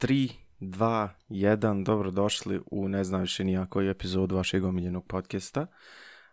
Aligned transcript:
3, 0.00 0.30
2, 0.60 1.08
1, 1.28 1.84
dobrodošli 1.84 2.60
u 2.70 2.88
ne 2.88 3.04
znam 3.04 3.20
više 3.20 3.44
nijakoj 3.44 3.90
epizod 3.90 4.32
vašeg 4.32 4.64
omiljenog 4.64 5.06
podcasta. 5.06 5.66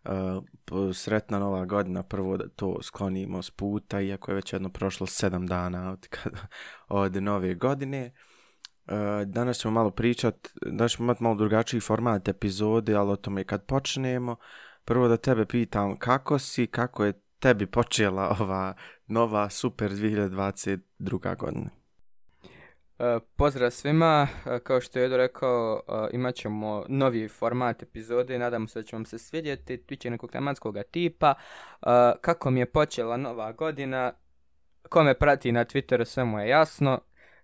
Uh, 0.04 0.94
sretna 0.94 1.40
nova 1.40 1.66
godina, 1.66 2.04
prvo 2.04 2.38
da 2.38 2.48
to 2.48 2.82
sklonimo 2.84 3.42
s 3.42 3.52
puta, 3.52 4.02
iako 4.02 4.32
je 4.32 4.36
već 4.36 4.54
jedno 4.54 4.70
prošlo 4.70 5.08
7 5.08 5.48
dana 5.48 5.92
od, 5.92 6.08
kada, 6.08 6.48
od 6.88 7.24
nove 7.24 7.56
godine. 7.56 8.12
Uh, 8.86 8.94
danas 9.26 9.58
ćemo 9.58 9.72
malo 9.72 9.92
pričat, 9.92 10.48
danas 10.66 10.92
ćemo 10.92 11.06
imati 11.06 11.24
malo 11.24 11.36
drugačiji 11.36 11.80
format 11.80 12.28
epizode, 12.28 12.96
ali 12.96 13.12
o 13.12 13.16
tome 13.16 13.44
kad 13.44 13.66
počnemo. 13.66 14.36
Prvo 14.86 15.08
da 15.08 15.18
tebe 15.18 15.46
pitam 15.46 15.98
kako 15.98 16.40
si, 16.40 16.68
kako 16.68 17.06
je 17.06 17.22
tebi 17.40 17.66
počela 17.66 18.36
ova 18.40 18.74
nova 19.08 19.50
super 19.50 19.92
2022. 19.92 21.38
godina? 21.38 21.87
Uh, 23.00 23.22
pozdrav 23.36 23.72
svima, 23.72 24.28
uh, 24.46 24.60
kao 24.60 24.82
što 24.82 25.00
je 25.00 25.06
Edo 25.06 25.18
rekao, 25.18 25.82
uh, 25.88 26.08
imat 26.14 26.36
ćemo 26.36 26.86
novi 26.88 27.28
format 27.28 27.84
epizode, 27.84 28.40
nadamo 28.40 28.68
se 28.68 28.80
da 28.80 28.84
će 28.84 28.96
vam 28.96 29.06
se 29.06 29.18
svidjeti, 29.18 29.78
tiče 29.78 30.10
nekog 30.10 30.32
tematskog 30.32 30.78
tipa. 30.92 31.34
Kako 32.22 32.52
mi 32.52 32.60
je 32.60 32.66
počela 32.66 33.18
nova 33.18 33.52
godina, 33.52 34.14
ko 34.90 35.04
me 35.04 35.14
prati 35.14 35.52
na 35.52 35.66
Twitteru 35.66 36.06
sve 36.06 36.24
mu 36.24 36.40
je 36.40 36.50
jasno, 36.50 37.00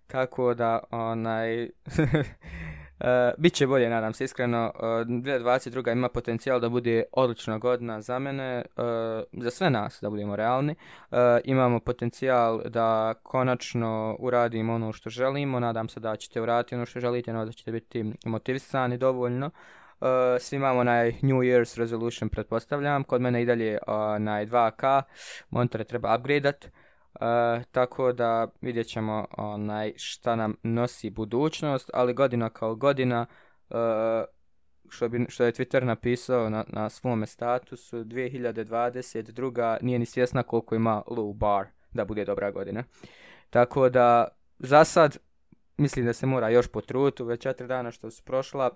tako 0.06 0.54
da 0.54 0.80
onaj... 0.90 1.68
E, 3.00 3.28
uh, 3.28 3.34
Biće 3.38 3.66
bolje, 3.66 3.90
nadam 3.90 4.12
se, 4.14 4.24
iskreno. 4.24 4.72
E, 4.74 4.86
uh, 4.86 5.06
2022. 5.06 5.92
ima 5.92 6.08
potencijal 6.08 6.60
da 6.60 6.68
bude 6.68 7.04
odlična 7.12 7.58
godina 7.58 8.00
za 8.00 8.18
mene, 8.18 8.64
uh, 8.76 9.42
za 9.42 9.50
sve 9.50 9.70
nas, 9.70 9.98
da 10.02 10.10
budemo 10.10 10.36
realni. 10.36 10.74
Uh, 11.10 11.18
imamo 11.44 11.80
potencijal 11.80 12.62
da 12.64 13.14
konačno 13.22 14.16
uradimo 14.18 14.74
ono 14.74 14.92
što 14.92 15.10
želimo, 15.10 15.60
nadam 15.60 15.88
se 15.88 16.00
da 16.00 16.16
ćete 16.16 16.40
uraditi 16.40 16.74
ono 16.74 16.86
što 16.86 17.00
želite, 17.00 17.32
no 17.32 17.44
da 17.44 17.52
ćete 17.52 17.72
biti 17.72 18.12
motivisani 18.24 18.98
dovoljno. 18.98 19.50
Uh, 20.00 20.08
svi 20.40 20.56
imamo 20.56 20.80
onaj 20.80 21.08
New 21.22 21.36
Year's 21.36 21.78
resolution, 21.78 22.28
pretpostavljam. 22.28 23.04
Kod 23.04 23.20
mene 23.20 23.42
i 23.42 23.46
dalje 23.46 23.78
uh, 23.86 23.94
na 24.18 24.46
2K, 24.46 25.02
monitor 25.50 25.84
treba 25.84 26.16
upgradeat. 26.16 26.64
Uh, 26.64 26.83
tako 27.70 28.12
da 28.12 28.48
vidjet 28.60 28.86
ćemo 28.86 29.26
onaj, 29.36 29.92
šta 29.96 30.36
nam 30.36 30.56
nosi 30.62 31.10
budućnost, 31.10 31.90
ali 31.94 32.14
godina 32.14 32.50
kao 32.50 32.74
godina, 32.74 33.26
uh, 33.70 33.76
što, 34.88 35.08
bi, 35.08 35.26
što 35.28 35.44
je 35.44 35.52
Twitter 35.52 35.84
napisao 35.84 36.50
na, 36.50 36.64
na 36.68 36.90
svome 36.90 37.26
statusu, 37.26 38.04
2022. 38.04 39.76
nije 39.82 39.98
ni 39.98 40.06
svjesna 40.06 40.42
koliko 40.42 40.74
ima 40.74 41.02
low 41.06 41.34
bar 41.34 41.66
da 41.92 42.04
bude 42.04 42.24
dobra 42.24 42.50
godina. 42.50 42.84
Tako 43.50 43.88
da, 43.88 44.28
za 44.58 44.84
sad, 44.84 45.16
mislim 45.76 46.06
da 46.06 46.12
se 46.12 46.26
mora 46.26 46.48
još 46.48 46.68
potruti, 46.68 47.22
već 47.22 47.42
četiri 47.42 47.66
dana 47.66 47.90
što 47.90 48.10
su 48.10 48.22
prošla, 48.22 48.70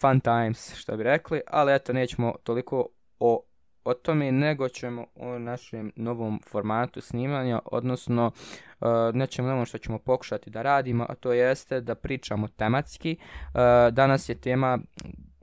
fun 0.00 0.20
times, 0.20 0.74
što 0.74 0.96
bi 0.96 1.02
rekli, 1.02 1.40
ali 1.46 1.74
eto, 1.74 1.92
nećemo 1.92 2.34
toliko 2.42 2.88
o 3.18 3.44
o 3.84 3.94
tome, 3.94 4.32
nego 4.32 4.68
ćemo 4.68 5.06
o 5.14 5.38
našem 5.38 5.92
novom 5.96 6.40
formatu 6.48 7.00
snimanja, 7.00 7.60
odnosno 7.64 8.32
e, 8.80 8.86
uh, 8.86 9.14
nečem 9.14 9.46
novom 9.46 9.66
što 9.66 9.78
ćemo 9.78 9.98
pokušati 9.98 10.50
da 10.50 10.62
radimo, 10.62 11.06
a 11.08 11.14
to 11.14 11.32
jeste 11.32 11.80
da 11.80 11.94
pričamo 11.94 12.48
tematski. 12.48 13.16
Uh, 13.20 13.94
danas 13.94 14.28
je 14.28 14.34
tema 14.34 14.78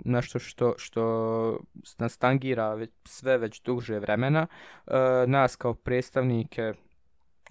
nešto 0.05 0.39
što, 0.39 0.73
što 0.77 1.59
nas 1.97 2.17
tangira 2.17 2.73
već, 2.73 2.89
sve 3.05 3.37
već 3.37 3.61
duže 3.61 3.99
vremena, 3.99 4.47
uh, 4.87 4.93
nas 5.27 5.55
kao 5.55 5.73
predstavnike 5.73 6.73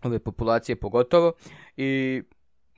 ove 0.02 0.18
populacije 0.18 0.76
pogotovo 0.76 1.32
i 1.76 2.22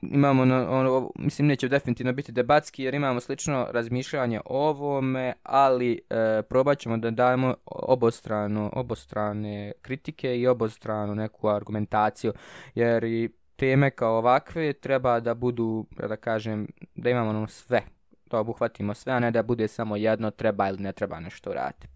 imamo, 0.01 0.45
na, 0.45 0.69
ono, 0.69 0.97
ono 0.97 1.11
mislim, 1.15 1.47
neće 1.47 1.67
definitivno 1.67 2.13
biti 2.13 2.31
debatski 2.31 2.83
jer 2.83 2.93
imamo 2.93 3.19
slično 3.19 3.67
razmišljanje 3.71 4.39
o 4.45 4.69
ovome, 4.69 5.33
ali 5.43 6.01
e, 6.09 6.41
probat 6.49 6.79
ćemo 6.79 6.97
da 6.97 7.11
dajemo 7.11 7.55
obostrano, 7.65 8.69
obostrane 8.73 9.71
kritike 9.81 10.37
i 10.37 10.47
obostranu 10.47 11.15
neku 11.15 11.49
argumentaciju, 11.49 12.33
jer 12.75 13.03
i 13.03 13.29
teme 13.55 13.89
kao 13.89 14.17
ovakve 14.17 14.73
treba 14.73 15.19
da 15.19 15.33
budu, 15.33 15.85
da 16.07 16.15
kažem, 16.15 16.67
da 16.95 17.09
imamo 17.09 17.29
ono 17.29 17.47
sve, 17.47 17.81
da 18.25 18.39
obuhvatimo 18.39 18.93
sve, 18.93 19.13
a 19.13 19.19
ne 19.19 19.31
da 19.31 19.43
bude 19.43 19.67
samo 19.67 19.95
jedno 19.95 20.31
treba 20.31 20.69
ili 20.69 20.79
ne 20.79 20.93
treba 20.93 21.19
nešto 21.19 21.53
raditi. 21.53 21.87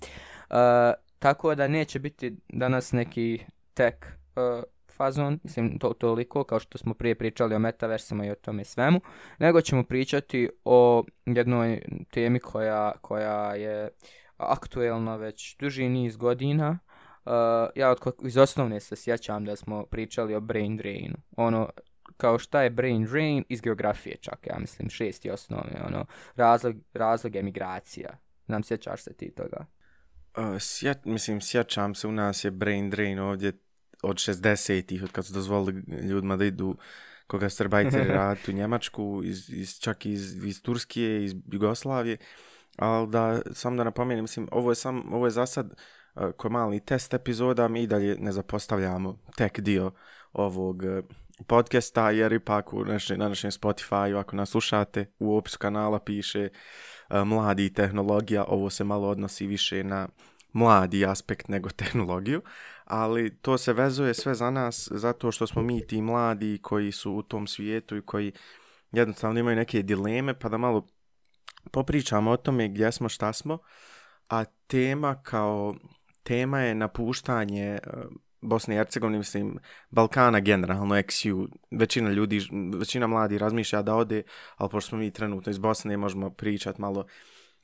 E, 0.50 0.94
tako 1.20 1.56
da 1.56 1.68
neće 1.68 2.00
biti 2.00 2.38
danas 2.50 2.92
neki 2.92 3.40
tek 3.74 4.06
e, 4.36 4.64
fazon, 5.02 5.40
mislim 5.44 5.80
to, 5.80 5.94
toliko 5.94 6.44
kao 6.44 6.60
što 6.60 6.78
smo 6.78 6.94
prije 6.94 7.16
pričali 7.16 7.56
o 7.56 7.60
metaversima 7.60 8.26
i 8.26 8.32
o 8.32 8.36
tome 8.36 8.64
svemu, 8.64 9.02
nego 9.40 9.62
ćemo 9.62 9.84
pričati 9.84 10.50
o 10.66 11.04
jednoj 11.26 11.82
temi 12.12 12.40
koja, 12.40 12.92
koja 13.02 13.56
je 13.56 13.90
aktuelna 14.38 15.16
već 15.16 15.58
duži 15.60 15.90
niz 15.90 16.18
godina. 16.18 16.80
Uh, 17.26 17.32
ja 17.76 17.92
od, 17.92 18.00
iz 18.24 18.38
osnovne 18.38 18.80
se 18.80 18.96
sjećam 18.96 19.46
da 19.46 19.56
smo 19.56 19.86
pričali 19.86 20.36
o 20.36 20.40
brain 20.40 20.78
drainu. 20.78 21.16
Ono, 21.38 21.70
kao 22.18 22.40
šta 22.40 22.62
je 22.62 22.70
brain 22.70 23.06
drain 23.06 23.44
iz 23.50 23.62
geografije 23.62 24.18
čak, 24.18 24.48
ja 24.48 24.60
mislim, 24.60 24.90
šesti 24.90 25.32
osnovne, 25.32 25.82
ono, 25.88 26.06
razlog, 26.36 26.76
razlog 26.94 27.36
emigracija. 27.36 28.18
Nam 28.48 28.64
sjećaš 28.64 29.04
se 29.04 29.14
ti 29.14 29.32
toga? 29.36 29.66
Uh, 30.38 30.60
sjet, 30.60 31.06
mislim, 31.06 31.42
sjećam 31.42 31.96
se, 31.96 32.08
u 32.08 32.12
nas 32.12 32.44
je 32.44 32.52
brain 32.52 32.90
drain 32.90 33.20
ovdje 33.20 33.54
od 34.04 34.16
60-ih, 34.16 35.04
od 35.04 35.12
kad 35.12 35.26
su 35.26 35.34
dozvolili 35.34 35.84
ljudima 36.04 36.38
da 36.38 36.46
idu 36.46 36.78
koga 37.28 37.50
srbajceri 37.50 38.10
raditi 38.20 38.52
u 38.52 38.54
Njemačku, 38.54 39.22
iz, 39.24 39.50
iz, 39.50 39.80
čak 39.80 40.06
iz, 40.06 40.44
iz 40.46 40.62
Turskije, 40.62 41.26
iz 41.26 41.36
Jugoslavije, 41.52 42.18
ali 42.78 43.08
da, 43.08 43.42
sam 43.54 43.78
da 43.78 43.84
napomenem, 43.84 44.24
mislim, 44.24 44.48
ovo 44.52 44.72
je, 44.72 44.76
sam, 44.76 45.14
ovo 45.14 45.28
je 45.28 45.32
za 45.32 45.46
sad 45.46 45.74
uh, 46.16 46.32
ko 46.38 46.50
mali 46.50 46.80
test 46.80 47.14
epizoda, 47.14 47.68
mi 47.68 47.84
i 47.84 47.88
dalje 47.88 48.16
ne 48.20 48.32
zapostavljamo 48.32 49.18
tek 49.38 49.60
dio 49.60 49.92
ovog 50.34 50.84
uh, 50.84 51.06
podcasta, 51.48 52.12
jer 52.12 52.34
ipak 52.34 52.74
u 52.74 52.86
našem, 52.86 53.20
na 53.20 53.30
našem 53.30 53.52
Spotify, 53.52 54.20
ako 54.20 54.36
nas 54.36 54.50
slušate, 54.50 55.06
u 55.20 55.38
opisu 55.38 55.58
kanala 55.60 56.00
piše 56.00 56.50
uh, 56.50 57.24
mladi 57.28 57.74
tehnologija, 57.74 58.46
ovo 58.48 58.70
se 58.70 58.84
malo 58.84 59.10
odnosi 59.10 59.48
više 59.48 59.84
na 59.84 60.08
mladi 60.54 61.06
aspekt 61.06 61.48
nego 61.48 61.70
tehnologiju, 61.70 62.42
ali 62.92 63.38
to 63.38 63.58
se 63.58 63.74
vezuje 63.74 64.14
sve 64.14 64.36
za 64.36 64.50
nas 64.50 64.90
zato 64.92 65.32
što 65.32 65.48
smo 65.48 65.62
mi 65.62 65.88
ti 65.88 66.02
mladi 66.02 66.60
koji 66.62 66.92
su 66.92 67.12
u 67.12 67.22
tom 67.22 67.48
svijetu 67.48 67.98
i 67.98 68.02
koji 68.02 68.32
jednostavno 68.92 69.40
imaju 69.40 69.56
neke 69.56 69.82
dileme, 69.82 70.40
pa 70.40 70.50
da 70.50 70.58
malo 70.58 70.88
popričamo 71.72 72.32
o 72.32 72.38
tome 72.38 72.68
gdje 72.68 72.92
smo, 72.92 73.10
šta 73.10 73.34
smo, 73.34 73.58
a 74.30 74.44
tema 74.68 75.22
kao 75.24 75.76
tema 76.24 76.60
je 76.60 76.76
napuštanje 76.76 77.66
eh, 77.66 77.80
Bosne 78.42 78.76
i 78.76 78.78
Hercegovine, 78.78 79.18
mislim, 79.18 79.60
Balkana 79.90 80.40
generalno, 80.40 80.96
XU, 80.96 81.48
većina 81.72 82.12
ljudi, 82.12 82.42
većina 82.80 83.08
mladi 83.08 83.38
razmišlja 83.38 83.82
da 83.82 83.96
ode, 83.96 84.24
ali 84.56 84.70
pošto 84.70 84.90
smo 84.90 84.98
mi 84.98 85.12
trenutno 85.12 85.50
iz 85.50 85.58
Bosne, 85.58 85.98
možemo 85.98 86.30
pričati 86.30 86.82
malo 86.82 87.06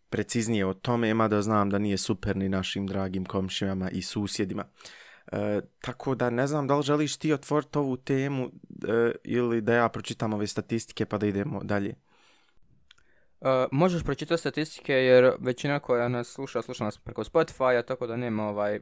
preciznije 0.10 0.66
o 0.66 0.74
tome, 0.74 1.14
mada 1.14 1.42
znam 1.42 1.70
da 1.70 1.78
nije 1.80 1.98
super 1.98 2.38
ni 2.38 2.50
našim 2.50 2.88
dragim 2.88 3.26
komšijama 3.26 3.90
i 3.90 4.02
susjedima. 4.02 4.66
E, 5.32 5.62
tako 5.82 6.16
da 6.16 6.30
ne 6.30 6.48
znam 6.48 6.68
da 6.68 6.76
li 6.76 6.84
želiš 6.84 7.18
ti 7.18 7.34
otvoriti 7.34 7.78
ovu 7.78 7.98
temu 7.98 8.52
e, 8.88 9.12
ili 9.24 9.62
da 9.62 9.74
ja 9.74 9.90
pročitam 9.90 10.34
ove 10.34 10.48
statistike 10.48 11.06
pa 11.06 11.18
da 11.18 11.28
idemo 11.28 11.64
dalje. 11.64 11.96
Uh, 13.42 13.48
možeš 13.72 14.04
pročitati 14.04 14.40
statistike 14.40 14.94
jer 14.94 15.32
većina 15.40 15.80
koja 15.80 16.08
nas 16.08 16.28
sluša, 16.28 16.62
sluša 16.62 16.84
nas 16.84 16.98
preko 16.98 17.24
Spotify-a, 17.24 17.82
tako 17.82 18.08
da 18.08 18.16
nema 18.16 18.50
ovaj 18.50 18.80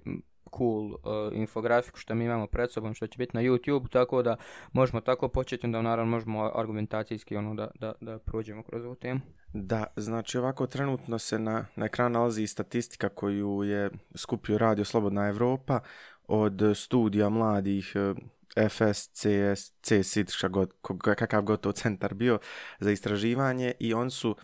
cool 0.58 0.86
uh, 0.86 0.98
infografiku 1.34 2.00
što 2.00 2.16
mi 2.16 2.26
imamo 2.26 2.48
pred 2.48 2.72
sobom, 2.72 2.94
što 2.94 3.08
će 3.08 3.18
biti 3.18 3.38
na 3.38 3.44
YouTube, 3.44 3.90
tako 3.90 4.22
da 4.22 4.36
možemo 4.72 5.02
tako 5.02 5.28
početi, 5.28 5.68
da 5.68 5.82
naravno 5.82 6.12
možemo 6.12 6.52
argumentacijski 6.56 7.36
ono 7.36 7.56
da, 7.56 7.72
da, 7.80 7.94
da 8.02 8.20
prođemo 8.20 8.64
kroz 8.64 8.86
ovu 8.86 8.96
temu. 8.96 9.20
Da, 9.54 9.86
znači 9.96 10.38
ovako 10.38 10.68
trenutno 10.68 11.20
se 11.20 11.40
na, 11.40 11.66
na 11.76 11.86
ekran 11.86 12.12
nalazi 12.12 12.48
statistika 12.48 13.10
koju 13.10 13.64
je 13.64 13.90
skupio 14.16 14.58
Radio 14.58 14.86
Slobodna 14.86 15.28
Evropa 15.28 15.80
od 16.28 16.62
studija 16.76 17.30
mladih 17.30 17.94
eh, 17.96 18.70
FS, 18.70 19.10
CS, 19.14 19.72
CSID, 19.82 20.32
god, 20.50 20.74
kakav 21.02 21.42
god 21.42 21.62
to 21.62 21.72
centar 21.72 22.14
bio 22.14 22.40
za 22.80 22.92
istraživanje 22.92 23.74
i 23.80 23.94
on 23.94 24.12
su 24.12 24.36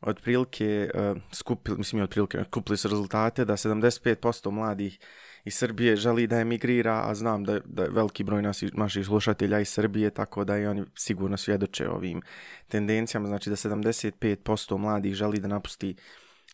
otprilike 0.00 0.90
uh, 0.94 1.22
skupili, 1.32 1.78
mislim 1.78 2.02
otprilike, 2.02 2.44
kupili 2.50 2.76
su 2.76 2.88
rezultate 2.88 3.44
da 3.44 3.56
75% 3.56 4.50
mladih 4.50 4.98
iz 5.44 5.54
Srbije 5.54 5.96
želi 5.96 6.26
da 6.26 6.40
emigrira, 6.40 7.02
a 7.04 7.14
znam 7.14 7.44
da, 7.44 7.60
da 7.64 7.82
je 7.82 7.90
veliki 7.90 8.24
broj 8.24 8.42
nas, 8.42 8.62
naših 8.72 9.06
slušatelja 9.06 9.60
iz 9.60 9.68
Srbije, 9.68 10.10
tako 10.10 10.44
da 10.44 10.58
i 10.58 10.66
oni 10.66 10.84
sigurno 10.94 11.36
svjedoče 11.36 11.88
ovim 11.88 12.22
tendencijama, 12.68 13.28
znači 13.28 13.50
da 13.50 13.56
75% 13.56 14.78
mladih 14.78 15.14
želi 15.14 15.40
da 15.40 15.48
napusti 15.48 15.94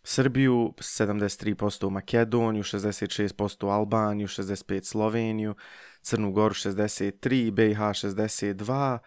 Srbiju, 0.02 0.72
73% 0.78 1.90
Makedoniju, 1.90 2.62
66% 2.62 3.72
Albaniju, 3.72 4.28
65% 4.28 4.84
Sloveniju, 4.84 5.54
Crnu 6.02 6.32
Goru 6.32 6.54
63, 6.54 7.50
BiH 7.50 7.78
62, 7.78 8.98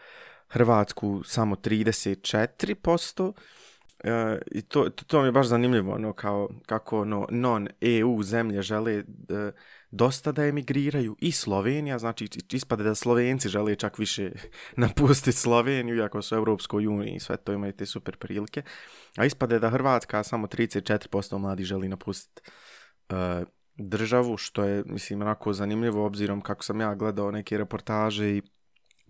Hrvatsku 0.47 1.21
samo 1.25 1.55
34%. 1.55 3.33
E, 4.03 4.39
I 4.51 4.61
to, 4.61 4.89
to, 4.89 5.05
to 5.05 5.21
mi 5.21 5.27
je 5.27 5.31
baš 5.31 5.47
zanimljivo, 5.47 5.93
ono, 5.93 6.13
kao, 6.13 6.49
kako 6.65 7.01
ono, 7.01 7.27
non-EU 7.29 8.23
zemlje 8.23 8.61
žele 8.61 8.93
e, 8.93 9.03
dosta 9.93 10.31
da 10.31 10.45
emigriraju. 10.45 11.15
I 11.19 11.31
Slovenija, 11.31 11.99
znači 11.99 12.27
ispade 12.51 12.83
da 12.83 12.95
Slovenci 12.95 13.49
žele 13.49 13.75
čak 13.75 13.97
više 13.97 14.31
napustiti 14.77 15.37
Sloveniju, 15.37 15.95
iako 15.95 16.21
su 16.21 16.35
u 16.35 16.37
Europskoj 16.37 16.87
uniji 16.87 17.15
i 17.15 17.19
sve 17.19 17.37
to 17.37 17.53
imaju 17.53 17.73
te 17.73 17.85
super 17.85 18.17
prilike, 18.17 18.63
a 19.17 19.25
ispade 19.25 19.59
da 19.59 19.69
Hrvatska 19.69 20.23
samo 20.23 20.47
34% 20.47 21.37
mladi 21.37 21.63
želi 21.63 21.87
napustiti 21.87 22.41
uh, 23.09 23.17
državu, 23.75 24.37
što 24.37 24.63
je, 24.63 24.83
mislim, 24.85 25.21
onako 25.21 25.53
zanimljivo 25.53 26.05
obzirom 26.05 26.41
kako 26.41 26.63
sam 26.63 26.81
ja 26.81 26.95
gledao 26.95 27.31
neke 27.31 27.57
reportaže 27.57 28.29
i 28.29 28.41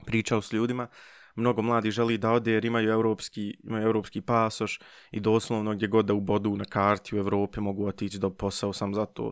pričao 0.05 0.41
s 0.41 0.53
ljudima, 0.53 0.87
mnogo 1.35 1.61
mladi 1.61 1.91
želi 1.91 2.17
da 2.17 2.31
ode 2.31 2.51
jer 2.51 2.65
imaju 2.65 2.91
europski, 2.91 3.57
imaju 3.63 3.85
europski 3.85 4.21
pasoš 4.21 4.79
i 5.11 5.19
doslovno 5.19 5.73
gdje 5.73 5.87
god 5.87 6.05
da 6.05 6.13
ubodu 6.13 6.57
na 6.57 6.65
karti 6.65 7.15
u 7.15 7.19
Evropi 7.19 7.59
mogu 7.59 7.87
otići 7.87 8.19
do 8.19 8.29
posao 8.29 8.73
sam 8.73 8.93
zato 8.93 9.31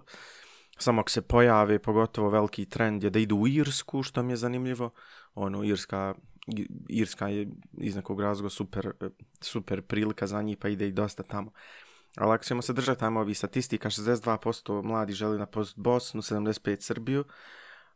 samo 0.77 1.01
ako 1.01 1.09
se 1.09 1.21
pojave, 1.21 1.79
pogotovo 1.79 2.29
veliki 2.29 2.65
trend 2.65 3.03
je 3.03 3.09
da 3.09 3.19
idu 3.19 3.35
u 3.35 3.47
Irsku, 3.47 4.03
što 4.03 4.23
mi 4.23 4.33
je 4.33 4.37
zanimljivo. 4.37 4.89
Ono, 5.35 5.63
Irska, 5.63 6.13
Irska 6.89 7.27
je 7.27 7.47
iz 7.77 7.95
nekog 7.95 8.21
razloga 8.21 8.49
super, 8.49 8.91
super 9.41 9.81
prilika 9.81 10.27
za 10.27 10.41
njih, 10.41 10.57
pa 10.57 10.69
ide 10.69 10.87
i 10.87 10.91
dosta 10.91 11.23
tamo. 11.23 11.51
Ali 12.15 12.33
ako 12.33 12.43
ćemo 12.43 12.61
se 12.61 12.73
držati 12.73 12.99
tamo 12.99 13.19
ovih 13.19 13.37
statistika, 13.37 13.89
62% 13.89 14.83
mladi 14.83 15.13
želi 15.13 15.37
na 15.37 15.45
post 15.45 15.77
Bosnu, 15.77 16.21
75% 16.21 16.79
Srbiju, 16.79 17.19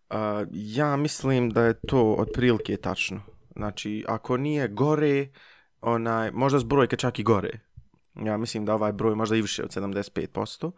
uh, 0.10 0.18
ja 0.52 0.96
mislim 0.96 1.50
da 1.50 1.64
je 1.64 1.80
to 1.88 2.14
otprilike 2.14 2.78
tačno. 2.78 3.22
Znači, 3.56 4.06
ako 4.08 4.38
nije 4.38 4.68
gore, 4.68 5.28
onaj, 5.82 6.32
možda 6.32 6.60
zbrojke 6.60 6.98
čak 6.98 7.20
i 7.20 7.24
gore. 7.24 7.60
Ja 8.16 8.38
mislim 8.38 8.66
da 8.66 8.74
ovaj 8.74 8.92
broj 8.92 9.16
možda 9.16 9.36
i 9.36 9.42
više 9.42 9.64
od 9.64 9.70
75%, 9.70 10.72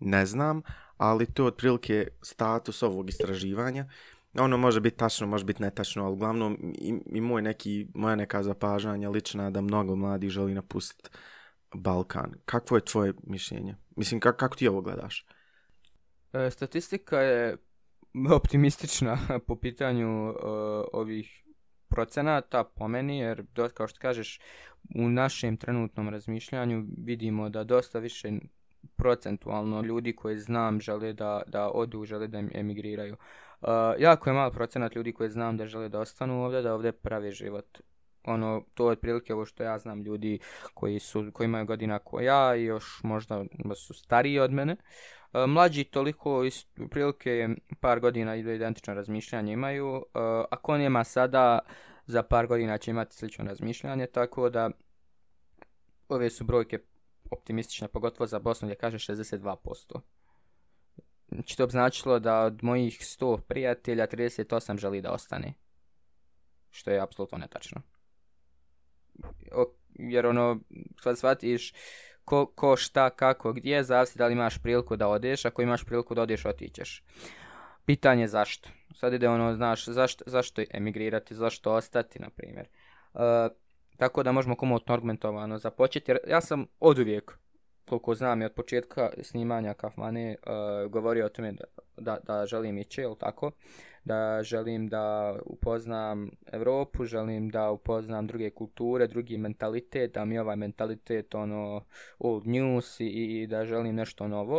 ne 0.00 0.26
znam, 0.26 0.62
ali 1.02 1.26
to 1.26 1.42
je 1.42 1.46
otprilike 1.46 2.08
status 2.22 2.82
ovog 2.82 3.08
istraživanja. 3.08 3.88
Ono 4.34 4.56
može 4.56 4.80
biti 4.80 4.96
tačno, 4.96 5.26
može 5.26 5.44
biti 5.44 5.62
netačno, 5.62 6.04
ali 6.04 6.12
uglavnom 6.12 6.74
i, 6.78 6.94
i 7.06 7.20
moj 7.20 7.42
neki, 7.42 7.86
moja 7.94 8.16
neka 8.16 8.42
zapažanja 8.42 9.10
lična 9.10 9.50
da 9.50 9.60
mnogo 9.60 9.96
mladi 9.96 10.28
želi 10.28 10.54
napustiti 10.54 11.10
Balkan. 11.74 12.34
Kakvo 12.44 12.76
je 12.76 12.84
tvoje 12.84 13.12
mišljenje? 13.22 13.76
Mislim, 13.96 14.20
kak, 14.20 14.36
kako 14.36 14.56
ti 14.56 14.68
ovo 14.68 14.80
gledaš? 14.80 15.26
E, 16.32 16.50
statistika 16.50 17.20
je 17.20 17.56
optimistična 18.30 19.18
po 19.46 19.56
pitanju 19.56 20.30
uh, 20.30 20.36
ovih 20.92 21.44
procenata 21.88 22.64
po 22.64 22.88
meni, 22.88 23.18
jer 23.18 23.42
do, 23.42 23.68
kao 23.74 23.88
što 23.88 23.98
kažeš, 24.00 24.40
u 24.94 25.08
našem 25.08 25.56
trenutnom 25.56 26.08
razmišljanju 26.08 26.86
vidimo 26.98 27.48
da 27.48 27.64
dosta 27.64 27.98
više 27.98 28.30
procentualno 28.96 29.82
ljudi 29.82 30.16
koje 30.16 30.38
znam 30.38 30.80
žele 30.80 31.12
da, 31.12 31.42
da 31.46 31.70
odu, 31.70 32.04
žele 32.04 32.28
da 32.28 32.42
emigriraju. 32.54 33.16
Uh, 33.60 33.68
jako 33.98 34.30
je 34.30 34.34
mal 34.34 34.50
procenat 34.50 34.94
ljudi 34.96 35.12
koje 35.12 35.30
znam 35.30 35.56
da 35.56 35.66
žele 35.66 35.88
da 35.88 36.00
ostanu 36.00 36.44
ovdje, 36.44 36.62
da 36.62 36.74
ovdje 36.74 36.92
pravi 36.92 37.30
život. 37.30 37.78
Ono, 38.24 38.64
to 38.74 38.86
je 38.86 38.92
otprilike 38.92 39.34
ovo 39.34 39.46
što 39.46 39.62
ja 39.62 39.78
znam 39.78 40.02
ljudi 40.02 40.38
koji, 40.74 40.98
su, 40.98 41.30
koji 41.32 41.44
imaju 41.44 41.66
godina 41.66 41.98
kao 41.98 42.20
ja 42.20 42.56
i 42.56 42.64
još 42.64 43.00
možda 43.02 43.44
su 43.74 43.94
stariji 43.94 44.38
od 44.38 44.52
mene. 44.52 44.76
Uh, 45.32 45.46
mlađi 45.48 45.84
toliko 45.84 46.36
otprilike 46.36 46.88
prilike 46.90 47.48
par 47.80 48.00
godina 48.00 48.36
i 48.36 48.40
identično 48.40 48.94
razmišljanje 48.94 49.52
imaju. 49.52 49.94
Uh, 49.96 50.02
ako 50.50 50.72
on 50.72 50.80
ima 50.80 51.04
sada, 51.04 51.58
za 52.06 52.22
par 52.22 52.46
godina 52.46 52.78
će 52.78 52.90
imati 52.90 53.16
slično 53.16 53.44
razmišljanje, 53.44 54.06
tako 54.06 54.50
da 54.50 54.70
ove 56.08 56.30
su 56.30 56.44
brojke 56.44 56.78
optimistična, 57.32 57.88
pogotovo 57.88 58.26
za 58.26 58.38
Bosnu 58.38 58.68
gdje 58.68 58.76
kaže 58.76 58.98
62%. 58.98 60.00
Znači 61.28 61.56
to 61.56 61.66
bi 61.66 61.70
značilo 61.70 62.18
da 62.18 62.40
od 62.40 62.64
mojih 62.64 63.00
100 63.00 63.40
prijatelja 63.40 64.06
38 64.06 64.78
želi 64.78 65.00
da 65.00 65.12
ostane. 65.12 65.54
Što 66.70 66.90
je 66.90 67.00
apsolutno 67.00 67.38
netačno. 67.38 67.82
O, 69.52 69.64
jer 69.88 70.26
ono, 70.26 70.60
kad 71.02 71.18
shvatiš 71.18 71.72
ko, 72.24 72.46
ko 72.46 72.76
šta, 72.76 73.10
kako, 73.10 73.52
gdje, 73.52 73.84
zavisi 73.84 74.18
da 74.18 74.26
li 74.26 74.32
imaš 74.32 74.58
priliku 74.62 74.96
da 74.96 75.08
odeš, 75.08 75.44
ako 75.44 75.62
imaš 75.62 75.84
priliku 75.84 76.14
da 76.14 76.22
odeš, 76.22 76.44
otićeš. 76.44 77.04
Pitanje 77.86 78.28
zašto. 78.28 78.68
Sad 78.94 79.12
ide 79.12 79.28
ono, 79.28 79.54
znaš, 79.54 79.84
zašto, 79.84 80.24
zašto 80.26 80.62
emigrirati, 80.70 81.34
zašto 81.34 81.72
ostati, 81.72 82.18
na 82.18 82.30
primjer. 82.30 82.68
Uh, 83.14 83.20
Tako 84.02 84.22
da 84.22 84.32
možemo 84.32 84.54
komotno 84.54 84.94
argumentovano 84.94 85.58
započeti. 85.58 86.10
Jer 86.10 86.18
ja 86.28 86.40
sam 86.40 86.66
od 86.80 86.98
uvijek, 86.98 87.38
koliko 87.88 88.14
znam 88.14 88.42
i 88.42 88.44
od 88.44 88.52
početka 88.52 89.10
snimanja 89.22 89.74
Kafmane, 89.74 90.36
uh, 90.46 90.52
eh, 90.52 90.88
govorio 90.88 91.26
o 91.26 91.28
tome 91.28 91.52
da, 91.52 91.64
da, 91.96 92.18
da 92.26 92.46
želim 92.46 92.78
ići, 92.78 93.00
jel 93.00 93.14
tako? 93.14 93.50
Da 94.04 94.42
želim 94.42 94.88
da 94.88 95.36
upoznam 95.44 96.30
Evropu, 96.52 97.04
želim 97.04 97.48
da 97.48 97.70
upoznam 97.70 98.26
druge 98.26 98.50
kulture, 98.50 99.06
drugi 99.06 99.38
mentalitet, 99.38 100.14
da 100.14 100.24
mi 100.24 100.38
ovaj 100.38 100.56
mentalitet 100.56 101.34
ono 101.34 101.84
old 102.18 102.46
news 102.46 103.00
i, 103.00 103.06
i 103.06 103.46
da 103.46 103.64
želim 103.64 103.94
nešto 103.94 104.28
novo. 104.28 104.56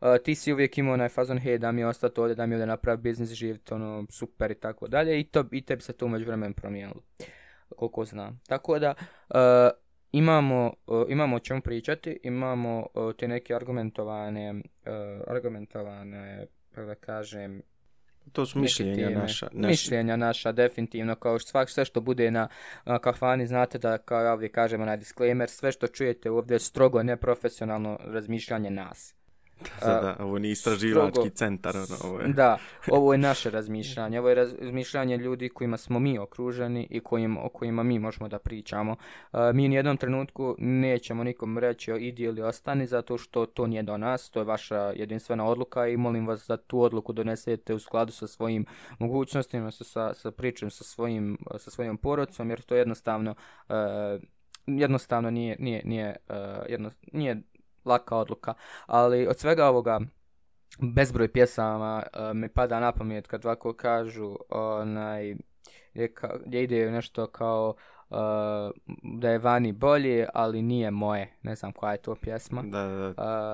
Uh, 0.00 0.08
ti 0.24 0.34
si 0.34 0.52
uvijek 0.52 0.78
imao 0.78 0.94
onaj 0.94 1.08
fazon, 1.08 1.38
hej, 1.38 1.58
da 1.58 1.72
mi 1.72 1.84
ostati 1.84 2.20
ovdje, 2.20 2.34
da 2.34 2.46
mi 2.46 2.54
ovdje 2.54 2.66
napravi 2.66 3.02
biznis, 3.02 3.30
živjeti 3.30 3.74
ono 3.74 4.06
super 4.10 4.50
i 4.50 4.54
tako 4.54 4.88
dalje. 4.88 5.20
I, 5.20 5.24
to, 5.24 5.44
i 5.52 5.62
tebi 5.62 5.82
se 5.82 5.92
to 5.92 6.06
umeđu 6.06 6.26
vremen 6.26 6.52
promijenilo. 6.52 7.00
Uh, 7.18 7.26
koliko 7.76 8.04
znam. 8.04 8.40
Tako 8.48 8.78
da 8.78 8.94
uh, 9.28 9.36
imamo, 10.12 10.74
uh, 10.86 11.06
imamo 11.08 11.36
o 11.36 11.40
čemu 11.40 11.60
pričati, 11.60 12.20
imamo 12.22 12.86
uh, 12.94 13.14
te 13.16 13.28
neke 13.28 13.54
argumentovane, 13.54 14.50
uh, 14.50 14.62
argumentovane, 15.26 16.46
da 16.76 16.94
kažem, 16.94 17.62
To 18.32 18.46
su 18.46 18.58
mišljenja 18.58 19.10
naša, 19.10 19.48
naša. 19.52 19.68
Mišljenja 19.68 20.16
naša, 20.16 20.52
definitivno. 20.52 21.14
Kao 21.14 21.38
što 21.38 21.50
svak, 21.50 21.70
sve 21.70 21.84
što 21.84 22.00
bude 22.00 22.30
na 22.30 22.48
kafani, 23.02 23.46
znate 23.46 23.78
da, 23.78 23.98
kao 23.98 24.20
ja 24.20 24.32
ovdje 24.32 24.48
kažemo 24.48 24.84
na 24.84 24.96
disclaimer, 24.96 25.50
sve 25.50 25.72
što 25.72 25.86
čujete 25.86 26.30
ovdje 26.30 26.54
je 26.54 26.58
strogo 26.58 27.02
neprofesionalno 27.02 27.98
razmišljanje 28.04 28.70
nas. 28.70 29.14
Da, 29.80 30.00
da, 30.00 30.24
ovo 30.24 30.38
nije 30.38 30.52
istraživački 30.52 31.12
strogo, 31.12 31.30
centar. 31.30 31.76
Ono, 31.76 31.96
ovo 32.04 32.20
je. 32.20 32.28
Da, 32.42 32.58
ovo 32.90 33.12
je 33.12 33.18
naše 33.18 33.50
razmišljanje. 33.50 34.18
Ovo 34.18 34.28
je 34.28 34.34
razmišljanje 34.34 35.16
ljudi 35.16 35.48
kojima 35.48 35.76
smo 35.76 35.98
mi 35.98 36.18
okruženi 36.18 36.86
i 36.90 37.00
kojim, 37.00 37.36
o 37.36 37.48
kojima 37.48 37.82
mi 37.82 37.98
možemo 37.98 38.28
da 38.28 38.38
pričamo. 38.38 38.96
Uh, 39.32 39.40
mi 39.54 39.68
u 39.68 39.72
jednom 39.72 39.96
trenutku 39.96 40.56
nećemo 40.58 41.24
nikom 41.24 41.58
reći 41.58 41.92
o 41.92 41.96
idi 41.96 42.22
ili 42.22 42.42
ostani 42.42 42.86
zato 42.86 43.18
što 43.18 43.46
to 43.46 43.66
nije 43.66 43.82
do 43.82 43.96
nas. 43.96 44.30
To 44.30 44.40
je 44.40 44.44
vaša 44.44 44.76
jedinstvena 44.76 45.44
odluka 45.44 45.86
i 45.86 45.96
molim 45.96 46.26
vas 46.26 46.46
da 46.48 46.56
tu 46.56 46.80
odluku 46.80 47.12
donesete 47.12 47.74
u 47.74 47.78
skladu 47.78 48.12
sa 48.12 48.26
svojim 48.26 48.66
mogućnostima, 48.98 49.70
sa, 49.70 49.84
sa, 49.84 50.14
sa 50.14 50.30
pričom, 50.30 50.70
sa 50.70 50.84
svojim, 50.84 51.38
sa 51.58 51.70
svojim 51.70 51.96
porodcom, 51.96 52.50
jer 52.50 52.62
to 52.62 52.74
jednostavno 52.74 53.34
uh, 53.68 53.74
jednostavno 54.66 55.30
nije, 55.30 55.56
nije, 55.58 55.82
nije, 55.84 56.16
uh, 56.28 56.34
jedno, 56.68 56.90
nije 57.12 57.42
laka 57.84 58.16
odluka. 58.16 58.54
Ali 58.86 59.26
od 59.26 59.38
svega 59.38 59.68
ovoga 59.68 60.00
bezbroj 60.80 61.32
pjesama 61.32 62.02
uh, 62.02 62.36
mi 62.36 62.48
pada 62.48 62.80
na 62.80 62.92
pamet 62.92 63.26
kad 63.26 63.46
ovako 63.46 63.72
kažu 63.72 64.36
onaj 64.48 65.34
gdje, 65.94 66.14
ka, 66.14 66.36
gdje 66.46 66.62
ide 66.62 66.90
nešto 66.90 67.26
kao 67.26 67.74
uh, 68.10 68.16
da 69.20 69.30
je 69.30 69.38
vani 69.38 69.72
bolje, 69.72 70.26
ali 70.34 70.62
nije 70.62 70.90
moje. 70.90 71.36
Ne 71.42 71.54
znam 71.54 71.72
koja 71.72 71.92
je 71.92 72.02
to 72.02 72.14
pjesma. 72.14 72.62
Da, 72.62 72.82
da. 72.82 73.08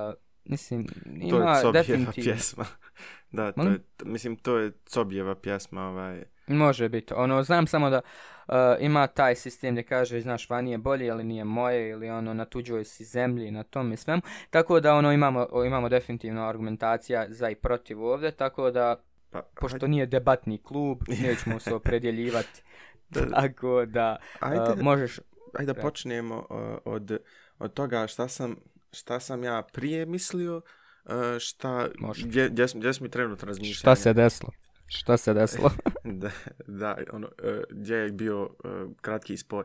Uh, 0.09 0.15
mislim, 0.45 0.87
ima 1.07 1.31
to 1.31 1.37
je 1.37 1.55
Cobjeva 1.55 1.73
definitivno... 1.73 2.13
pjesma. 2.13 2.65
da, 3.33 3.53
to 3.53 3.63
je, 3.63 3.79
mislim, 4.05 4.37
to 4.37 4.59
je 4.59 4.73
Cobjeva 4.87 5.35
pjesma. 5.35 5.89
Ovaj... 5.89 6.25
Može 6.51 6.89
biti. 6.89 7.15
Ono, 7.17 7.43
znam 7.43 7.67
samo 7.67 7.91
da 7.91 8.01
uh, 8.49 8.55
ima 8.81 9.07
taj 9.07 9.35
sistem 9.35 9.75
gdje 9.75 9.83
kaže, 9.83 10.21
znaš, 10.21 10.51
vani 10.51 10.71
je 10.71 10.79
bolje, 10.79 11.11
ali 11.11 11.25
nije 11.25 11.45
moje, 11.45 11.91
ili 11.91 12.11
ono, 12.11 12.35
na 12.35 12.45
tuđoj 12.45 12.85
si 12.85 13.05
zemlji, 13.05 13.51
na 13.51 13.63
tom 13.63 13.93
i 13.93 13.97
svemu. 13.97 14.23
Tako 14.51 14.81
da, 14.81 14.95
ono, 14.95 15.13
imamo, 15.13 15.47
imamo 15.67 15.89
definitivno 15.89 16.43
argumentacija 16.43 17.27
za 17.29 17.51
i 17.51 17.55
protiv 17.55 18.05
ovdje, 18.05 18.31
tako 18.31 18.71
da, 18.71 18.97
pa, 19.31 19.43
pošto 19.43 19.75
hajde. 19.75 19.89
nije 19.89 20.07
debatni 20.07 20.63
klub, 20.63 20.99
nećemo 21.23 21.61
se 21.61 21.75
opredjeljivati. 21.75 22.63
tako 23.35 23.87
da, 23.87 24.17
ajde, 24.41 24.73
uh, 24.73 24.83
možeš... 24.83 25.21
Ajde 25.55 25.73
da 25.73 25.81
počnemo 25.81 26.47
uh, 26.51 26.57
od, 26.85 27.19
od 27.59 27.73
toga 27.73 28.07
šta 28.07 28.29
sam, 28.29 28.57
šta 28.93 29.21
sam 29.21 29.45
ja 29.45 29.63
prije 29.73 30.07
mislio, 30.07 30.57
uh, 30.57 31.13
šta, 31.39 31.89
gdje, 32.25 32.49
gdje, 32.49 32.67
gdje 32.75 32.95
smo 32.95 33.09
trenutno 33.09 33.47
razmišljali. 33.47 33.75
Šta 33.75 33.97
se 33.97 34.13
desilo? 34.13 34.53
Šta 34.91 35.17
se 35.17 35.35
desilo? 35.35 35.71
da, 36.05 36.31
da, 36.67 36.97
ono, 37.13 37.29
e, 37.43 37.63
gdje 37.71 37.95
je 37.95 38.13
bio 38.13 38.51
e, 38.65 38.69
kratki 39.01 39.37
spoj. 39.37 39.65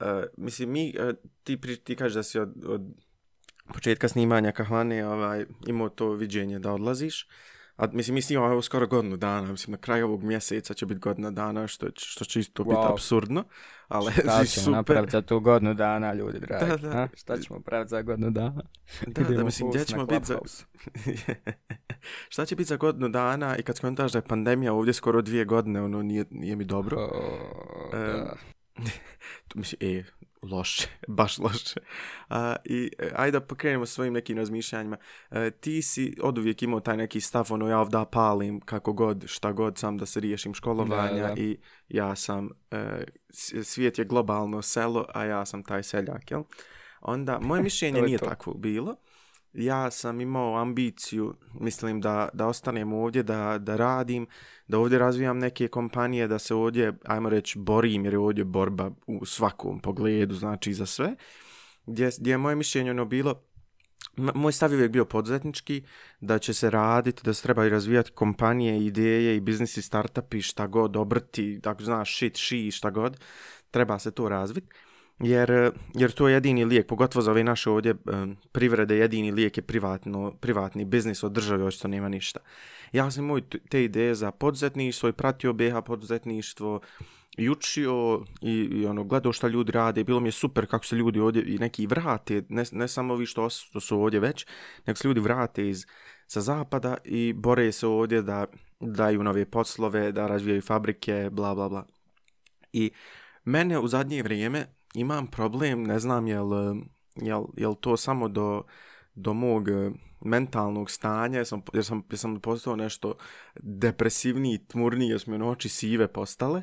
E, 0.00 0.04
mislim, 0.36 0.70
mi, 0.70 0.94
ti, 1.44 1.60
pri, 1.60 1.76
ti 1.76 1.96
kažeš 1.96 2.14
da 2.14 2.22
si 2.22 2.38
od, 2.38 2.64
od 2.66 2.82
početka 3.74 4.08
snimanja 4.08 4.52
kahvane 4.52 5.06
ovaj, 5.06 5.46
imao 5.66 5.88
to 5.88 6.12
viđenje 6.12 6.58
da 6.58 6.72
odlaziš. 6.72 7.28
A 7.76 7.86
mislim, 7.92 8.14
mi 8.14 8.22
snimamo 8.22 8.52
evo 8.52 8.62
skoro 8.62 8.86
godinu 8.86 9.16
dana, 9.16 9.50
mislim, 9.50 9.72
na 9.72 9.78
kraju 9.78 10.06
ovog 10.06 10.22
mjeseca 10.22 10.74
će 10.74 10.86
biti 10.86 11.00
godina 11.00 11.30
dana, 11.30 11.66
što, 11.66 11.86
što 11.96 12.24
će 12.24 12.40
isto 12.40 12.64
biti 12.64 12.76
Wow. 12.76 12.92
absurdno, 12.92 13.44
ali 13.88 14.12
Šta 14.12 14.44
ćemo 14.44 14.64
super. 14.64 14.72
napraviti 14.72 15.10
za 15.12 15.22
tu 15.22 15.40
godinu 15.40 15.74
dana, 15.74 16.14
ljudi 16.14 16.40
dragi? 16.40 16.66
Da, 16.66 16.76
da. 16.76 16.98
a? 16.98 17.08
Šta 17.14 17.38
ćemo 17.38 17.60
praviti 17.60 17.88
za 17.90 18.02
godinu 18.02 18.30
dana? 18.30 18.62
Da, 19.06 19.22
da, 19.22 19.44
mislim, 19.44 19.70
gdje 19.70 19.84
ćemo 19.84 20.06
biti 20.06 20.26
za... 20.26 20.38
Šta 22.32 22.46
će 22.46 22.56
biti 22.56 22.68
za 22.68 22.76
godinu 22.76 23.08
dana 23.08 23.56
i 23.56 23.62
kad 23.62 23.76
skontaš 23.76 24.12
da 24.12 24.18
je 24.18 24.22
pandemija 24.22 24.72
ovdje 24.72 24.94
skoro 24.94 25.22
dvije 25.22 25.44
godine, 25.44 25.82
ono, 25.82 26.02
nije, 26.02 26.24
nije 26.30 26.56
mi 26.56 26.64
dobro. 26.64 26.96
O, 26.98 27.90
Em, 27.92 28.00
da. 28.00 28.36
Tu 29.48 29.58
mislim, 29.58 29.98
e, 29.98 30.04
loše, 30.42 30.88
baš 31.08 31.38
loše. 31.38 31.80
A, 32.28 32.56
I 32.64 32.90
e, 32.98 33.10
ajde 33.14 33.32
da 33.32 33.46
pokrenemo 33.46 33.86
svojim 33.86 34.12
nekim 34.12 34.38
razmišljanjima. 34.38 34.96
E, 35.30 35.50
ti 35.50 35.82
si 35.82 36.16
od 36.22 36.38
uvijek 36.38 36.62
imao 36.62 36.80
taj 36.80 36.96
neki 36.96 37.20
stav, 37.20 37.46
ono 37.50 37.68
ja 37.68 37.78
ovda 37.78 38.04
palim 38.04 38.60
kako 38.60 38.92
god, 38.92 39.24
šta 39.26 39.52
god, 39.52 39.78
sam 39.78 39.98
da 39.98 40.06
se 40.06 40.20
riješim 40.20 40.54
školovanja 40.54 41.22
Da, 41.22 41.28
da. 41.28 41.34
i 41.36 41.58
ja 41.88 42.16
sam, 42.16 42.48
e, 42.70 43.04
s- 43.30 43.54
svijet 43.64 43.98
je 43.98 44.04
globalno 44.04 44.62
selo, 44.62 45.06
a 45.14 45.24
ja 45.24 45.46
sam 45.46 45.62
taj 45.62 45.82
seljak, 45.82 46.30
jel? 46.30 46.42
Onda, 47.00 47.38
moje 47.38 47.62
mišljenje 47.68 48.02
nije 48.02 48.18
to. 48.18 48.54
bilo. 48.54 48.96
Ja 49.54 49.90
sam 49.90 50.20
imao 50.20 50.56
ambiciju, 50.56 51.34
mislim 51.60 52.00
da, 52.00 52.28
da 52.32 52.46
ostanem 52.46 52.92
ovdje, 52.92 53.22
da, 53.22 53.58
da 53.58 53.76
radim, 53.76 54.26
da 54.68 54.78
ovdje 54.78 54.98
razvijam 54.98 55.38
neke 55.38 55.68
kompanije, 55.68 56.28
da 56.28 56.38
se 56.38 56.54
ovdje, 56.54 56.92
ajmo 57.04 57.28
reći, 57.28 57.58
borim, 57.58 58.04
jer 58.04 58.14
je 58.14 58.18
ovdje 58.18 58.44
borba 58.44 58.90
u 59.06 59.26
svakom 59.26 59.80
pogledu, 59.80 60.34
znači 60.34 60.74
za 60.74 60.86
sve. 60.86 61.14
Gdje, 61.86 62.10
gdje 62.18 62.30
je 62.30 62.38
moje 62.38 62.56
mišljenje 62.56 62.90
ono 62.90 63.04
bilo, 63.04 63.42
moj 64.16 64.52
stav 64.52 64.70
je 64.70 64.76
uvijek 64.76 64.92
bio 64.92 65.04
poduzetnički, 65.04 65.82
da 66.20 66.38
će 66.38 66.54
se 66.54 66.70
raditi, 66.70 67.22
da 67.24 67.34
se 67.34 67.42
treba 67.42 67.66
i 67.66 67.70
razvijati 67.70 68.10
kompanije, 68.10 68.86
ideje 68.86 69.36
i 69.36 69.40
biznisi, 69.40 69.82
startupi, 69.82 70.42
šta 70.42 70.66
god, 70.66 70.96
obrti, 70.96 71.60
ako 71.64 71.82
znaš, 71.82 72.16
shit, 72.16 72.36
shi, 72.36 72.70
šta 72.70 72.90
god, 72.90 73.20
treba 73.70 73.98
se 73.98 74.10
to 74.10 74.28
razviti. 74.28 74.68
Jer, 75.22 75.70
jer 75.94 76.12
to 76.12 76.28
je 76.28 76.34
jedini 76.34 76.64
lijek, 76.64 76.86
pogotovo 76.86 77.22
za 77.22 77.30
ove 77.30 77.44
naše 77.44 77.70
ovdje 77.70 77.94
um, 78.04 78.36
privrede, 78.52 78.96
jedini 78.96 79.30
lijek 79.30 79.56
je 79.56 79.62
privatno, 79.62 80.32
privatni 80.40 80.84
biznis 80.84 81.22
od 81.22 81.32
države, 81.32 81.64
očito 81.64 81.88
nema 81.88 82.08
ništa. 82.08 82.40
Ja 82.92 83.10
sam 83.10 83.24
moj 83.24 83.42
te 83.68 83.84
ideje 83.84 84.14
za 84.14 84.30
poduzetništvo 84.30 85.08
i 85.08 85.12
pratio 85.12 85.52
BH 85.52 85.74
poduzetništvo 85.86 86.80
i 87.36 87.50
učio 87.50 88.24
i, 88.40 88.52
i 88.52 88.86
ono, 88.86 89.04
gledao 89.04 89.32
šta 89.32 89.48
ljudi 89.48 89.72
rade. 89.72 90.04
Bilo 90.04 90.20
mi 90.20 90.28
je 90.28 90.32
super 90.32 90.66
kako 90.66 90.84
se 90.84 90.96
ljudi 90.96 91.20
ovdje 91.20 91.44
i 91.46 91.58
neki 91.58 91.86
vrate, 91.86 92.42
ne, 92.48 92.64
ne 92.72 92.88
samo 92.88 93.16
vi 93.16 93.26
što, 93.26 93.50
što 93.50 93.80
su 93.80 94.00
ovdje 94.00 94.20
već, 94.20 94.46
nego 94.86 94.96
se 94.96 95.08
ljudi 95.08 95.20
vrate 95.20 95.68
iz, 95.68 95.86
sa 96.26 96.40
zapada 96.40 96.96
i 97.04 97.32
bore 97.32 97.72
se 97.72 97.86
ovdje 97.86 98.22
da 98.22 98.46
daju 98.80 99.22
nove 99.22 99.44
poslove, 99.44 100.12
da 100.12 100.26
razvijaju 100.26 100.62
fabrike, 100.62 101.28
bla, 101.32 101.54
bla, 101.54 101.68
bla. 101.68 101.86
I 102.72 102.90
mene 103.44 103.78
u 103.78 103.88
zadnje 103.88 104.22
vrijeme 104.22 104.66
imam 104.94 105.26
problem, 105.26 105.82
ne 105.84 105.98
znam 105.98 106.26
jel, 106.26 106.50
jel, 107.16 107.44
jel 107.56 107.74
to 107.74 107.96
samo 107.96 108.28
do, 108.28 108.62
do 109.14 109.32
mog 109.34 109.68
e, 109.68 109.90
mentalnog 110.20 110.90
stanja, 110.90 111.36
jer 111.36 111.46
sam, 111.46 111.62
jer 111.72 111.84
sam, 111.84 112.02
jer 112.10 112.18
sam 112.18 112.40
postao 112.40 112.76
nešto 112.76 113.14
depresivniji, 113.62 114.66
tmurniji, 114.68 115.08
jer 115.08 115.20
su 115.20 115.30
mi 115.30 115.42
oči 115.42 115.68
sive 115.68 116.08
postale, 116.08 116.62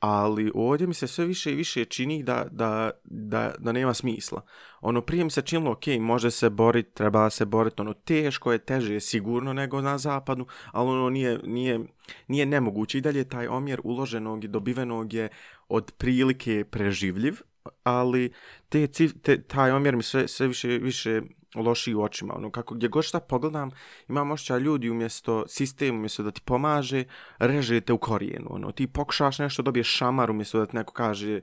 ali 0.00 0.52
ovdje 0.54 0.86
mi 0.86 0.94
se 0.94 1.06
sve 1.06 1.24
više 1.24 1.52
i 1.52 1.54
više 1.54 1.84
čini 1.84 2.22
da, 2.22 2.46
da, 2.50 2.90
da, 3.04 3.54
da 3.58 3.72
nema 3.72 3.94
smisla. 3.94 4.42
Ono, 4.80 5.00
prije 5.00 5.24
mi 5.24 5.30
se 5.30 5.42
činilo, 5.42 5.70
ok, 5.70 5.86
može 6.00 6.30
se 6.30 6.50
boriti, 6.50 6.94
treba 6.94 7.30
se 7.30 7.44
boriti, 7.44 7.80
ono, 7.80 7.92
teško 7.92 8.52
je, 8.52 8.58
teže 8.58 8.94
je 8.94 9.00
sigurno 9.00 9.52
nego 9.52 9.80
na 9.80 9.98
zapadu, 9.98 10.46
ali 10.72 10.90
ono 10.90 11.10
nije, 11.10 11.40
nije, 11.44 11.80
nije 12.28 12.46
nemoguće. 12.46 12.98
I 12.98 13.00
dalje 13.00 13.28
taj 13.28 13.46
omjer 13.48 13.80
uloženog 13.84 14.44
i 14.44 14.48
dobivenog 14.48 15.12
je 15.12 15.28
od 15.68 15.92
prilike 15.98 16.64
preživljiv, 16.64 17.40
ali 17.82 18.32
te, 18.68 18.78
cif- 18.78 19.20
te, 19.22 19.42
taj 19.42 19.70
omjer 19.70 19.96
mi 19.96 20.02
sve, 20.02 20.28
sve 20.28 20.46
više, 20.46 20.68
više 20.68 21.22
loši 21.54 21.94
u 21.94 22.02
očima. 22.02 22.34
Ono, 22.36 22.50
kako 22.50 22.74
gdje 22.74 22.88
god 22.88 23.04
šta 23.04 23.20
pogledam, 23.20 23.70
imam 24.08 24.30
ošća 24.30 24.58
ljudi 24.58 24.90
umjesto 24.90 25.44
sistem, 25.48 25.94
umjesto 25.94 26.22
da 26.22 26.30
ti 26.30 26.40
pomaže, 26.44 27.04
reže 27.38 27.80
te 27.80 27.92
u 27.92 27.98
korijenu. 27.98 28.46
Ono, 28.50 28.72
ti 28.72 28.86
pokušaš 28.86 29.38
nešto, 29.38 29.62
dobiješ 29.62 29.96
šamar 29.96 30.30
umjesto 30.30 30.58
da 30.58 30.66
ti 30.66 30.76
neko 30.76 30.92
kaže 30.92 31.40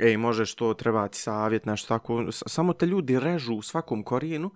ej, 0.00 0.16
možeš 0.16 0.54
to, 0.54 0.74
treba 0.74 1.08
ti 1.08 1.18
savjet, 1.18 1.66
nešto 1.66 1.88
tako. 1.88 2.26
Samo 2.32 2.72
te 2.72 2.86
ljudi 2.86 3.20
režu 3.20 3.54
u 3.54 3.62
svakom 3.62 4.02
korijenu 4.02 4.50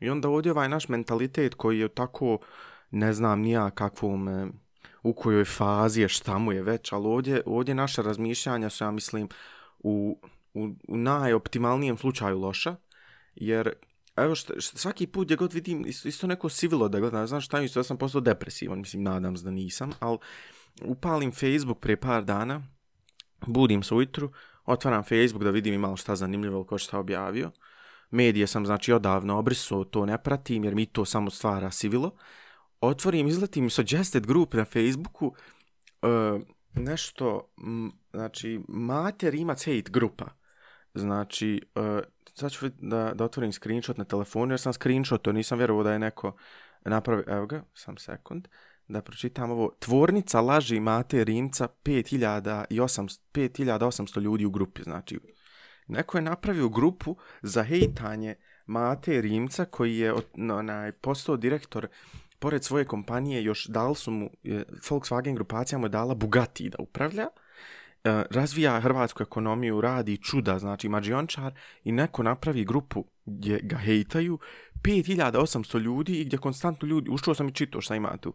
i 0.00 0.10
onda 0.10 0.28
ovdje 0.28 0.52
ovaj 0.52 0.68
naš 0.68 0.88
mentalitet 0.88 1.54
koji 1.54 1.78
je 1.78 1.88
tako, 1.88 2.38
ne 2.90 3.12
znam 3.12 3.40
nija 3.40 3.70
kakvom, 3.70 4.28
e, 4.28 4.46
u 5.02 5.12
kojoj 5.12 5.44
fazi 5.44 6.00
je, 6.00 6.08
šta 6.08 6.38
mu 6.38 6.52
je 6.52 6.62
već, 6.62 6.92
ali 6.92 7.06
ovdje, 7.06 7.42
ovdje 7.46 7.74
naša 7.74 8.02
razmišljanja 8.02 8.70
su, 8.70 8.84
ja 8.84 8.90
mislim, 8.90 9.28
u, 9.78 10.20
u, 10.54 10.68
u 10.88 10.96
najoptimalnijem 10.96 11.98
slučaju 11.98 12.38
loša, 12.38 12.76
jer 13.34 13.72
evo 14.16 14.34
šta, 14.34 14.60
šta, 14.60 14.78
svaki 14.78 15.06
put 15.06 15.26
gdje 15.26 15.36
god 15.36 15.52
vidim 15.52 15.86
isto, 15.86 16.08
isto 16.08 16.26
neko 16.26 16.48
sivilo 16.48 16.88
da 16.88 17.00
gledam, 17.00 17.26
znaš 17.26 17.44
šta 17.44 17.58
je 17.58 17.64
isto, 17.64 17.80
ja 17.80 17.84
sam 17.84 17.96
postao 17.96 18.20
depresivan, 18.20 18.78
mislim, 18.78 19.02
nadam 19.02 19.36
se 19.36 19.44
da 19.44 19.50
nisam, 19.50 19.92
ali 20.00 20.18
upalim 20.84 21.32
Facebook 21.32 21.80
prije 21.80 21.96
par 21.96 22.24
dana, 22.24 22.62
budim 23.46 23.82
se 23.82 23.94
ujutru, 23.94 24.32
otvaram 24.64 25.02
Facebook 25.02 25.44
da 25.44 25.50
vidim 25.50 25.74
imalo 25.74 25.96
šta 25.96 26.16
zanimljivo 26.16 26.56
ili 26.56 26.66
ko 26.66 26.78
šta 26.78 26.98
objavio, 26.98 27.50
medije 28.10 28.46
sam 28.46 28.66
znači 28.66 28.92
odavno 28.92 29.38
obrisao, 29.38 29.84
to 29.84 30.06
ne 30.06 30.22
pratim 30.22 30.64
jer 30.64 30.74
mi 30.74 30.86
to 30.86 31.04
samo 31.04 31.30
stvara 31.30 31.70
sivilo, 31.70 32.16
otvorim, 32.80 33.26
izletim 33.26 33.70
suggested 33.70 34.26
group 34.26 34.54
na 34.54 34.64
Facebooku, 34.64 35.26
uh, 35.26 36.40
nešto, 36.74 37.52
m, 37.62 37.92
znači, 38.10 38.60
mater 38.68 39.34
ima 39.34 39.52
hate 39.52 39.90
grupa. 39.90 40.39
Znači, 40.94 41.62
uh, 41.74 41.98
sad 42.34 42.52
ću 42.52 42.68
da, 42.68 43.12
da 43.14 43.24
otvorim 43.24 43.52
screenshot 43.52 43.96
na 43.96 44.04
telefonu, 44.04 44.52
jer 44.52 44.60
sam 44.60 44.72
screenshot, 44.72 45.22
to 45.22 45.32
nisam 45.32 45.58
vjerovao 45.58 45.84
da 45.84 45.92
je 45.92 45.98
neko 45.98 46.32
napravio, 46.84 47.24
evo 47.28 47.46
ga, 47.46 47.62
sam 47.74 47.96
sekund, 47.96 48.48
da 48.88 49.02
pročitam 49.02 49.50
ovo. 49.50 49.72
Tvornica 49.78 50.40
laži 50.40 50.80
Mate 50.80 51.24
Rimca 51.24 51.68
5800, 51.84 53.20
5800 53.32 54.20
ljudi 54.20 54.44
u 54.44 54.50
grupi, 54.50 54.82
znači. 54.82 55.20
Neko 55.86 56.18
je 56.18 56.22
napravio 56.22 56.68
grupu 56.68 57.16
za 57.42 57.62
hejtanje 57.62 58.34
Mate 58.66 59.20
Rimca 59.20 59.64
koji 59.64 59.98
je 59.98 60.12
od- 60.12 60.26
na- 60.34 60.56
onaj, 60.56 60.92
postao 60.92 61.36
direktor 61.36 61.88
pored 62.38 62.64
svoje 62.64 62.84
kompanije 62.84 63.44
još 63.44 63.66
dal 63.66 63.94
su 63.94 64.10
mu, 64.10 64.30
Volkswagen 64.88 65.34
grupacija 65.34 65.78
mu 65.78 65.84
je 65.86 65.90
dala 65.90 66.14
Bugatti 66.14 66.68
da 66.68 66.76
upravlja, 66.78 67.28
Uh, 67.28 67.49
E, 68.04 68.22
razvija 68.30 68.80
hrvatsku 68.80 69.22
ekonomiju, 69.22 69.80
radi 69.80 70.16
čuda, 70.16 70.58
znači 70.58 70.88
mađiončar 70.88 71.52
i 71.84 71.92
neko 71.92 72.22
napravi 72.22 72.64
grupu 72.64 73.04
gdje 73.24 73.60
ga 73.62 73.76
hejtaju, 73.76 74.38
5800 74.82 75.78
ljudi 75.78 76.20
i 76.20 76.24
gdje 76.24 76.38
konstantno 76.38 76.88
ljudi, 76.88 77.10
ušao 77.10 77.34
sam 77.34 77.48
i 77.48 77.52
čitao 77.52 77.80
šta 77.80 77.96
ima 77.96 78.16
tu, 78.16 78.34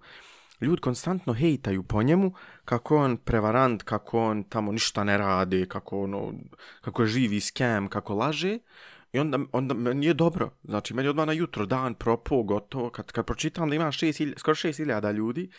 ljudi 0.62 0.82
konstantno 0.82 1.34
hejtaju 1.34 1.84
po 1.84 2.04
njemu 2.04 2.34
kako 2.66 2.98
on 2.98 3.18
prevarant, 3.18 3.84
kako 3.84 4.20
on 4.20 4.44
tamo 4.44 4.72
ništa 4.72 5.04
ne 5.04 5.18
radi, 5.18 5.66
kako, 5.70 6.04
ono, 6.04 6.34
kako 6.82 7.02
je 7.02 7.08
živi 7.08 7.40
skem, 7.40 7.88
kako 7.88 8.16
laže. 8.16 8.60
I 9.14 9.20
onda, 9.20 9.40
onda 9.52 9.74
meni 9.74 10.06
je 10.06 10.14
dobro. 10.14 10.50
Znači, 10.64 10.94
meni 10.94 11.06
je 11.06 11.10
odmah 11.10 11.28
na 11.28 11.34
jutro 11.34 11.66
dan 11.66 11.94
propo, 11.94 12.44
gotovo. 12.44 12.90
Kad, 12.90 13.12
kad 13.12 13.26
pročitam 13.26 13.70
da 13.70 13.76
ima 13.76 13.86
6, 13.86 14.34
skoro 14.38 14.56
6000 14.56 15.14
ljudi 15.14 15.50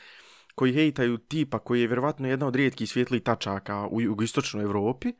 koji 0.56 0.72
hejtaju 0.72 1.18
tipa 1.18 1.58
koji 1.58 1.80
je 1.80 1.86
vjerovatno 1.86 2.28
jedna 2.28 2.46
od 2.46 2.56
rijetkih 2.56 2.90
svjetlih 2.90 3.22
tačaka 3.22 3.86
u 3.86 4.00
jugoistočnoj 4.00 4.64
Evropi. 4.64 5.12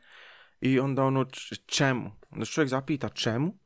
I 0.60 0.80
onda 0.80 1.04
ono, 1.04 1.26
čemu? 1.66 2.10
Onda 2.30 2.46
čovjek 2.46 2.68
zapita 2.68 3.08
čemu? 3.08 3.58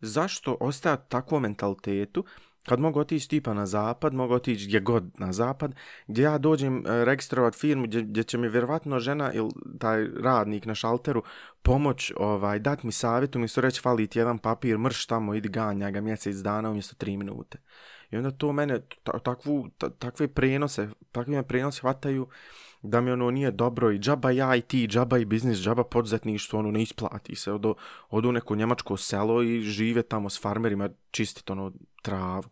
Zašto 0.00 0.56
ostaje 0.60 1.08
takvom 1.08 1.42
mentalitetu 1.42 2.24
kad 2.66 2.80
mogu 2.80 3.00
otići 3.00 3.28
tipa 3.28 3.54
na 3.54 3.66
zapad, 3.66 4.14
mogu 4.14 4.34
otići 4.34 4.66
gdje 4.66 4.80
god 4.80 5.20
na 5.20 5.32
zapad, 5.32 5.74
gdje 6.06 6.22
ja 6.22 6.38
dođem 6.38 6.86
e, 6.86 7.04
registrovat 7.04 7.54
firmu 7.54 7.84
gdje, 7.84 8.02
gdje 8.02 8.22
će 8.22 8.38
mi 8.38 8.48
vjerovatno 8.48 9.00
žena 9.00 9.32
ili 9.32 9.50
taj 9.80 10.06
radnik 10.22 10.66
na 10.66 10.74
šalteru 10.74 11.22
pomoć, 11.62 12.12
ovaj, 12.16 12.58
dat 12.58 12.82
mi 12.82 12.92
savjet, 12.92 13.36
umjesto 13.36 13.60
reći 13.60 13.80
fali 13.80 14.06
ti 14.06 14.18
jedan 14.18 14.38
papir, 14.38 14.78
mrš 14.78 15.06
tamo, 15.06 15.34
idi 15.34 15.48
ganja 15.48 15.90
ga 15.90 16.00
mjesec 16.00 16.36
dana 16.36 16.70
umjesto 16.70 16.94
tri 16.94 17.16
minute. 17.16 17.58
I 18.10 18.16
onda 18.16 18.30
to 18.30 18.52
mene, 18.52 18.80
ta, 19.02 19.18
takvu, 19.18 19.68
ta, 19.78 19.90
takve 19.90 20.28
prenose, 20.28 20.88
takve 21.12 21.36
me 21.36 21.42
prenose 21.42 21.80
hvataju 21.80 22.28
da 22.82 23.00
mi 23.00 23.10
ono 23.10 23.30
nije 23.30 23.50
dobro 23.50 23.90
i 23.92 23.98
džaba 23.98 24.30
ja 24.30 24.56
i 24.56 24.60
ti, 24.60 24.86
džaba 24.88 25.18
i 25.18 25.24
biznis, 25.24 25.58
džaba 25.58 25.84
poduzetništvo, 25.84 26.58
ono 26.58 26.70
ne 26.70 26.82
isplati 26.82 27.36
se, 27.36 27.52
odo, 27.52 27.74
odu 28.08 28.28
u 28.28 28.32
neko 28.32 28.56
njemačko 28.56 28.96
selo 28.96 29.42
i 29.42 29.60
žive 29.60 30.02
tamo 30.02 30.30
s 30.30 30.42
farmerima, 30.42 30.88
čistiti 31.10 31.52
ono 31.52 31.72
travu, 32.02 32.48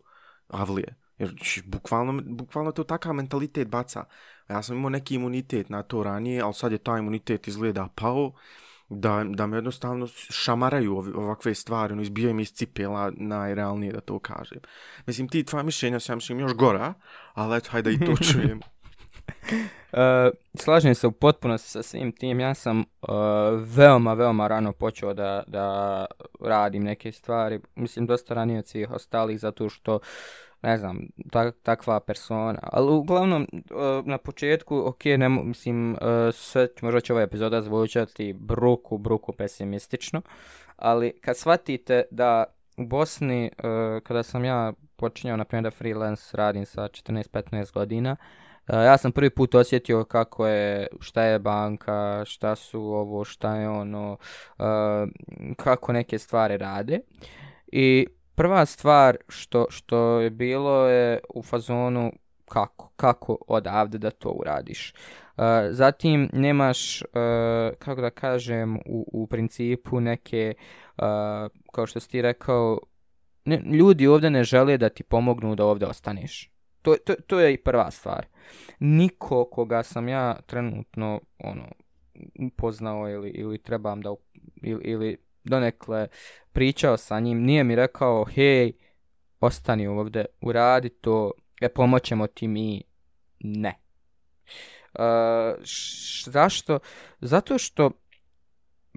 avlije. 0.47 0.95
Jer 1.17 1.33
š, 1.41 1.61
bukvalno, 1.65 2.21
bukvalno 2.25 2.71
to 2.71 2.83
takav 2.83 3.13
mentalitet 3.13 3.67
baca. 3.67 4.03
Ja 4.49 4.63
sam 4.63 4.77
imao 4.77 4.89
neki 4.89 5.15
imunitet 5.15 5.69
na 5.69 5.83
to 5.83 6.03
ranije, 6.03 6.41
ali 6.41 6.53
sad 6.53 6.71
je 6.71 6.77
taj 6.77 6.99
imunitet 6.99 7.47
izgleda 7.47 7.89
pao 7.95 8.33
da, 8.89 9.25
da 9.27 9.47
me 9.47 9.57
jednostavno 9.57 10.07
šamaraju 10.29 10.97
ovakve 10.97 11.55
stvari, 11.55 11.93
ono, 11.93 12.01
izbijaju 12.01 12.33
mi 12.33 12.41
iz 12.41 12.53
cipela 12.53 13.11
najrealnije 13.15 13.91
da 13.91 14.01
to 14.01 14.19
kažem. 14.19 14.59
Mislim, 15.05 15.27
ti 15.27 15.43
tvoja 15.43 15.63
mišljenja 15.63 15.99
su, 15.99 16.11
ja 16.11 16.15
mislim, 16.15 16.39
još 16.39 16.53
gora, 16.53 16.93
ali 17.33 17.57
eto, 17.57 17.69
hajde 17.71 17.93
i 17.93 17.99
to 17.99 18.15
čujem. 18.31 18.59
Uh, 19.95 19.99
slažem 20.59 20.95
se 20.95 21.07
u 21.07 21.11
potpunosti 21.11 21.69
sa 21.69 21.83
svim 21.83 22.11
tim. 22.11 22.39
Ja 22.39 22.53
sam 22.53 22.79
uh, 22.79 22.85
veoma, 23.75 24.13
veoma 24.13 24.47
rano 24.47 24.73
počeo 24.73 25.13
da, 25.13 25.43
da 25.47 26.05
radim 26.41 26.83
neke 26.83 27.11
stvari. 27.11 27.59
Mislim, 27.75 28.05
dosta 28.05 28.33
ranije 28.33 28.59
od 28.59 28.67
svih 28.67 28.91
ostalih, 28.91 29.39
zato 29.39 29.69
što 29.69 29.99
ne 30.65 30.77
znam, 30.77 31.07
tak, 31.31 31.55
takva 31.63 31.99
persona. 31.99 32.59
Ali 32.61 32.91
uglavnom, 32.91 33.47
uh, 33.53 34.05
na 34.05 34.17
početku, 34.17 34.77
ok, 34.85 35.05
ne, 35.05 35.29
mislim, 35.29 35.91
uh, 35.91 35.97
sve, 36.33 36.67
možda 36.81 36.99
će 36.99 37.13
ova 37.13 37.21
epizoda 37.21 37.61
zvučati 37.61 38.33
bruku, 38.33 38.97
bruku 38.97 39.33
pesimistično, 39.33 40.21
ali 40.75 41.19
kad 41.21 41.37
shvatite 41.37 42.03
da 42.11 42.43
u 42.77 42.85
Bosni, 42.85 43.51
uh, 43.57 44.01
kada 44.03 44.23
sam 44.23 44.45
ja 44.45 44.73
počinjao, 44.95 45.37
na 45.37 45.45
primjer, 45.45 45.63
da 45.63 45.71
freelance 45.71 46.37
radim 46.37 46.65
sa 46.65 46.81
14-15 46.81 47.73
godina, 47.73 48.15
Uh, 48.67 48.75
ja 48.75 48.97
sam 48.97 49.11
prvi 49.11 49.29
put 49.29 49.55
osjetio 49.55 50.03
kako 50.03 50.47
je, 50.47 50.87
šta 50.99 51.23
je 51.23 51.39
banka, 51.39 52.23
šta 52.25 52.55
su 52.55 52.81
ovo, 52.81 53.23
šta 53.23 53.55
je 53.55 53.69
ono, 53.69 54.17
uh, 54.57 54.65
kako 55.57 55.93
neke 55.93 56.19
stvari 56.19 56.57
rade. 56.57 56.99
I 57.67 58.07
prva 58.35 58.65
stvar 58.65 59.17
što, 59.27 59.65
što 59.69 60.19
je 60.19 60.29
bilo 60.29 60.87
je 60.87 61.19
u 61.33 61.43
fazonu 61.43 62.11
kako, 62.45 62.89
kako 62.95 63.37
odavde 63.47 63.97
da 63.97 64.11
to 64.11 64.29
uradiš. 64.29 64.93
Uh, 65.37 65.43
zatim 65.69 66.29
nemaš, 66.33 67.01
uh, 67.01 67.07
kako 67.79 68.01
da 68.01 68.09
kažem, 68.09 68.75
u, 68.85 69.09
u 69.13 69.27
principu 69.27 69.99
neke, 69.99 70.53
uh, 70.97 71.03
kao 71.71 71.85
što 71.85 71.99
si 71.99 72.09
ti 72.09 72.21
rekao, 72.21 72.79
ne, 73.45 73.61
ljudi 73.65 74.07
ovdje 74.07 74.29
ne 74.29 74.43
žele 74.43 74.77
da 74.77 74.89
ti 74.89 75.03
pomognu 75.03 75.55
da 75.55 75.65
ovdje 75.65 75.87
ostaneš. 75.87 76.51
To, 76.81 76.95
to, 77.05 77.13
to 77.27 77.39
je 77.39 77.53
i 77.53 77.57
prva 77.57 77.91
stvar. 77.91 78.25
Niko 78.79 79.45
koga 79.45 79.83
sam 79.83 80.07
ja 80.07 80.35
trenutno 80.45 81.21
ono, 81.39 81.63
upoznao 82.39 83.09
ili, 83.09 83.29
ili 83.29 83.57
trebam 83.57 84.01
da, 84.01 84.15
ili, 84.61 84.83
ili 84.83 85.17
donekle 85.45 86.07
pričao 86.51 86.97
sa 86.97 87.19
njim, 87.19 87.43
nije 87.43 87.63
mi 87.63 87.75
rekao, 87.75 88.25
hej, 88.25 88.71
ostani 89.39 89.87
ovdje, 89.87 90.25
uradi 90.41 90.89
to, 90.89 91.31
e, 91.61 91.69
pomoćemo 91.69 92.27
ti 92.27 92.47
mi, 92.47 92.83
ne. 93.39 93.73
Uh, 94.93 95.63
š, 95.63 96.29
zašto? 96.29 96.79
Zato 97.21 97.57
što 97.57 97.91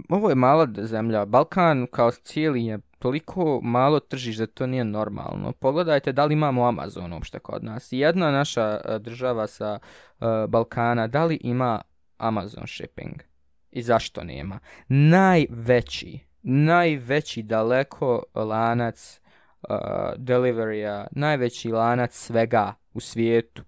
ovo 0.09 0.29
je 0.29 0.35
mala 0.35 0.69
zemlja, 0.79 1.25
Balkan 1.25 1.87
kao 1.91 2.11
cijeli 2.11 2.65
je 2.65 2.79
toliko 2.99 3.61
malo 3.63 4.01
tržiš 4.01 4.37
da 4.37 4.47
to 4.47 4.67
nije 4.67 4.85
normalno. 4.85 5.53
Pogledajte 5.53 6.13
da 6.13 6.25
li 6.25 6.33
imamo 6.33 6.67
Amazon 6.67 7.13
uopšte 7.13 7.39
kod 7.39 7.65
nas. 7.65 7.89
Jedna 7.91 8.31
naša 8.31 8.81
e, 8.85 8.99
država 8.99 9.47
sa 9.47 9.79
uh, 9.79 10.27
Balkana, 10.49 11.07
da 11.07 11.25
li 11.25 11.39
ima 11.41 11.81
Amazon 12.19 12.67
shipping? 12.67 13.23
I 13.71 13.83
zašto 13.83 14.25
nema? 14.25 14.59
Najveći 14.89 16.28
najveći 16.43 17.43
daleko 17.43 18.23
lanac 18.35 19.21
uh, 19.63 19.77
deliverya, 20.17 21.07
najveći 21.11 21.73
lanac 21.73 22.15
svega 22.15 22.75
u 22.95 23.01
svijetu. 23.01 23.63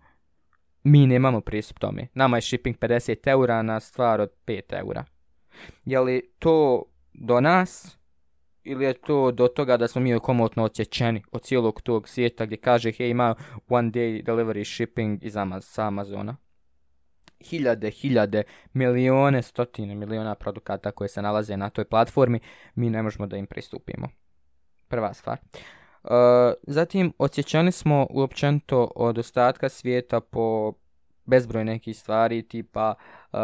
Mi 0.84 1.06
nemamo 1.06 1.40
pristup 1.40 1.78
tome. 1.78 2.06
Nama 2.14 2.36
je 2.36 2.40
shipping 2.40 2.78
50 2.78 3.28
eura 3.28 3.62
na 3.62 3.80
stvar 3.80 4.20
od 4.20 4.30
5 4.46 4.60
eura. 4.78 5.04
Je 5.84 6.00
li 6.00 6.30
to 6.38 6.84
do 7.14 7.40
nas 7.40 7.98
ili 8.64 8.84
je 8.84 8.92
to 8.92 9.30
do 9.30 9.48
toga 9.48 9.76
da 9.76 9.88
smo 9.88 10.00
mi 10.00 10.18
komotno 10.18 10.64
odsjećeni 10.64 11.22
od 11.32 11.42
cijelog 11.42 11.82
tog 11.82 12.08
svijeta 12.08 12.46
gdje 12.46 12.56
kaže 12.56 12.92
hej 12.92 13.10
ima 13.10 13.34
one 13.68 13.90
day 13.90 14.24
delivery 14.24 14.74
shipping 14.74 15.24
iz 15.24 15.36
Amaz 15.36 15.78
Amazona? 15.78 16.36
Hiljade, 17.40 17.90
hiljade, 17.90 18.42
milione, 18.72 19.42
stotine 19.42 19.94
miliona 19.94 20.34
produkata 20.34 20.90
koje 20.90 21.08
se 21.08 21.22
nalaze 21.22 21.56
na 21.56 21.70
toj 21.70 21.84
platformi, 21.84 22.40
mi 22.74 22.90
ne 22.90 23.02
možemo 23.02 23.26
da 23.26 23.36
im 23.36 23.46
pristupimo. 23.46 24.08
Prva 24.88 25.14
stvar. 25.14 25.38
E, 25.38 26.08
zatim, 26.62 27.12
osjećani 27.18 27.72
smo 27.72 28.06
uopćento 28.10 28.90
od 28.94 29.18
ostatka 29.18 29.68
svijeta 29.68 30.20
po 30.20 30.72
bezbroj 31.30 31.64
nekih 31.64 31.98
stvari, 31.98 32.42
tipa 32.42 32.94
uh, 33.32 33.38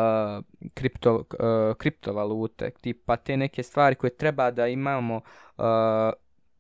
kripto, 0.75 1.15
uh, 1.15 1.77
kriptovalute, 1.77 2.71
tipa 2.81 3.17
te 3.17 3.37
neke 3.37 3.63
stvari 3.63 3.95
koje 3.95 4.17
treba 4.17 4.51
da 4.51 4.67
imamo 4.67 5.17
uh, 5.17 5.65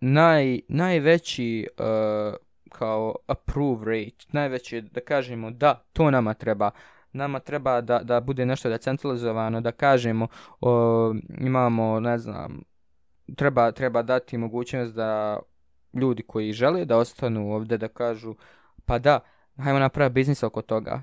naj, 0.00 0.60
najveći 0.68 1.68
uh, 1.78 2.34
kao 2.68 3.14
approve 3.26 3.84
rate, 3.86 4.26
najveći 4.32 4.80
da 4.80 5.00
kažemo 5.00 5.50
da, 5.50 5.84
to 5.92 6.10
nama 6.10 6.34
treba, 6.34 6.70
nama 7.16 7.38
treba 7.38 7.80
da, 7.80 7.98
da 7.98 8.20
bude 8.20 8.46
nešto 8.46 8.68
decentralizovano, 8.68 9.60
da 9.60 9.72
kažemo, 9.72 10.28
o, 10.60 11.14
imamo, 11.38 12.00
ne 12.00 12.18
znam, 12.18 12.62
treba, 13.36 13.72
treba 13.72 14.02
dati 14.02 14.38
mogućnost 14.38 14.94
da 14.94 15.38
ljudi 15.94 16.22
koji 16.22 16.52
žele 16.52 16.84
da 16.84 16.96
ostanu 16.96 17.52
ovdje 17.54 17.78
da 17.78 17.88
kažu, 17.88 18.34
pa 18.84 18.98
da, 18.98 19.20
hajmo 19.56 19.78
napraviti 19.78 20.14
biznis 20.14 20.42
oko 20.42 20.62
toga. 20.62 21.02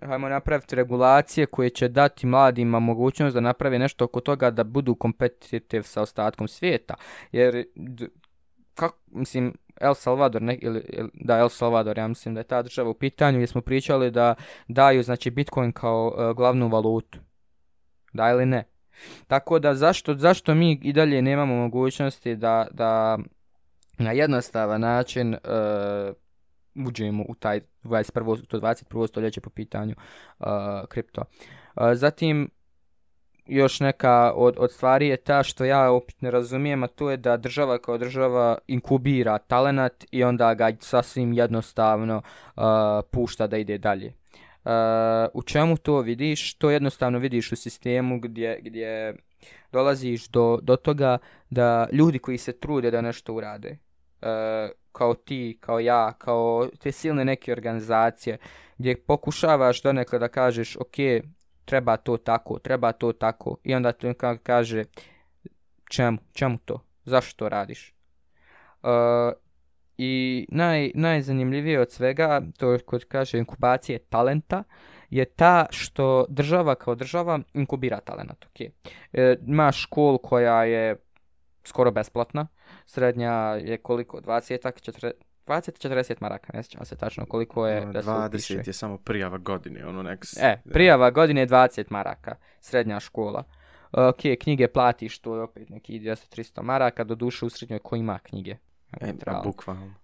Hajmo 0.00 0.28
napraviti 0.28 0.76
regulacije 0.76 1.46
koje 1.46 1.70
će 1.70 1.88
dati 1.88 2.26
mladima 2.26 2.78
mogućnost 2.78 3.34
da 3.34 3.40
naprave 3.40 3.78
nešto 3.78 4.04
oko 4.04 4.20
toga 4.20 4.50
da 4.50 4.64
budu 4.64 4.94
kompetitiv 4.94 5.82
sa 5.82 6.02
ostatkom 6.02 6.48
svijeta. 6.48 6.94
Jer, 7.32 7.64
kako, 8.76 8.98
mislim, 9.06 9.54
El 9.80 9.94
Salvador, 9.94 10.42
ne, 10.42 10.58
ili, 10.62 10.84
ili, 10.88 11.10
da, 11.14 11.38
El 11.38 11.48
Salvador, 11.48 11.98
ja 11.98 12.08
mislim 12.08 12.34
da 12.34 12.40
je 12.40 12.44
ta 12.44 12.62
država 12.62 12.90
u 12.90 12.94
pitanju, 12.94 13.38
gdje 13.38 13.46
smo 13.46 13.60
pričali 13.60 14.10
da 14.10 14.34
daju, 14.68 15.02
znači, 15.02 15.30
Bitcoin 15.30 15.72
kao 15.72 16.06
uh, 16.06 16.36
glavnu 16.36 16.68
valutu. 16.68 17.18
Da 18.12 18.30
ili 18.30 18.46
ne? 18.46 18.64
Tako 19.26 19.58
da, 19.58 19.74
zašto, 19.74 20.14
zašto 20.14 20.54
mi 20.54 20.80
i 20.82 20.92
dalje 20.92 21.22
nemamo 21.22 21.54
mogućnosti 21.54 22.36
da, 22.36 22.66
da 22.70 23.18
na 23.98 24.12
jednostavan 24.12 24.80
način 24.80 25.34
uh, 25.34 26.14
uđemo 26.86 27.24
u 27.28 27.34
taj 27.34 27.60
21. 27.82 28.46
to 28.46 28.60
21. 28.60 29.08
stoljeće 29.08 29.40
po 29.40 29.50
pitanju 29.50 29.94
uh, 30.38 30.46
kripto. 30.88 31.22
Uh, 31.76 31.82
zatim, 31.94 32.50
još 33.46 33.80
neka 33.80 34.32
od, 34.34 34.54
od 34.58 34.72
stvari 34.72 35.08
je 35.08 35.16
ta 35.16 35.42
što 35.42 35.64
ja 35.64 35.90
opet 35.90 36.22
ne 36.22 36.30
razumijem, 36.30 36.82
a 36.82 36.86
to 36.86 37.10
je 37.10 37.16
da 37.16 37.36
država 37.36 37.78
kao 37.78 37.98
država 37.98 38.58
inkubira 38.66 39.38
talenat 39.38 40.04
i 40.10 40.24
onda 40.24 40.54
ga 40.54 40.72
sasvim 40.80 41.32
jednostavno 41.32 42.22
uh, 42.56 42.62
pušta 43.10 43.46
da 43.46 43.56
ide 43.56 43.78
dalje. 43.78 44.12
Uh, 44.64 44.72
u 45.34 45.42
čemu 45.42 45.76
to 45.76 46.00
vidiš? 46.00 46.54
To 46.54 46.70
jednostavno 46.70 47.18
vidiš 47.18 47.52
u 47.52 47.56
sistemu 47.56 48.20
gdje, 48.20 48.60
gdje 48.62 49.14
dolaziš 49.72 50.28
do, 50.28 50.58
do 50.62 50.76
toga 50.76 51.18
da 51.50 51.88
ljudi 51.92 52.18
koji 52.18 52.38
se 52.38 52.52
trude 52.52 52.90
da 52.90 53.00
nešto 53.00 53.34
urade, 53.34 53.78
uh, 54.22 54.28
kao 54.92 55.14
ti, 55.14 55.58
kao 55.60 55.80
ja, 55.80 56.12
kao 56.12 56.68
te 56.78 56.92
silne 56.92 57.24
neke 57.24 57.52
organizacije, 57.52 58.38
gdje 58.78 58.96
pokušavaš 58.96 59.82
donekle 59.82 60.18
da 60.18 60.28
kažeš, 60.28 60.76
ok, 60.76 60.96
treba 61.66 61.96
to 61.96 62.16
tako, 62.16 62.58
treba 62.58 62.92
to 62.92 63.12
tako. 63.12 63.56
I 63.64 63.74
onda 63.74 63.92
ti 63.92 64.14
kaže, 64.42 64.84
čemu, 65.90 66.18
čemu 66.32 66.58
to? 66.64 66.80
Zašto 67.04 67.44
to 67.44 67.48
radiš? 67.48 67.94
Uh, 68.82 68.90
I 69.98 70.46
naj, 70.48 70.90
najzanimljivije 70.94 71.80
od 71.80 71.90
svega, 71.90 72.42
to 72.58 72.78
kod 72.86 73.04
kaže 73.04 73.38
inkubacije 73.38 73.98
talenta, 73.98 74.64
je 75.10 75.24
ta 75.24 75.66
što 75.70 76.26
država 76.28 76.74
kao 76.74 76.94
država 76.94 77.40
inkubira 77.54 78.00
talent. 78.00 78.46
Okay. 78.54 78.70
E, 79.12 79.36
ima 79.46 79.72
školu 79.72 80.18
koja 80.18 80.64
je 80.64 80.96
skoro 81.64 81.90
besplatna, 81.90 82.46
srednja 82.86 83.32
je 83.60 83.78
koliko, 83.78 84.20
20, 84.20 85.12
20-40 85.46 86.14
maraka, 86.20 86.52
ne 86.54 86.62
sjećam 86.62 86.84
se 86.84 86.96
tačno 86.96 87.26
koliko 87.26 87.66
je 87.66 87.86
no, 87.86 87.92
da 87.92 88.02
se 88.02 88.08
20 88.08 88.28
upiše. 88.28 88.62
je 88.66 88.72
samo 88.72 88.98
prijava 88.98 89.38
godine, 89.38 89.86
ono 89.86 90.02
nek... 90.02 90.24
E, 90.40 90.56
prijava 90.72 91.10
godine 91.10 91.40
je 91.40 91.46
20 91.46 91.84
maraka, 91.90 92.36
srednja 92.60 93.00
škola. 93.00 93.44
Ok, 93.92 94.20
knjige 94.40 94.68
platiš, 94.68 95.18
to 95.18 95.36
je 95.36 95.42
opet 95.42 95.68
neki 95.68 96.00
200-300 96.00 96.62
maraka, 96.62 97.04
do 97.04 97.14
duše 97.14 97.46
u 97.46 97.50
srednjoj 97.50 97.78
ko 97.78 97.96
ima 97.96 98.18
knjige. 98.18 98.56
E, 99.00 99.12
pa, 99.24 99.40
bukvalno. 99.44 99.94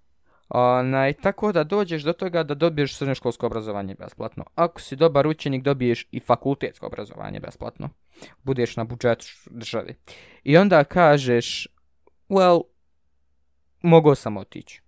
Onaj, 0.48 1.12
tako 1.12 1.52
da 1.52 1.64
dođeš 1.64 2.02
do 2.02 2.12
toga 2.12 2.42
da 2.42 2.54
dobiješ 2.54 2.96
srednjoškolsko 2.96 3.46
obrazovanje 3.46 3.94
besplatno. 3.94 4.44
Ako 4.54 4.80
si 4.80 4.96
dobar 4.96 5.26
učenik, 5.26 5.62
dobiješ 5.62 6.08
i 6.10 6.20
fakultetsko 6.20 6.86
obrazovanje 6.86 7.40
besplatno. 7.40 7.88
Budeš 8.42 8.76
na 8.76 8.84
budžetu 8.84 9.26
državi. 9.50 9.94
I 10.44 10.56
onda 10.56 10.84
kažeš, 10.84 11.68
well, 12.28 12.62
mogao 13.82 14.14
sam 14.14 14.36
otići 14.36 14.82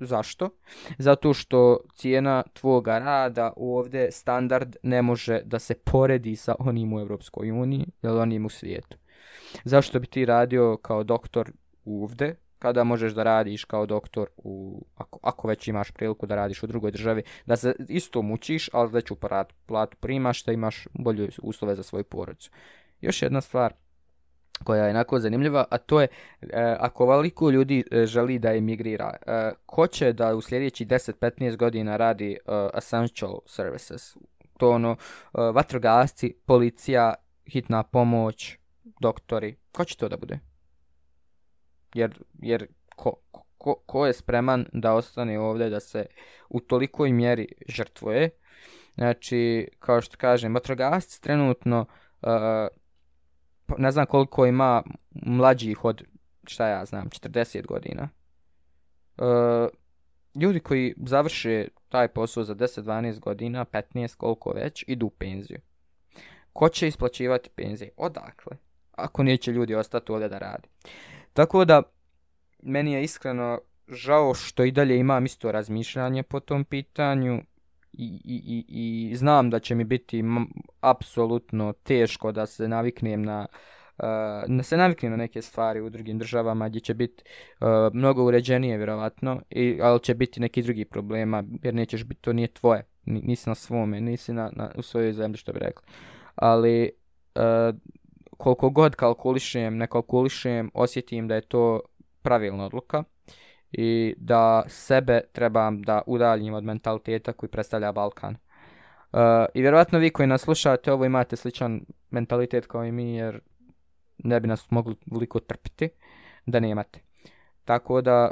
Zašto? 0.00 0.50
Zato 0.98 1.34
što 1.34 1.78
cijena 1.94 2.42
tvoga 2.52 2.98
rada 2.98 3.52
ovdje 3.56 4.12
standard 4.12 4.76
ne 4.82 5.02
može 5.02 5.40
da 5.44 5.58
se 5.58 5.74
poredi 5.74 6.36
sa 6.36 6.54
onim 6.58 6.92
u 6.92 7.00
Evropskoj 7.00 7.50
uniji 7.50 7.86
ili 8.02 8.18
onim 8.18 8.46
u 8.46 8.48
svijetu. 8.48 8.96
Zašto 9.64 10.00
bi 10.00 10.06
ti 10.06 10.24
radio 10.24 10.76
kao 10.82 11.04
doktor 11.04 11.52
ovdje 11.84 12.36
kada 12.58 12.84
možeš 12.84 13.12
da 13.12 13.22
radiš 13.22 13.64
kao 13.64 13.86
doktor 13.86 14.28
u, 14.36 14.84
ako, 14.96 15.18
ako 15.22 15.48
već 15.48 15.68
imaš 15.68 15.90
priliku 15.90 16.26
da 16.26 16.34
radiš 16.34 16.62
u 16.62 16.66
drugoj 16.66 16.90
državi, 16.90 17.22
da 17.46 17.56
se 17.56 17.74
isto 17.88 18.22
mučiš, 18.22 18.70
ali 18.72 18.90
veću 18.90 19.14
platu, 19.14 19.54
platu 19.66 19.96
primaš, 20.00 20.44
da 20.44 20.52
imaš 20.52 20.86
bolje 20.92 21.28
uslove 21.42 21.74
za 21.74 21.82
svoju 21.82 22.04
porodicu. 22.04 22.50
Još 23.00 23.22
jedna 23.22 23.40
stvar 23.40 23.74
koja 24.64 24.84
je 24.84 24.90
onako 24.90 25.18
zanimljiva, 25.18 25.64
a 25.70 25.78
to 25.78 26.00
je 26.00 26.08
e, 26.40 26.76
ako 26.78 27.06
veliko 27.06 27.50
ljudi 27.50 27.84
e, 27.90 28.06
želi 28.06 28.38
da 28.38 28.54
emigrira, 28.54 29.16
e, 29.26 29.50
ko 29.66 29.86
će 29.86 30.12
da 30.12 30.34
u 30.34 30.40
sljedećih 30.40 30.86
10-15 30.86 31.56
godina 31.56 31.96
radi 31.96 32.32
e, 32.32 32.38
essential 32.74 33.38
services? 33.46 34.16
To 34.58 34.70
ono, 34.70 34.90
e, 34.90 34.96
vatrogasci, 35.32 36.34
policija, 36.46 37.14
hitna 37.46 37.82
pomoć, 37.82 38.58
doktori, 39.00 39.56
ko 39.72 39.84
će 39.84 39.96
to 39.96 40.08
da 40.08 40.16
bude? 40.16 40.38
Jer, 41.94 42.18
jer 42.42 42.66
ko, 42.96 43.14
ko, 43.58 43.74
ko 43.86 44.06
je 44.06 44.12
spreman 44.12 44.66
da 44.72 44.94
ostane 44.94 45.40
ovdje, 45.40 45.70
da 45.70 45.80
se 45.80 46.06
u 46.48 46.60
tolikoj 46.60 47.12
mjeri 47.12 47.48
žrtvuje? 47.68 48.30
Znači, 48.94 49.68
kao 49.78 50.00
što 50.00 50.16
kažem, 50.16 50.54
vatrogasci 50.54 51.22
trenutno, 51.22 51.86
uh, 52.22 52.30
Pa, 53.70 53.76
ne 53.78 53.90
znam 53.90 54.06
koliko 54.06 54.46
ima 54.46 54.82
mlađih 55.10 55.84
od, 55.84 56.02
šta 56.46 56.68
ja 56.68 56.84
znam, 56.84 57.08
40 57.08 57.66
godina. 57.66 58.08
E, 59.18 59.22
ljudi 60.40 60.60
koji 60.60 60.94
završe 61.06 61.68
taj 61.88 62.08
posao 62.08 62.44
za 62.44 62.54
10-12 62.54 63.18
godina, 63.18 63.64
15, 63.64 64.16
koliko 64.16 64.50
već, 64.50 64.84
idu 64.86 65.06
u 65.06 65.10
penziju. 65.10 65.58
Ko 66.52 66.68
će 66.68 66.88
isplaćivati 66.88 67.50
penzije? 67.50 67.90
Odakle? 67.96 68.56
Ako 68.92 69.22
neće 69.22 69.52
ljudi 69.52 69.74
ostati 69.74 70.12
ovdje 70.12 70.28
da 70.28 70.38
radi. 70.38 70.68
Tako 71.32 71.64
da, 71.64 71.82
meni 72.62 72.92
je 72.92 73.04
iskreno 73.04 73.60
žao 73.88 74.34
što 74.34 74.64
i 74.64 74.70
dalje 74.70 74.98
imam 74.98 75.24
isto 75.24 75.52
razmišljanje 75.52 76.22
po 76.22 76.40
tom 76.40 76.64
pitanju 76.64 77.42
i, 77.92 78.20
i, 78.24 78.64
i, 78.68 79.10
i 79.10 79.16
znam 79.16 79.50
da 79.50 79.58
će 79.58 79.74
mi 79.74 79.84
biti 79.84 80.24
apsolutno 80.80 81.72
teško 81.72 82.32
da 82.32 82.46
se 82.46 82.68
naviknem 82.68 83.22
na 83.22 83.46
uh, 83.98 84.56
da 84.56 84.62
se 84.62 84.76
naviknem 84.76 85.10
na 85.10 85.16
neke 85.16 85.42
stvari 85.42 85.80
u 85.80 85.90
drugim 85.90 86.18
državama 86.18 86.68
gdje 86.68 86.80
će 86.80 86.94
biti 86.94 87.24
uh, 87.60 87.66
mnogo 87.92 88.24
uređenije 88.24 88.76
vjerovatno, 88.76 89.42
i, 89.50 89.78
ali 89.82 90.00
će 90.00 90.14
biti 90.14 90.40
neki 90.40 90.62
drugi 90.62 90.84
problema 90.84 91.44
jer 91.62 91.74
nećeš 91.74 92.04
biti, 92.04 92.20
to 92.20 92.32
nije 92.32 92.48
tvoje, 92.48 92.84
nisi 93.04 93.48
na 93.48 93.54
svome, 93.54 94.00
nisi 94.00 94.32
na, 94.32 94.50
na, 94.52 94.70
u 94.76 94.82
svojoj 94.82 95.12
zemlji 95.12 95.36
što 95.36 95.52
bi 95.52 95.58
rekli. 95.58 95.84
Ali 96.34 96.90
uh, 97.34 97.76
koliko 98.36 98.70
god 98.70 98.94
kalkulišem, 98.94 99.76
ne 99.76 99.86
kalkulišem, 99.86 100.70
osjetim 100.74 101.28
da 101.28 101.34
je 101.34 101.40
to 101.40 101.80
pravilna 102.22 102.64
odluka 102.64 103.04
i 103.72 104.14
da 104.16 104.62
sebe 104.68 105.20
trebam 105.32 105.82
da 105.82 106.02
udaljim 106.06 106.54
od 106.54 106.64
mentaliteta 106.64 107.32
koji 107.32 107.50
predstavlja 107.50 107.92
Balkan. 107.92 108.36
Uh, 109.12 109.20
I 109.54 109.60
vjerovatno 109.60 109.98
vi 109.98 110.10
koji 110.10 110.26
nas 110.26 110.42
slušate 110.42 110.92
ovo 110.92 111.04
imate 111.04 111.36
sličan 111.36 111.80
mentalitet 112.10 112.66
kao 112.66 112.84
i 112.84 112.92
mi 112.92 113.14
jer 113.14 113.40
ne 114.18 114.40
bi 114.40 114.48
nas 114.48 114.70
mogli 114.70 114.96
veliko 115.06 115.40
trpiti 115.40 115.88
da 116.46 116.60
nemate. 116.60 117.00
Tako 117.64 118.00
da 118.00 118.30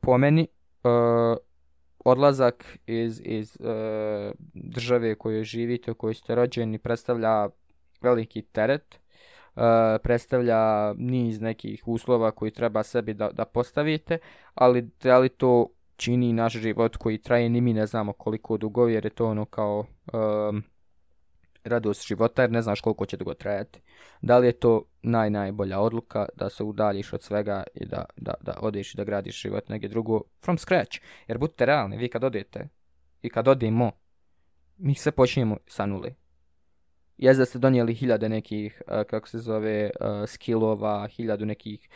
po 0.00 0.18
meni 0.18 0.48
uh, 0.84 1.36
odlazak 2.04 2.78
iz, 2.86 3.20
iz 3.24 3.56
uh, 3.60 3.66
države 4.54 5.14
koje 5.14 5.44
živite, 5.44 5.90
u 5.90 5.94
kojoj 5.94 6.14
ste 6.14 6.34
rođeni 6.34 6.78
predstavlja 6.78 7.48
veliki 8.00 8.42
teret 8.42 9.00
uh, 9.56 9.62
predstavlja 10.02 10.92
niz 10.96 11.40
nekih 11.40 11.82
uslova 11.88 12.30
koji 12.30 12.50
treba 12.50 12.82
sebi 12.82 13.14
da, 13.14 13.30
da 13.30 13.44
postavite, 13.44 14.18
ali 14.54 14.90
da 15.02 15.18
li 15.18 15.28
to 15.28 15.68
čini 15.96 16.32
naš 16.32 16.52
život 16.52 16.96
koji 16.96 17.18
traje 17.18 17.48
ni 17.48 17.60
mi 17.60 17.72
ne 17.72 17.86
znamo 17.86 18.12
koliko 18.12 18.56
dugo, 18.56 18.88
jer 18.88 19.04
je 19.04 19.10
to 19.10 19.26
ono 19.26 19.44
kao 19.44 19.84
um, 20.12 20.62
radost 21.64 22.06
života, 22.06 22.42
jer 22.42 22.50
ne 22.50 22.62
znaš 22.62 22.80
koliko 22.80 23.06
će 23.06 23.16
dugo 23.16 23.34
trajati. 23.34 23.80
Da 24.20 24.38
li 24.38 24.46
je 24.46 24.52
to 24.52 24.82
naj, 25.02 25.30
najbolja 25.30 25.80
odluka 25.80 26.26
da 26.34 26.50
se 26.50 26.64
udaljiš 26.64 27.12
od 27.12 27.22
svega 27.22 27.64
i 27.74 27.86
da, 27.86 28.04
da, 28.16 28.34
da 28.40 28.58
odeš 28.60 28.94
i 28.94 28.96
da 28.96 29.04
gradiš 29.04 29.42
život 29.42 29.68
negdje 29.68 29.88
drugo 29.88 30.20
from 30.44 30.58
scratch. 30.58 30.98
Jer 31.28 31.38
budite 31.38 31.66
realni, 31.66 31.96
vi 31.96 32.08
kad 32.08 32.24
odete 32.24 32.68
i 33.22 33.30
kad 33.30 33.48
odemo, 33.48 33.90
mi 34.76 34.94
se 34.94 35.10
počinjemo 35.10 35.56
sa 35.66 35.86
nule 35.86 36.14
jezda 37.18 37.44
ste 37.44 37.58
donijeli 37.58 37.94
hiljade 37.94 38.28
nekih, 38.28 38.82
uh, 38.86 39.02
kako 39.02 39.28
se 39.28 39.38
zove, 39.38 39.90
uh, 40.00 40.28
skillova, 40.28 41.08
hiljadu 41.08 41.46
nekih 41.46 41.88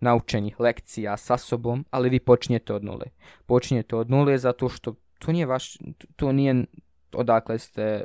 naučenih 0.00 0.60
lekcija 0.60 1.16
sa 1.16 1.38
sobom, 1.38 1.84
ali 1.90 2.08
vi 2.08 2.20
počinjete 2.20 2.74
od 2.74 2.84
nule. 2.84 3.06
Počinjete 3.46 3.96
od 3.96 4.10
nule 4.10 4.38
zato 4.38 4.68
što 4.68 4.94
to 5.18 5.32
nije 5.32 5.46
vaš, 5.46 5.78
to 6.16 6.32
nije 6.32 6.64
odakle 7.12 7.58
ste 7.58 8.04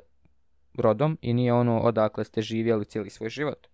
rodom 0.77 1.17
i 1.21 1.33
nije 1.33 1.53
ono 1.53 1.79
odakle 1.79 2.23
ste 2.23 2.41
živjeli 2.41 2.85
cijeli 2.85 3.09
svoj 3.09 3.29
život. 3.29 3.67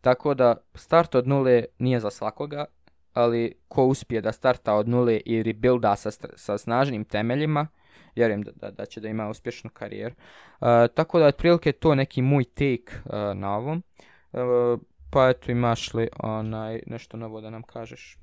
Tako 0.00 0.34
da 0.34 0.56
start 0.74 1.14
od 1.14 1.28
nule 1.28 1.64
nije 1.78 2.00
za 2.00 2.10
svakoga, 2.10 2.64
ali 3.12 3.54
ko 3.68 3.84
uspije 3.84 4.20
da 4.20 4.32
starta 4.32 4.74
od 4.74 4.88
nule 4.88 5.16
i 5.16 5.42
rebuilda 5.42 5.96
sa, 5.96 6.10
sa 6.36 6.58
snažnim 6.58 7.04
temeljima, 7.04 7.66
vjerujem 8.16 8.42
da, 8.42 8.50
da, 8.54 8.70
da 8.70 8.86
će 8.86 9.00
da 9.00 9.08
ima 9.08 9.28
uspješnu 9.28 9.70
karijeru. 9.70 10.14
Uh, 10.60 10.66
tako 10.94 11.18
da, 11.18 11.26
otprilike, 11.26 11.72
to 11.72 11.94
neki 11.94 12.22
moj 12.22 12.44
take 12.44 12.92
uh, 13.04 13.12
na 13.34 13.56
ovom. 13.56 13.82
Uh, 14.32 14.80
pa 15.10 15.28
eto, 15.28 15.52
imaš 15.52 15.94
li 15.94 16.08
onaj, 16.18 16.80
nešto 16.86 17.16
novo 17.16 17.40
da 17.40 17.50
nam 17.50 17.62
kažeš? 17.62 18.20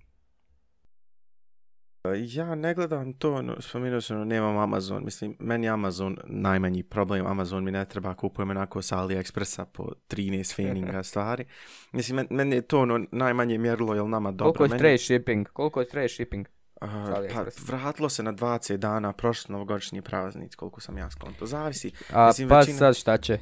Ja 2.15 2.55
ne 2.55 2.73
gledam 2.73 3.13
to, 3.13 3.41
no, 3.41 3.61
spomenuo 3.61 4.01
sam, 4.01 4.17
no, 4.17 4.25
nemam 4.25 4.57
Amazon, 4.57 5.03
mislim, 5.05 5.35
meni 5.39 5.69
Amazon 5.69 6.17
najmanji 6.25 6.83
problem, 6.83 7.27
Amazon 7.27 7.63
mi 7.63 7.71
ne 7.71 7.85
treba, 7.85 8.13
kupujem 8.13 8.49
onako 8.49 8.81
sa 8.81 8.97
AliExpressa 8.97 9.65
po 9.65 9.91
13 10.09 10.55
feninga 10.55 11.03
stvari. 11.03 11.45
Mislim, 11.91 12.15
meni 12.15 12.27
men 12.31 12.53
je 12.53 12.61
to 12.61 12.79
ono 12.79 13.05
najmanje 13.11 13.57
mjerilo, 13.57 13.95
jel 13.95 14.09
nama 14.09 14.31
dobro. 14.31 14.53
Koliko 14.53 14.63
je 14.63 14.69
meni... 14.69 14.79
traje 14.79 14.97
shipping? 14.97 15.47
Koliko 15.47 15.79
je 15.79 15.89
traje 15.89 16.09
shipping? 16.09 16.47
Uh, 16.81 16.89
pa 17.33 17.45
vratilo 17.67 18.09
se 18.09 18.23
na 18.23 18.33
20 18.33 18.77
dana 18.77 19.13
prošli 19.13 19.53
novogodišnji 19.53 20.01
praznic, 20.01 20.55
koliko 20.55 20.81
sam 20.81 20.97
ja 20.97 21.09
skonto. 21.09 21.45
Zavisi. 21.45 21.91
A 22.13 22.27
Mislim, 22.27 22.49
pa 22.49 22.59
većina... 22.59 22.77
sad 22.77 22.95
šta 22.95 23.17
će? 23.17 23.39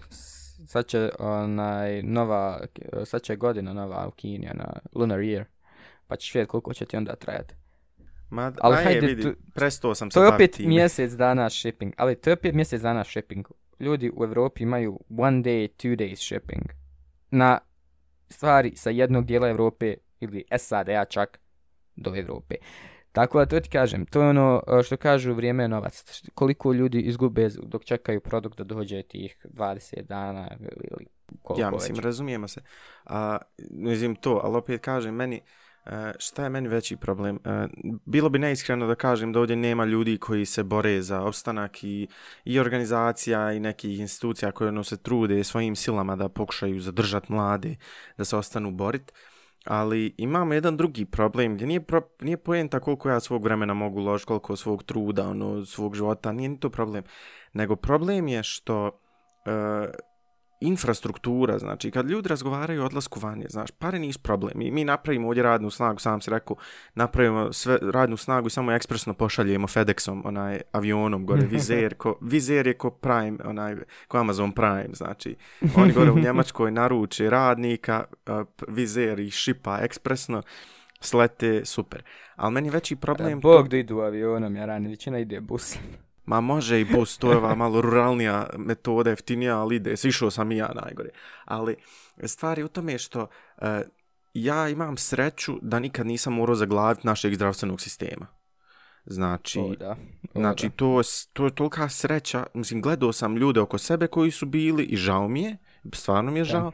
Sad 0.68 0.86
će 0.86 1.10
onaj 1.20 2.04
nova, 2.04 2.66
sad 3.06 3.22
će 3.22 3.36
godina 3.36 3.74
nova 3.74 4.08
u 4.08 4.12
Kini, 4.12 4.50
na 4.54 4.80
Lunar 4.94 5.20
Year. 5.20 5.44
Pa 6.08 6.16
ćeš 6.16 6.34
vidjeti 6.34 6.50
koliko 6.50 6.74
će 6.74 6.86
ti 6.86 6.98
onda 6.98 7.16
trajati. 7.16 7.56
Ma, 8.30 8.52
ali 8.62 8.84
hajde, 8.84 9.08
vidi, 9.08 9.22
tu, 9.22 9.34
prestao 9.54 9.96
sam 9.96 10.12
se 10.12 10.14
To 10.14 10.24
je 10.24 10.34
opet 10.34 10.52
time. 10.52 10.70
mjesec 10.70 11.12
dana 11.12 11.50
shipping, 11.50 11.94
ali 11.98 12.16
to 12.16 12.30
je 12.30 12.34
opet 12.34 12.56
mjesec 12.56 12.82
dana 12.82 13.04
shipping. 13.04 13.48
Ljudi 13.80 14.12
u 14.16 14.24
Evropi 14.24 14.64
imaju 14.64 15.00
one 15.18 15.42
day, 15.42 15.68
two 15.68 15.96
days 15.96 16.16
shipping. 16.16 16.64
Na 17.32 17.60
stvari 18.30 18.76
sa 18.76 18.90
jednog 18.90 19.26
dijela 19.26 19.50
Evrope 19.50 19.94
ili 20.20 20.46
SAD-a 20.58 21.06
čak 21.06 21.40
do 21.96 22.16
Evrope. 22.16 22.56
Tako 23.16 23.40
da 23.40 23.46
to 23.46 23.60
ti 23.60 23.70
kažem, 23.70 24.06
to 24.06 24.22
je 24.22 24.30
ono 24.30 24.64
e, 24.80 24.84
što 24.84 24.98
kažu 24.98 25.34
vrijeme 25.34 25.64
je 25.64 25.68
novac. 25.68 26.22
Koliko 26.34 26.74
ljudi 26.74 27.00
izgube 27.02 27.50
dok 27.64 27.84
čekaju 27.84 28.22
produkt 28.22 28.58
da 28.58 28.64
dođe 28.64 29.04
tih 29.04 29.46
20 29.54 30.02
dana 30.02 30.50
ili 30.60 31.08
koliko 31.42 31.62
Ja 31.62 31.72
mislim, 31.72 31.96
već. 31.96 32.04
razumijemo 32.04 32.48
se. 32.48 32.62
A, 33.06 33.38
mislim 33.72 34.16
to, 34.16 34.42
ali 34.44 34.58
opet 34.58 34.82
kažem, 34.82 35.16
meni, 35.16 35.42
e, 35.86 36.12
šta 36.20 36.44
je 36.44 36.50
meni 36.50 36.68
veći 36.68 36.98
problem? 36.98 37.40
E, 37.46 37.68
bilo 38.06 38.30
bi 38.30 38.40
neiskreno 38.40 38.88
da 38.88 38.96
kažem 38.96 39.34
da 39.34 39.40
ovdje 39.40 39.56
nema 39.56 39.86
ljudi 39.86 40.18
koji 40.18 40.46
se 40.46 40.64
bore 40.64 41.02
za 41.02 41.22
opstanak 41.22 41.84
i, 41.84 42.08
i 42.46 42.60
organizacija 42.60 43.54
i 43.54 43.60
nekih 43.60 44.00
institucija 44.00 44.52
koje 44.52 44.68
ono 44.68 44.84
se 44.84 44.98
trude 44.98 45.44
svojim 45.44 45.76
silama 45.76 46.16
da 46.16 46.30
pokušaju 46.30 46.80
zadržati 46.80 47.32
mlade, 47.34 47.76
da 48.18 48.26
se 48.26 48.38
ostanu 48.38 48.72
boriti. 48.72 49.14
Ali 49.66 50.16
imamo 50.18 50.54
jedan 50.54 50.78
drugi 50.78 51.06
problem 51.06 51.56
gdje 51.56 51.68
nije, 51.68 51.82
pro, 51.82 52.02
nije 52.22 52.38
pojenta 52.38 52.80
koliko 52.80 53.10
ja 53.10 53.20
svog 53.20 53.44
vremena 53.44 53.74
mogu 53.74 54.00
ložiti, 54.00 54.28
koliko 54.28 54.56
svog 54.56 54.84
truda, 54.84 55.28
ono, 55.30 55.66
svog 55.66 55.96
života, 55.96 56.32
nije 56.32 56.50
ni 56.50 56.60
to 56.60 56.70
problem. 56.70 57.04
Nego 57.54 57.76
problem 57.76 58.28
je 58.28 58.44
što 58.44 58.86
uh, 58.86 59.90
infrastruktura, 60.60 61.60
znači 61.60 61.92
kad 61.92 62.10
ljudi 62.10 62.30
razgovaraju 62.30 62.82
o 62.82 62.86
odlasku 62.86 63.20
vanje, 63.20 63.46
znaš, 63.50 63.72
pare 63.72 64.00
nisu 64.00 64.20
problem. 64.20 64.54
Mi, 64.56 64.72
mi 64.72 64.84
napravimo 64.84 65.28
ovdje 65.28 65.44
radnu 65.44 65.70
snagu, 65.70 66.00
sam 66.00 66.22
si 66.22 66.30
rekao, 66.30 66.56
napravimo 66.96 67.54
sve 67.54 67.78
radnu 67.82 68.18
snagu 68.18 68.48
i 68.48 68.50
samo 68.50 68.72
ekspresno 68.72 69.14
pošaljemo 69.14 69.68
FedExom, 69.68 70.22
onaj 70.26 70.62
avionom 70.72 71.26
gore, 71.26 71.46
vizer, 71.52 71.96
ko, 71.96 72.18
vizer 72.22 72.68
je 72.68 72.74
ko 72.74 72.90
Prime, 72.90 73.38
onaj, 73.46 73.76
ko 74.08 74.18
Amazon 74.18 74.52
Prime, 74.52 74.90
znači, 74.94 75.36
oni 75.76 75.94
gore 75.94 76.12
u 76.12 76.20
Njemačkoj 76.20 76.72
naruče 76.72 77.30
radnika, 77.30 78.04
uh, 78.28 78.48
vizer 78.68 79.20
i 79.20 79.32
šipa 79.32 79.80
ekspresno, 79.82 80.42
slete, 81.00 81.66
super. 81.66 82.04
Ali 82.36 82.54
meni 82.54 82.70
veći 82.70 82.96
problem... 82.96 83.40
Bog 83.40 83.68
da 83.68 83.78
idu 83.78 84.00
avionom, 84.00 84.56
ja 84.56 84.66
rani, 84.66 84.90
većina 84.90 85.20
ide 85.20 85.42
busom. 85.42 85.82
Ma 86.26 86.42
može 86.42 86.82
i 86.82 86.86
bus, 86.86 87.18
to 87.18 87.32
je 87.32 87.38
ova 87.38 87.56
malo 87.56 87.82
ruralnija 87.82 88.50
metoda, 88.58 89.10
jeftinija, 89.10 89.58
ali 89.60 89.76
ide, 89.76 89.96
išao 90.04 90.32
sam 90.32 90.52
i 90.52 90.58
ja 90.58 90.72
najgore. 90.84 91.10
Ali 91.46 91.76
stvari 92.24 92.64
u 92.64 92.68
tome 92.68 92.98
što 92.98 93.22
uh, 93.22 93.68
ja 94.34 94.70
imam 94.70 94.98
sreću 94.98 95.60
da 95.62 95.80
nikad 95.80 96.08
nisam 96.08 96.34
morao 96.34 96.56
zaglaviti 96.56 97.08
našeg 97.08 97.36
zdravstvenog 97.36 97.82
sistema. 97.82 98.28
Znači, 99.06 99.60
O, 99.60 99.76
da. 99.76 99.96
O, 100.34 100.40
znači 100.40 100.70
da. 100.70 100.76
to, 100.76 101.02
to 101.34 101.46
je 101.46 101.56
tolika 101.56 101.90
sreća. 101.90 102.46
Mislim, 102.54 102.82
gledao 102.82 103.14
sam 103.14 103.38
ljude 103.38 103.60
oko 103.60 103.78
sebe 103.78 104.08
koji 104.08 104.32
su 104.32 104.46
bili 104.46 104.84
i 104.84 104.98
žao 104.98 105.28
mi 105.28 105.44
je, 105.44 105.58
stvarno 105.94 106.32
mi 106.32 106.40
je 106.40 106.46
žao. 106.46 106.72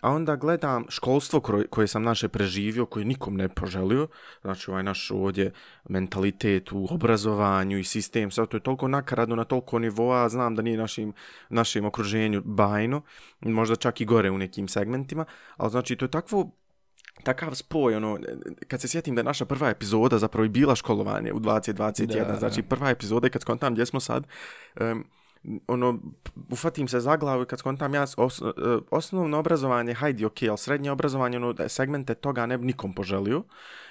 A 0.00 0.10
onda 0.10 0.36
gledam 0.36 0.84
školstvo 0.88 1.40
koje, 1.70 1.88
sam 1.88 2.02
naše 2.02 2.28
preživio, 2.28 2.86
koje 2.86 3.04
nikom 3.04 3.36
ne 3.36 3.48
poželio. 3.48 4.08
Znači, 4.42 4.70
ovaj 4.70 4.82
naš 4.82 5.10
ovdje 5.10 5.52
mentalitet 5.88 6.72
u 6.72 6.86
obrazovanju 6.90 7.78
i 7.78 7.84
sistem, 7.84 8.30
sve 8.30 8.46
to 8.46 8.56
je 8.56 8.60
toliko 8.60 8.88
nakaradno 8.88 9.36
na 9.36 9.44
toliko 9.44 9.78
nivoa, 9.78 10.28
znam 10.28 10.54
da 10.54 10.62
nije 10.62 10.78
našim, 10.78 11.12
našem 11.48 11.84
okruženju 11.84 12.42
bajno, 12.44 13.02
možda 13.40 13.76
čak 13.76 14.00
i 14.00 14.04
gore 14.04 14.30
u 14.30 14.38
nekim 14.38 14.68
segmentima, 14.68 15.24
ali 15.56 15.70
znači 15.70 15.96
to 15.96 16.04
je 16.04 16.10
takvo 16.10 16.50
takav 17.22 17.54
spoj, 17.54 17.94
ono, 17.94 18.18
kad 18.68 18.80
se 18.80 18.88
sjetim 18.88 19.14
da 19.14 19.20
je 19.20 19.24
naša 19.24 19.44
prva 19.44 19.68
epizoda 19.68 20.18
zapravo 20.18 20.44
i 20.44 20.48
bila 20.48 20.74
školovanje 20.74 21.32
u 21.32 21.40
2021, 21.40 22.26
Da, 22.26 22.36
znači 22.38 22.62
prva 22.62 22.90
epizoda 22.90 23.26
i 23.26 23.30
kad 23.30 23.42
skontam 23.42 23.72
gdje 23.72 23.86
smo 23.86 24.00
sad, 24.00 24.26
um, 24.80 25.04
ono, 25.66 25.98
ufatim 26.50 26.88
se 26.88 27.00
za 27.00 27.16
glavu 27.16 27.42
i 27.42 27.46
kad 27.46 27.58
skontam 27.58 27.94
ja, 27.94 28.06
os, 28.16 28.40
e, 28.40 28.44
osnovno 28.90 29.38
obrazovanje, 29.38 29.94
hajdi, 29.94 30.24
ok, 30.24 30.42
ali 30.48 30.58
srednje 30.58 30.90
obrazovanje, 30.90 31.36
ono, 31.36 31.52
da 31.52 31.68
segmente 31.68 32.14
toga 32.14 32.46
ne 32.46 32.58
bi 32.58 32.66
nikom 32.66 32.92
poželio. 32.92 33.42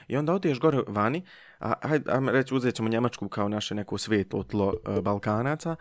I 0.07 0.17
onda 0.17 0.33
odeš 0.33 0.59
gore 0.59 0.83
vani, 0.87 1.25
a, 1.59 1.73
hajde, 1.81 2.11
ajme 2.11 2.31
reći, 2.31 2.55
uzet 2.55 2.75
ćemo 2.75 2.89
Njemačku 2.89 3.29
kao 3.29 3.49
naše 3.49 3.75
neko 3.75 3.97
svijeto 3.97 4.43
tlo 4.43 4.73
e, 4.97 5.01
Balkanaca, 5.01 5.75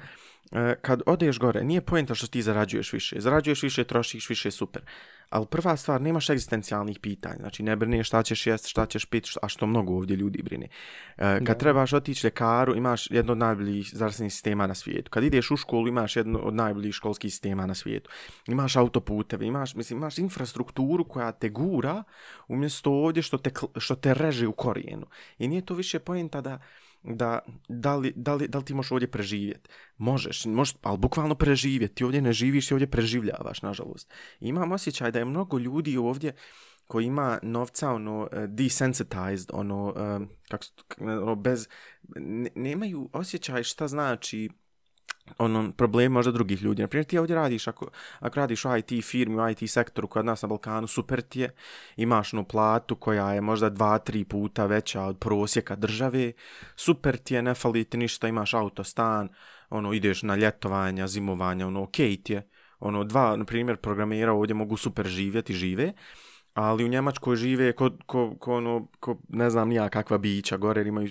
E, 0.52 0.74
kad 0.82 1.02
odeš 1.06 1.38
gore, 1.38 1.64
nije 1.64 1.80
pojenta 1.80 2.14
što 2.14 2.26
ti 2.26 2.42
zarađuješ 2.42 2.92
više. 2.92 3.20
Zarađuješ 3.20 3.62
više, 3.62 3.84
trošiš 3.84 4.28
više, 4.28 4.50
super. 4.50 4.82
Ali 5.30 5.46
prva 5.46 5.76
stvar, 5.76 6.00
nemaš 6.00 6.30
egzistencijalnih 6.30 6.98
pitanja. 6.98 7.36
Znači, 7.38 7.62
ne 7.62 7.76
brineš 7.76 8.06
šta 8.06 8.22
ćeš 8.22 8.46
jest, 8.46 8.66
šta 8.66 8.86
ćeš 8.86 9.04
pit, 9.04 9.26
a 9.42 9.48
što 9.48 9.66
mnogo 9.66 9.92
ovdje 9.94 10.16
ljudi 10.16 10.42
brine. 10.42 10.66
E, 11.16 11.38
kad 11.38 11.46
Da. 11.46 11.54
trebaš 11.54 11.92
otići 11.92 12.26
ljekaru, 12.26 12.76
imaš 12.76 13.10
jedno 13.10 13.32
od 13.32 13.38
najboljih 13.38 13.90
zdravstvenih 13.94 14.32
sistema 14.32 14.66
na 14.66 14.74
svijetu. 14.74 15.10
Kad 15.10 15.24
ideš 15.24 15.50
u 15.50 15.56
školu, 15.56 15.88
imaš 15.88 16.16
jedno 16.16 16.38
od 16.38 16.54
najboljih 16.54 16.94
školskih 16.94 17.32
sistema 17.32 17.66
na 17.66 17.74
svijetu. 17.74 18.10
Imaš 18.46 18.76
autoputeve, 18.76 19.46
imaš, 19.46 19.74
mislim, 19.74 19.98
imaš 19.98 20.18
infrastrukturu 20.18 21.04
koja 21.04 21.32
te 21.32 21.48
gura 21.48 22.02
umjesto 22.48 22.92
ovdje 22.92 23.22
što 23.22 23.38
te, 23.38 23.50
što 23.76 23.94
te 23.94 24.14
reže 24.14 24.46
u 24.46 24.52
korijenu. 24.52 25.06
I 25.38 25.48
nije 25.48 25.64
to 25.64 25.74
više 25.74 25.98
pojenta 25.98 26.40
da 26.40 26.58
da, 27.02 27.38
da, 27.68 27.96
li, 27.96 28.12
da, 28.16 28.34
li, 28.34 28.48
da 28.48 28.58
li 28.58 28.64
ti 28.64 28.74
možeš 28.74 28.92
ovdje 28.92 29.10
preživjeti. 29.10 29.70
Možeš, 29.96 30.44
možeš, 30.44 30.74
ali 30.82 30.98
bukvalno 30.98 31.34
preživjeti. 31.34 31.94
Ti 31.94 32.04
ovdje 32.04 32.22
ne 32.22 32.32
živiš, 32.32 32.68
ti 32.68 32.74
ovdje 32.74 32.90
preživljavaš, 32.90 33.62
nažalost. 33.62 34.12
I 34.40 34.48
imam 34.48 34.72
osjećaj 34.72 35.12
da 35.12 35.18
je 35.18 35.24
mnogo 35.24 35.58
ljudi 35.58 35.96
ovdje 35.96 36.34
koji 36.86 37.04
ima 37.06 37.38
novca, 37.42 37.90
ono, 37.90 38.28
eh, 38.32 38.46
desensitized, 38.46 39.48
ono, 39.52 39.94
eh, 39.96 40.26
kako, 40.48 40.64
ono, 41.00 41.36
bez, 41.36 41.68
ne, 42.16 42.50
nemaju 42.54 43.10
osjećaj 43.12 43.62
šta 43.62 43.88
znači 43.88 44.48
ono, 45.38 45.72
problem 45.72 46.12
možda 46.12 46.32
drugih 46.32 46.62
ljudi. 46.62 46.82
Naprimjer, 46.82 47.06
ti 47.06 47.18
ovdje 47.18 47.36
radiš, 47.36 47.68
ako, 47.68 47.88
ako 48.18 48.36
radiš 48.36 48.64
u 48.64 48.68
IT 48.76 49.04
firmi, 49.04 49.36
u 49.36 49.48
IT 49.48 49.70
sektoru 49.70 50.08
kod 50.08 50.24
nas 50.24 50.42
na 50.42 50.48
Balkanu, 50.48 50.86
super 50.86 51.20
ti 51.20 51.40
je, 51.40 51.50
imaš 51.96 52.34
onu 52.34 52.44
platu 52.44 52.96
koja 52.96 53.32
je 53.32 53.40
možda 53.40 53.70
dva, 53.70 53.98
tri 53.98 54.24
puta 54.24 54.66
veća 54.66 55.02
od 55.02 55.18
prosjeka 55.18 55.76
države, 55.76 56.32
super 56.76 57.16
ti 57.16 57.34
je, 57.34 57.42
ne 57.42 57.54
fali 57.54 57.84
ti 57.84 57.96
ništa, 57.96 58.28
imaš 58.28 58.54
auto, 58.54 58.84
stan, 58.84 59.28
ono, 59.70 59.92
ideš 59.92 60.22
na 60.22 60.36
ljetovanja, 60.36 61.06
zimovanja, 61.06 61.66
ono, 61.66 61.82
okej 61.82 62.22
ti 62.22 62.32
je. 62.32 62.48
Ono, 62.80 63.04
dva, 63.04 63.36
na 63.36 63.44
primjer, 63.44 63.76
programera 63.76 64.32
ovdje 64.32 64.54
mogu 64.54 64.76
super 64.76 65.06
živjeti, 65.06 65.54
žive, 65.54 65.92
ali 66.58 66.84
u 66.84 66.88
Njemačkoj 66.88 67.36
žive 67.36 67.72
ko, 67.72 67.90
ko, 68.06 68.34
ko, 68.38 68.54
ono, 68.54 68.88
ko 69.00 69.16
ne 69.28 69.50
znam 69.50 69.68
nija 69.68 69.88
kakva 69.88 70.18
bića 70.18 70.56
gore, 70.56 70.80
jer 70.80 70.86
imaju 70.86 71.10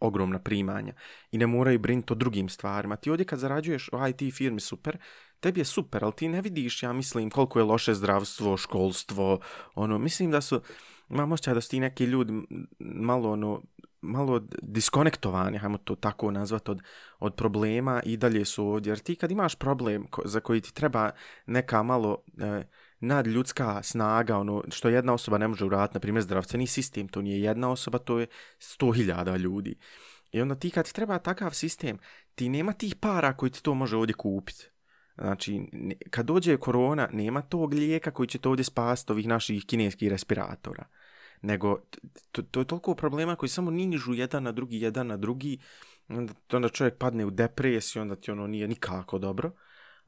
ogromna 0.00 0.38
primanja 0.38 0.92
i 1.30 1.38
ne 1.38 1.46
moraju 1.46 1.78
brinuti 1.78 2.12
o 2.12 2.16
drugim 2.16 2.48
stvarima. 2.48 2.96
Ti 2.96 3.10
ovdje 3.10 3.26
kad 3.26 3.38
zarađuješ 3.38 3.88
u 3.92 3.96
IT 4.08 4.34
firmi 4.34 4.60
super, 4.60 4.98
tebi 5.40 5.60
je 5.60 5.64
super, 5.64 6.04
ali 6.04 6.12
ti 6.12 6.28
ne 6.28 6.40
vidiš, 6.40 6.82
ja 6.82 6.92
mislim, 6.92 7.30
koliko 7.30 7.58
je 7.58 7.64
loše 7.64 7.94
zdravstvo, 7.94 8.56
školstvo, 8.56 9.40
ono, 9.74 9.98
mislim 9.98 10.30
da 10.30 10.40
su, 10.40 10.60
imam 11.10 11.32
osjećaj 11.32 11.54
da 11.54 11.60
su 11.60 11.70
ti 11.70 11.80
neki 11.80 12.04
ljudi 12.04 12.32
malo, 12.78 13.32
ono, 13.32 13.62
malo 14.00 14.40
diskonektovani, 14.62 15.58
hajmo 15.58 15.78
to 15.78 15.94
tako 15.94 16.30
nazvati, 16.30 16.70
od, 16.70 16.82
od 17.18 17.34
problema 17.34 18.02
i 18.04 18.16
dalje 18.16 18.44
su 18.44 18.66
ovdje. 18.66 18.90
Jer 18.90 18.98
ti 18.98 19.16
kad 19.16 19.30
imaš 19.30 19.54
problem 19.54 20.06
ko, 20.06 20.22
za 20.24 20.40
koji 20.40 20.60
ti 20.60 20.74
treba 20.74 21.10
neka 21.46 21.82
malo 21.82 22.18
e, 22.38 22.62
nadljudska 23.00 23.82
snaga, 23.82 24.38
ono, 24.38 24.64
što 24.70 24.88
jedna 24.88 25.12
osoba 25.12 25.38
ne 25.38 25.48
može 25.48 25.64
uraditi, 25.64 25.96
na 25.96 26.00
primjer 26.00 26.22
zdravstveni 26.22 26.66
sistem, 26.66 27.08
to 27.08 27.22
nije 27.22 27.40
jedna 27.40 27.70
osoba, 27.70 27.98
to 27.98 28.18
je 28.18 28.26
sto 28.58 28.92
hiljada 28.92 29.36
ljudi. 29.36 29.78
I 30.32 30.40
onda 30.40 30.54
ti 30.54 30.70
kad 30.70 30.84
ti 30.84 30.94
treba 30.94 31.18
takav 31.18 31.50
sistem, 31.50 31.98
ti 32.34 32.48
nema 32.48 32.72
tih 32.72 32.94
para 32.94 33.36
koji 33.36 33.50
ti 33.50 33.62
to 33.62 33.74
može 33.74 33.96
ovdje 33.96 34.14
kupiti. 34.14 34.66
Znači, 35.18 35.60
ne- 35.72 35.94
kad 36.10 36.26
dođe 36.26 36.56
korona, 36.56 37.08
nema 37.12 37.42
tog 37.42 37.74
lijeka 37.74 38.10
koji 38.10 38.26
će 38.26 38.38
to 38.38 38.48
ovdje 38.48 38.64
spasiti 38.64 39.12
ovih 39.12 39.28
naših 39.28 39.66
kineskih 39.66 40.10
respiratora. 40.10 40.84
Nego, 41.42 41.82
to, 42.32 42.42
to 42.42 42.60
je 42.60 42.66
toliko 42.66 42.94
problema 42.94 43.36
koji 43.36 43.48
samo 43.48 43.70
nižu 43.70 44.14
jedan 44.14 44.42
na 44.42 44.52
drugi, 44.52 44.80
jedan 44.80 45.06
na 45.06 45.16
drugi, 45.16 45.58
onda, 46.08 46.32
onda 46.52 46.68
čovjek 46.68 46.98
padne 46.98 47.24
u 47.24 47.30
depresiju, 47.30 48.02
onda 48.02 48.16
ti 48.16 48.30
ono 48.30 48.46
nije 48.46 48.68
nikako 48.68 49.18
dobro. 49.18 49.52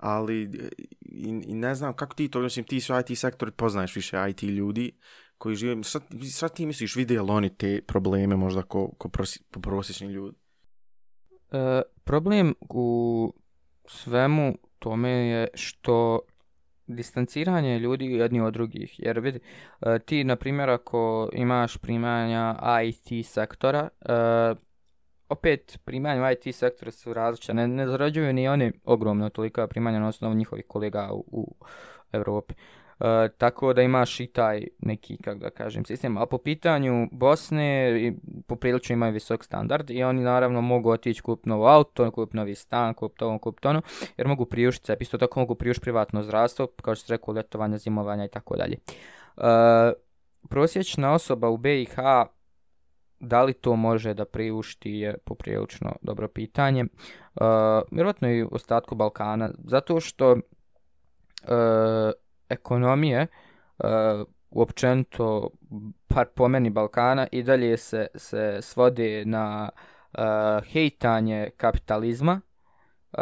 Ali, 0.02 0.42
e, 0.42 0.68
i, 1.00 1.42
i 1.46 1.54
ne 1.54 1.74
znam 1.74 1.96
kako 1.96 2.14
ti 2.14 2.28
to, 2.28 2.40
mislim, 2.40 2.64
ti 2.64 2.80
su 2.80 2.92
IT 2.98 3.18
sektor, 3.18 3.50
poznaješ 3.50 3.96
više 3.96 4.16
IT 4.30 4.42
ljudi 4.42 4.92
koji 5.38 5.56
žive, 5.56 5.82
šta, 5.82 6.00
šta 6.36 6.48
ti 6.48 6.66
misliš, 6.66 6.96
vide 6.96 7.20
li 7.22 7.30
oni 7.30 7.56
te 7.56 7.80
probleme 7.86 8.36
možda 8.36 8.62
ko, 8.62 8.90
ko 8.98 9.08
prosi, 9.08 9.40
po 9.50 9.60
prosječni 9.60 10.08
ljudi? 10.08 10.36
E, 11.52 11.82
problem 12.04 12.54
u 12.60 13.34
svemu 13.84 14.58
tome 14.78 15.10
je 15.10 15.48
što 15.54 16.20
distanciranje 16.86 17.78
ljudi 17.78 18.06
jedni 18.06 18.40
od 18.40 18.52
drugih. 18.52 19.00
Jer 19.00 19.20
vidi, 19.20 19.40
e, 19.80 19.98
ti, 19.98 20.24
na 20.24 20.36
primjer, 20.36 20.70
ako 20.70 21.30
imaš 21.32 21.76
primanja 21.76 22.56
IT 22.84 23.26
sektora, 23.26 23.88
e, 24.00 24.14
opet 25.32 25.78
primanja 25.84 26.22
u 26.22 26.30
IT 26.30 26.54
sektora 26.54 26.90
su 26.90 27.12
različite. 27.12 27.54
Ne, 27.54 27.68
ne 27.68 27.86
zarađuju 27.86 28.32
ni 28.32 28.48
oni 28.48 28.72
ogromno 28.84 29.28
tolika 29.28 29.66
primanja 29.66 30.00
na 30.00 30.08
osnovu 30.08 30.34
njihovih 30.34 30.64
kolega 30.68 31.08
u, 31.12 31.24
u 31.26 31.54
Evropi. 32.12 32.54
E, 33.00 33.28
tako 33.38 33.72
da 33.72 33.82
imaš 33.82 34.20
i 34.20 34.26
taj 34.26 34.66
neki, 34.78 35.16
kako 35.16 35.38
da 35.38 35.50
kažem, 35.50 35.84
sistem. 35.84 36.16
A 36.16 36.26
po 36.26 36.38
pitanju 36.38 37.08
Bosne, 37.12 38.00
i 38.00 38.12
poprilično 38.46 38.92
imaju 38.92 39.12
visok 39.12 39.44
standard 39.44 39.90
i 39.90 40.02
oni 40.02 40.22
naravno 40.22 40.60
mogu 40.60 40.90
otići 40.90 41.22
kupiti 41.22 41.48
novo 41.48 41.66
auto, 41.66 42.10
kupiti 42.10 42.36
novi 42.36 42.54
stan, 42.54 42.94
kupiti 42.94 43.24
ovo, 43.24 43.38
kupiti 43.38 43.68
ono, 43.68 43.82
jer 44.16 44.28
mogu 44.28 44.44
priuštiti 44.44 44.86
sebi. 44.86 45.02
Isto 45.02 45.18
tako 45.18 45.40
mogu 45.40 45.54
priušiti 45.54 45.82
privatno 45.82 46.22
zdravstvo, 46.22 46.66
kao 46.66 46.94
što 46.94 47.06
se 47.06 47.12
rekao, 47.12 47.34
letovanja, 47.34 47.78
zimovanja 47.78 48.24
i 48.24 48.28
tako 48.28 48.56
dalje. 48.56 48.76
E, 49.36 49.92
prosječna 50.48 51.12
osoba 51.12 51.48
u 51.48 51.56
BiH 51.56 51.96
da 53.22 53.42
li 53.42 53.52
to 53.52 53.76
može 53.76 54.14
da 54.14 54.24
priušti 54.24 54.90
je 54.90 55.18
poprilično 55.24 55.96
dobro 56.02 56.28
pitanje. 56.28 56.84
Uh, 56.84 57.42
vjerojatno 57.90 58.30
i 58.30 58.42
u 58.42 58.48
ostatku 58.52 58.94
Balkana, 58.94 59.50
zato 59.64 60.00
što 60.00 60.32
uh, 60.32 60.38
ekonomije 62.48 63.20
e, 63.20 63.26
uh, 63.78 64.26
uopćento, 64.50 65.50
par 66.06 66.26
pomeni 66.34 66.70
Balkana, 66.70 67.26
i 67.32 67.42
dalje 67.42 67.76
se, 67.76 68.06
se 68.14 68.58
svode 68.60 69.24
na 69.24 69.70
uh, 70.12 70.20
hejtanje 70.72 71.50
kapitalizma 71.56 72.40
uh, 73.12 73.18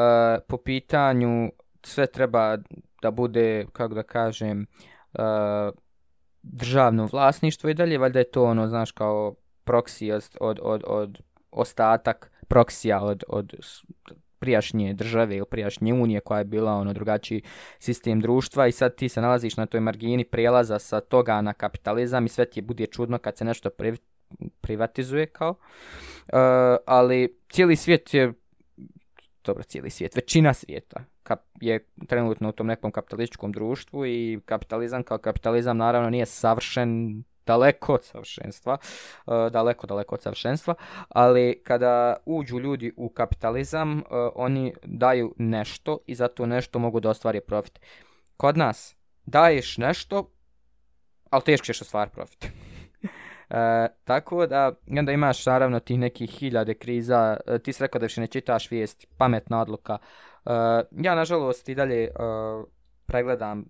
po 0.48 0.56
pitanju 0.56 1.50
sve 1.82 2.06
treba 2.06 2.56
da 3.02 3.10
bude, 3.10 3.66
kako 3.72 3.94
da 3.94 4.02
kažem, 4.02 4.66
uh, 5.12 5.74
državno 6.42 7.08
vlasništvo 7.12 7.70
i 7.70 7.74
dalje, 7.74 7.98
valjda 7.98 8.18
je 8.18 8.30
to 8.30 8.44
ono, 8.44 8.68
znaš, 8.68 8.92
kao 8.92 9.34
proksi 9.64 10.12
od, 10.12 10.24
od, 10.40 10.58
od, 10.62 10.84
od 10.86 11.20
ostatak 11.50 12.30
proksija 12.48 13.02
od, 13.02 13.24
od 13.28 13.54
prijašnje 14.38 14.94
države 14.94 15.36
ili 15.36 15.46
prijašnje 15.46 15.94
unije 15.94 16.20
koja 16.20 16.38
je 16.38 16.44
bila 16.44 16.72
ono 16.72 16.92
drugačiji 16.92 17.42
sistem 17.78 18.20
društva 18.20 18.66
i 18.66 18.72
sad 18.72 18.94
ti 18.94 19.08
se 19.08 19.20
nalaziš 19.20 19.56
na 19.56 19.66
toj 19.66 19.80
margini 19.80 20.24
prijelaza 20.24 20.78
sa 20.78 21.00
toga 21.00 21.40
na 21.40 21.52
kapitalizam 21.52 22.26
i 22.26 22.28
sve 22.28 22.44
ti 22.44 22.60
bude 22.60 22.86
čudno 22.86 23.18
kad 23.18 23.36
se 23.36 23.44
nešto 23.44 23.70
pri, 23.70 23.96
privatizuje 24.60 25.26
kao. 25.26 25.54
E, 26.28 26.32
ali 26.86 27.38
cijeli 27.48 27.76
svijet 27.76 28.14
je 28.14 28.32
dobro, 29.44 29.62
cijeli 29.62 29.90
svijet, 29.90 30.16
većina 30.16 30.54
svijeta 30.54 31.04
kap, 31.22 31.40
je 31.60 31.86
trenutno 32.06 32.48
u 32.48 32.52
tom 32.52 32.66
nekom 32.66 32.90
kapitalističkom 32.90 33.52
društvu 33.52 34.06
i 34.06 34.40
kapitalizam 34.44 35.02
kao 35.02 35.18
kapitalizam 35.18 35.76
naravno 35.76 36.10
nije 36.10 36.26
savršen 36.26 37.22
daleko 37.46 37.94
od 37.94 38.04
savršenstva, 38.04 38.78
uh, 39.26 39.34
daleko, 39.52 39.86
daleko 39.86 40.14
od 40.14 40.22
savršenstva, 40.22 40.74
ali 41.08 41.62
kada 41.64 42.16
uđu 42.26 42.58
ljudi 42.58 42.92
u 42.96 43.08
kapitalizam, 43.08 43.98
uh, 43.98 44.02
oni 44.34 44.74
daju 44.84 45.34
nešto 45.38 45.98
i 46.06 46.14
zato 46.14 46.46
nešto 46.46 46.78
mogu 46.78 47.00
da 47.00 47.10
ostvari 47.10 47.40
profit. 47.40 47.80
Kod 48.36 48.56
nas 48.56 48.96
daješ 49.26 49.78
nešto, 49.78 50.30
ali 51.30 51.42
teško 51.42 51.64
ćeš 51.64 51.82
ostvari 51.82 52.10
profit. 52.10 52.46
E, 53.50 53.88
tako 54.04 54.46
da, 54.46 54.72
onda 54.98 55.12
imaš 55.12 55.46
naravno 55.46 55.80
tih 55.80 55.98
nekih 55.98 56.30
hiljade 56.30 56.74
kriza, 56.74 57.36
e, 57.46 57.58
ti 57.58 57.72
si 57.72 57.82
rekao 57.82 57.98
da 57.98 58.04
više 58.04 58.20
ne 58.20 58.26
čitaš 58.26 58.70
vijest, 58.70 59.06
pametna 59.16 59.60
odluka. 59.60 59.98
E, 60.46 60.50
ja, 61.02 61.14
nažalost, 61.14 61.68
i 61.68 61.74
dalje 61.74 62.04
e, 62.04 62.10
pregledam 63.06 63.64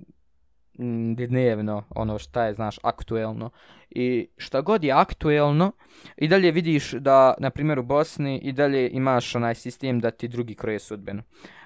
Mm, 0.81 1.15
dnevno 1.15 1.85
ono 1.91 2.19
šta 2.19 2.45
je, 2.45 2.55
znaš, 2.55 2.79
aktuelno. 2.83 3.51
I 3.91 4.29
šta 4.37 4.61
god 4.61 4.85
je 4.85 4.93
aktuelno, 4.93 5.73
i 6.17 6.29
dalje 6.29 6.51
vidiš 6.51 6.93
da, 6.93 7.35
na 7.39 7.51
primjer, 7.51 7.79
u 7.79 7.83
Bosni 7.83 8.39
i 8.39 8.53
dalje 8.53 8.91
imaš 8.91 9.35
onaj 9.35 9.55
sistem 9.55 10.01
da 10.01 10.11
ti 10.11 10.29
drugi 10.29 10.55
kroje 10.55 10.79
sudbenu. 10.79 11.23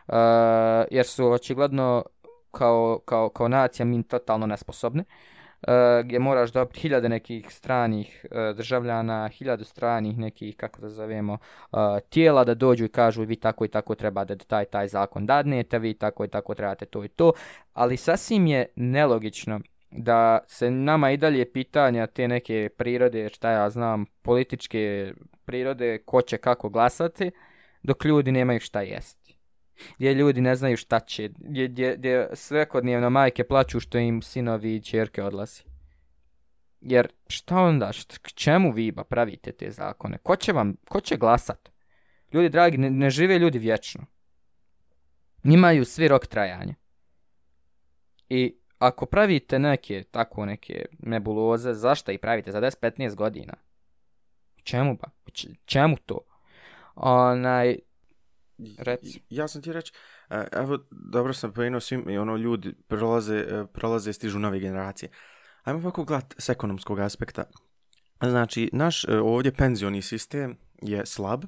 Uh, 0.06 0.14
jer 0.90 1.06
su 1.06 1.30
očigledno 1.30 2.04
kao, 2.50 3.00
kao, 3.04 3.28
kao 3.28 3.48
nacija 3.48 3.86
mi 3.86 4.02
totalno 4.02 4.46
nesposobne. 4.46 5.02
Uh, 5.02 5.33
Eh, 5.68 6.02
gdje 6.02 6.18
moraš 6.18 6.52
dobiti 6.52 6.80
hiljade 6.80 7.08
nekih 7.08 7.46
stranih 7.50 8.26
uh, 8.30 8.56
državljana, 8.56 9.28
hiljadu 9.28 9.64
stranih 9.64 10.18
nekih, 10.18 10.56
kako 10.56 10.80
da 10.80 10.88
zovemo, 10.88 11.32
uh, 11.32 11.78
tijela 12.08 12.44
da 12.44 12.54
dođu 12.54 12.84
i 12.84 12.88
kažu 12.88 13.22
vi 13.22 13.36
tako 13.36 13.64
i 13.64 13.68
tako 13.68 13.94
treba 13.94 14.24
da 14.24 14.36
taj 14.36 14.64
taj 14.64 14.88
zakon 14.88 15.26
dadnete, 15.26 15.78
vi 15.78 15.94
tako 15.94 16.24
i 16.24 16.28
tako 16.28 16.54
trebate 16.54 16.86
to 16.86 17.04
i 17.04 17.08
to, 17.08 17.32
ali 17.72 17.96
sasvim 17.96 18.46
je 18.46 18.66
nelogično 18.76 19.60
da 19.90 20.38
se 20.46 20.70
nama 20.70 21.10
i 21.10 21.16
dalje 21.16 21.52
pitanja 21.52 22.06
te 22.06 22.28
neke 22.28 22.68
prirode, 22.76 23.28
šta 23.28 23.50
ja 23.50 23.70
znam, 23.70 24.06
političke 24.22 25.12
prirode, 25.44 25.98
ko 25.98 26.22
će 26.22 26.36
kako 26.36 26.68
glasati, 26.68 27.30
dok 27.82 28.04
ljudi 28.04 28.32
nemaju 28.32 28.60
šta 28.60 28.80
jesti. 28.80 29.23
Gdje 29.98 30.14
ljudi 30.14 30.40
ne 30.40 30.56
znaju 30.56 30.76
šta 30.76 31.00
će, 31.00 31.28
gdje, 31.38 31.68
gdje, 31.68 31.96
gdje 31.96 32.28
svakodnevno 32.32 33.10
majke 33.10 33.44
plaću 33.44 33.80
što 33.80 33.98
im 33.98 34.22
sinovi 34.22 34.76
i 34.76 34.82
čerke 34.82 35.22
odlazi. 35.22 35.62
Jer 36.80 37.08
šta 37.26 37.56
onda, 37.56 37.92
šta, 37.92 38.16
k 38.22 38.32
čemu 38.32 38.72
vi 38.72 38.92
ba 38.92 39.04
pravite 39.04 39.52
te 39.52 39.70
zakone? 39.70 40.18
Ko 40.18 40.36
će 40.36 40.52
vam, 40.52 40.76
ko 40.88 41.00
će 41.00 41.16
glasat? 41.16 41.70
Ljudi 42.32 42.48
dragi, 42.48 42.78
ne, 42.78 42.90
ne 42.90 43.10
žive 43.10 43.38
ljudi 43.38 43.58
vječno. 43.58 44.06
Imaju 45.44 45.84
svi 45.84 46.08
rok 46.08 46.26
trajanja. 46.26 46.74
I 48.28 48.56
ako 48.78 49.06
pravite 49.06 49.58
neke, 49.58 50.02
tako 50.10 50.46
neke 50.46 50.84
nebuloze, 50.98 51.72
zašto 51.72 52.12
i 52.12 52.18
pravite 52.18 52.52
za 52.52 52.60
10-15 52.60 53.14
godina? 53.14 53.54
Čemu 54.62 54.96
ba? 54.96 55.08
Č 55.32 55.48
čemu 55.64 55.96
to? 56.06 56.18
Onaj, 56.94 57.78
Reci. 58.78 59.22
Ja 59.28 59.48
sam 59.48 59.62
ti 59.62 59.72
reći, 59.72 59.92
e, 60.30 60.44
evo, 60.52 60.78
dobro 60.90 61.32
sam 61.32 61.52
pojenuo 61.52 61.80
svim, 61.80 62.08
i 62.10 62.18
ono, 62.18 62.36
ljudi 62.36 62.74
prolaze, 62.88 63.36
e, 63.36 63.66
prolaze, 63.72 64.12
stižu 64.12 64.38
nove 64.38 64.60
generacije. 64.60 65.10
Ajmo 65.62 65.78
ovako 65.78 66.04
glat 66.04 66.34
s 66.38 66.48
ekonomskog 66.48 66.98
aspekta. 66.98 67.44
Znači, 68.22 68.70
naš 68.72 69.04
e, 69.04 69.18
ovdje 69.18 69.52
penzioni 69.52 70.02
sistem 70.02 70.56
je 70.82 71.06
slab 71.06 71.44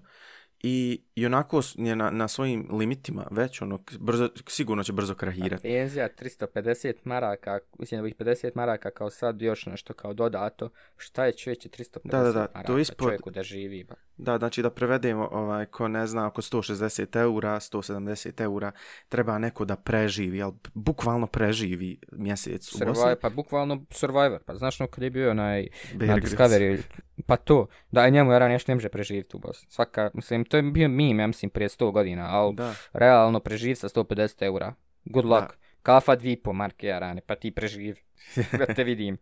i, 0.63 1.03
i 1.15 1.27
onako 1.27 1.61
je 1.75 1.97
na, 1.97 2.11
na 2.11 2.29
svojim 2.29 2.69
limitima 2.73 3.27
već, 3.31 3.63
ono, 3.63 3.79
brzo, 4.01 4.29
sigurno 4.49 4.83
će 4.83 4.93
brzo 4.93 5.15
krahirati. 5.15 5.63
Penzija 5.63 6.09
350 6.21 6.95
maraka, 7.05 7.59
mislim 7.79 7.99
da 7.99 8.03
bih 8.03 8.15
50 8.19 8.51
maraka 8.55 8.91
kao 8.91 9.11
sad 9.11 9.43
još 9.43 9.67
nešto 9.67 9.95
kao 9.95 10.15
dodato. 10.15 10.71
Šta 10.97 11.25
je 11.25 11.33
čovječe 11.33 11.69
350 11.69 11.99
Da, 12.05 12.23
da, 12.23 12.33
da, 12.33 12.39
maraka 12.39 12.63
to 12.63 12.77
je 12.79 12.83
ispod- 12.83 13.07
čovjeku 13.07 13.31
da 13.31 13.43
živi? 13.43 13.85
Ba. 13.85 13.95
Da, 14.17 14.39
znači 14.39 14.63
da 14.63 14.71
prevedemo, 14.71 15.29
ovaj, 15.33 15.67
ko 15.67 15.89
ne 15.89 16.07
zna, 16.07 16.27
oko 16.27 16.43
160 16.43 17.21
eura, 17.21 17.61
170 17.61 18.41
eura, 18.43 18.73
treba 19.09 19.39
neko 19.39 19.65
da 19.65 19.77
preživi, 19.77 20.43
ali 20.43 20.53
bukvalno 20.75 21.27
preživi 21.27 21.99
mjesec 22.13 22.75
u 22.75 22.79
Bosni. 22.79 22.95
Survivor, 22.95 23.19
pa 23.21 23.29
bukvalno 23.31 23.85
Survivor, 23.91 24.43
pa 24.47 24.55
znaš 24.55 24.81
no 24.81 24.87
kad 24.87 25.05
je 25.05 25.11
bio 25.11 25.31
onaj 25.31 25.69
na. 25.95 26.17
Discovery, 26.17 26.83
pa 27.27 27.37
to, 27.37 27.67
da 27.91 28.09
njemu 28.09 28.33
Jara 28.33 28.49
nešto 28.49 28.73
ne 28.73 28.77
može 28.77 28.89
preživjeti 28.89 29.37
u 29.37 29.41
Bosni. 29.41 29.69
Svaka, 29.71 30.11
mislim, 30.15 30.45
to 30.49 30.57
je 30.57 30.63
bio 30.63 30.89
meme, 30.89 31.23
ja 31.23 31.27
mislim, 31.27 31.51
prije 31.51 31.69
100 31.69 31.93
godina, 31.93 32.27
ali 32.31 32.55
Da. 32.55 32.75
realno 32.93 33.41
preživ 33.41 33.75
sa 33.75 33.89
150 33.89 34.43
eura. 34.45 34.75
Good 35.05 35.25
luck. 35.25 35.47
Kafa 35.83 36.17
dvi 36.17 36.37
po 36.37 36.53
marke 36.53 36.87
Jarane, 36.87 37.21
pa 37.21 37.35
ti 37.35 37.51
preživi. 37.51 37.95
Da 38.59 38.67
te 38.67 38.85
vidim. 38.85 39.19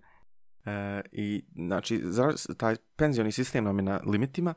E, 0.67 1.01
I 1.13 1.45
znači, 1.55 2.01
za, 2.05 2.33
taj 2.57 2.77
penzioni 2.97 3.33
sistem 3.33 3.65
nam 3.65 3.79
je 3.79 3.83
na 3.83 4.01
limitima, 4.07 4.55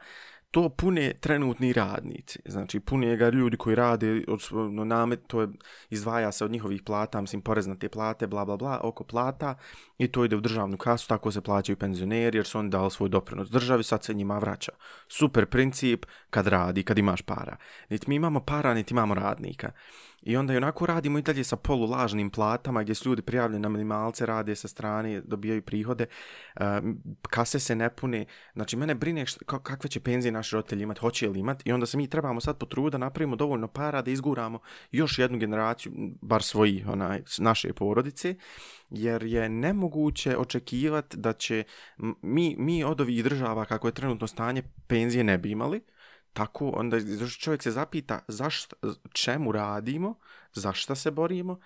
to 0.51 0.69
pune 0.69 1.13
trenutni 1.19 1.73
radnici. 1.73 2.39
Znači, 2.45 2.79
pune 2.79 3.17
ga 3.17 3.29
ljudi 3.29 3.57
koji 3.57 3.75
rade 3.75 4.23
od 4.27 4.47
no, 4.71 4.85
namet, 4.85 5.19
to 5.27 5.41
je, 5.41 5.47
izdvaja 5.89 6.31
se 6.31 6.45
od 6.45 6.51
njihovih 6.51 6.81
plata, 6.83 7.21
mislim, 7.21 7.41
porez 7.41 7.67
na 7.67 7.75
te 7.75 7.89
plate, 7.89 8.27
bla, 8.27 8.45
bla, 8.45 8.57
bla, 8.57 8.79
oko 8.83 9.03
plata 9.03 9.55
i 9.97 10.07
to 10.07 10.25
ide 10.25 10.35
u 10.35 10.41
državnu 10.41 10.77
kasu, 10.77 11.07
tako 11.07 11.31
se 11.31 11.41
plaćaju 11.41 11.77
penzioneri 11.77 12.37
jer 12.37 12.45
su 12.45 12.59
oni 12.59 12.69
dali 12.69 12.91
svoj 12.91 13.09
doprinos 13.09 13.49
državi, 13.49 13.83
sad 13.83 14.03
se 14.03 14.13
njima 14.13 14.37
vraća. 14.37 14.71
Super 15.07 15.45
princip 15.45 16.05
kad 16.29 16.47
radi, 16.47 16.83
kad 16.83 16.97
imaš 16.97 17.21
para. 17.21 17.57
Niti 17.89 18.09
mi 18.09 18.15
imamo 18.15 18.39
para, 18.39 18.73
niti 18.73 18.93
imamo 18.93 19.13
radnika. 19.13 19.71
I 20.27 20.37
onda 20.37 20.53
i 20.53 20.57
onako 20.57 20.85
radimo 20.85 21.19
i 21.19 21.21
dalje 21.21 21.43
sa 21.43 21.55
polulažnim 21.55 22.29
platama 22.29 22.83
gdje 22.83 22.95
su 22.95 23.09
ljudi 23.09 23.21
prijavljeni 23.21 23.61
na 23.61 23.69
minimalce, 23.69 24.25
rade 24.25 24.55
sa 24.55 24.67
strane, 24.67 25.21
dobijaju 25.21 25.61
prihode, 25.61 26.05
eh, 26.55 26.81
kase 27.29 27.59
se 27.59 27.75
ne 27.75 27.89
pune. 27.95 28.25
Znači, 28.53 28.77
mene 28.77 28.95
brine 28.95 29.25
šta, 29.25 29.59
kakve 29.59 29.89
će 29.89 29.99
penzije 29.99 30.31
naši 30.31 30.55
roditelji 30.55 30.83
imati, 30.83 30.99
hoće 30.99 31.29
li 31.29 31.39
imati 31.39 31.69
i 31.69 31.71
onda 31.71 31.85
se 31.85 31.97
mi 31.97 32.07
trebamo 32.07 32.41
sad 32.41 32.57
potruda 32.57 32.89
da 32.89 32.97
napravimo 32.97 33.35
dovoljno 33.35 33.67
para 33.67 34.01
da 34.01 34.11
izguramo 34.11 34.59
još 34.91 35.19
jednu 35.19 35.37
generaciju, 35.37 35.91
bar 36.21 36.43
svoji, 36.43 36.83
onaj, 36.87 37.21
naše 37.37 37.73
porodice, 37.73 38.35
jer 38.89 39.23
je 39.23 39.49
nemoguće 39.49 40.37
očekivati 40.37 41.17
da 41.17 41.33
će 41.33 41.63
mi, 42.21 42.55
mi 42.59 42.83
od 42.83 43.01
ovih 43.01 43.23
država 43.23 43.65
kako 43.65 43.87
je 43.87 43.93
trenutno 43.93 44.27
stanje 44.27 44.63
penzije 44.87 45.23
ne 45.23 45.37
bi 45.37 45.51
imali, 45.51 45.81
tako 46.37 46.69
onda 46.69 46.99
znači 46.99 47.39
čovjek 47.39 47.63
se 47.63 47.71
zapita 47.71 48.19
zašto, 48.27 48.75
čemu 49.11 49.51
radimo, 49.51 50.15
zašto 50.53 50.95
se 50.95 51.11
borimo, 51.11 51.59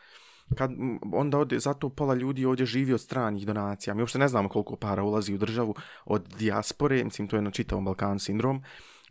kad 0.58 0.72
onda 1.14 1.38
ode, 1.38 1.60
zato 1.60 1.90
pola 1.90 2.14
ljudi 2.14 2.46
ovdje 2.46 2.66
živi 2.66 2.94
od 2.94 3.02
stranih 3.02 3.48
donacija. 3.48 3.94
Mi 3.94 4.02
uopšte 4.02 4.20
ne 4.20 4.28
znamo 4.28 4.50
koliko 4.50 4.76
para 4.76 5.04
ulazi 5.04 5.34
u 5.34 5.38
državu 5.38 5.76
od 6.06 6.28
dijaspore, 6.38 7.04
mislim 7.04 7.28
to 7.28 7.36
je 7.36 7.42
na 7.42 7.52
čitavom 7.52 7.86
Balkanu 7.86 8.20
sindrom, 8.20 8.64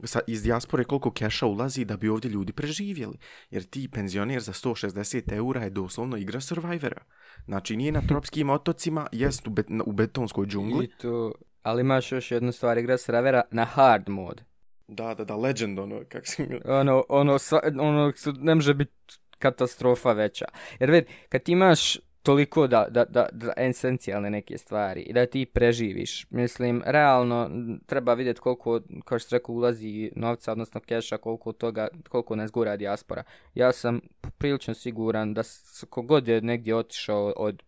sa, 0.05 0.20
iz 0.27 0.42
dijaspore 0.42 0.85
koliko 0.85 1.11
keša 1.11 1.46
ulazi 1.46 1.85
da 1.85 1.96
bi 1.96 2.09
ovdje 2.09 2.31
ljudi 2.31 2.53
preživjeli. 2.53 3.18
Jer 3.51 3.62
ti 3.62 3.88
penzioner 3.88 4.40
za 4.40 4.53
160 4.53 5.33
eura 5.33 5.62
je 5.62 5.70
doslovno 5.70 6.16
igra 6.16 6.40
Survivora. 6.40 7.03
Znači 7.44 7.77
nije 7.77 7.92
na 7.92 8.01
tropskim 8.01 8.51
otocima, 8.59 9.07
jest 9.12 9.46
u, 9.46 9.51
bet, 9.51 9.66
u 9.87 9.92
betonskoj 9.92 10.46
džungli. 10.46 10.85
I 10.85 10.88
to, 10.88 11.33
ali 11.62 11.81
imaš 11.81 12.12
još 12.12 12.31
jednu 12.31 12.53
stvar, 12.53 12.79
igra 12.79 12.99
Survivora 12.99 13.42
na 13.51 13.64
hard 13.64 14.09
mod. 14.09 14.49
Da, 14.92 15.14
da, 15.14 15.24
da, 15.24 15.37
legend 15.37 15.79
ono, 15.79 16.00
kak 16.09 16.26
si... 16.26 16.46
ono, 16.64 17.05
ono, 17.09 17.38
sva, 17.38 17.61
ono, 17.81 18.12
ne 18.38 18.55
može 18.55 18.74
biti 18.74 18.92
katastrofa 19.38 20.12
veća. 20.12 20.44
Jer 20.81 20.90
vidi, 20.90 21.07
kad 21.29 21.48
imaš 21.48 21.98
toliko 22.22 22.66
da, 22.66 22.87
da, 22.90 23.05
da, 23.05 23.29
da 23.33 23.53
esencijalne 23.57 24.31
neke 24.31 24.59
stvari 24.59 25.00
i 25.03 25.12
da 25.12 25.26
ti 25.26 25.46
preživiš, 25.46 26.26
mislim, 26.31 26.83
realno 26.87 27.50
treba 27.87 28.14
vidjeti 28.14 28.40
koliko, 28.40 28.81
kao 29.05 29.18
što 29.18 29.29
se 29.29 29.37
rekao, 29.37 29.55
ulazi 29.55 30.11
novca, 30.16 30.53
odnosno 30.53 30.81
keša, 30.81 31.18
koliko 31.18 31.53
toga, 31.53 31.88
koliko 32.09 32.37
nas 32.37 32.50
gura 32.50 32.76
dijaspora. 32.76 33.22
Ja 33.55 33.72
sam 33.72 34.00
prilično 34.38 34.74
siguran 34.74 35.35
da 35.35 35.42
kogod 35.90 36.29
je 36.29 36.40
negdje 36.40 36.76
otišao 36.76 37.33
od 37.37 37.62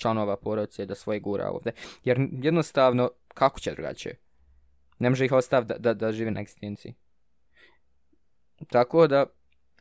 članova 0.00 0.36
porodice 0.36 0.86
da 0.86 0.94
svoje 0.94 1.20
gura 1.20 1.50
ovdje. 1.50 1.72
Jer 2.04 2.28
jednostavno, 2.42 3.10
kako 3.34 3.60
će 3.60 3.74
drugačije? 3.74 4.23
Ne 4.98 5.10
može 5.10 5.24
ih 5.24 5.32
ostaviti 5.32 5.72
da, 5.72 5.78
da, 5.78 5.94
da 5.94 6.12
žive 6.12 6.30
na 6.30 6.40
egzistenciji. 6.40 6.94
Tako 8.70 9.06
da, 9.06 9.26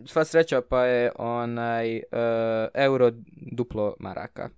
sva 0.05 0.25
sreća 0.25 0.61
pa 0.61 0.85
je 0.85 1.11
onaj 1.15 1.97
uh, 1.97 2.01
euro 2.73 3.11
duplo 3.51 3.95
maraka. 3.99 4.49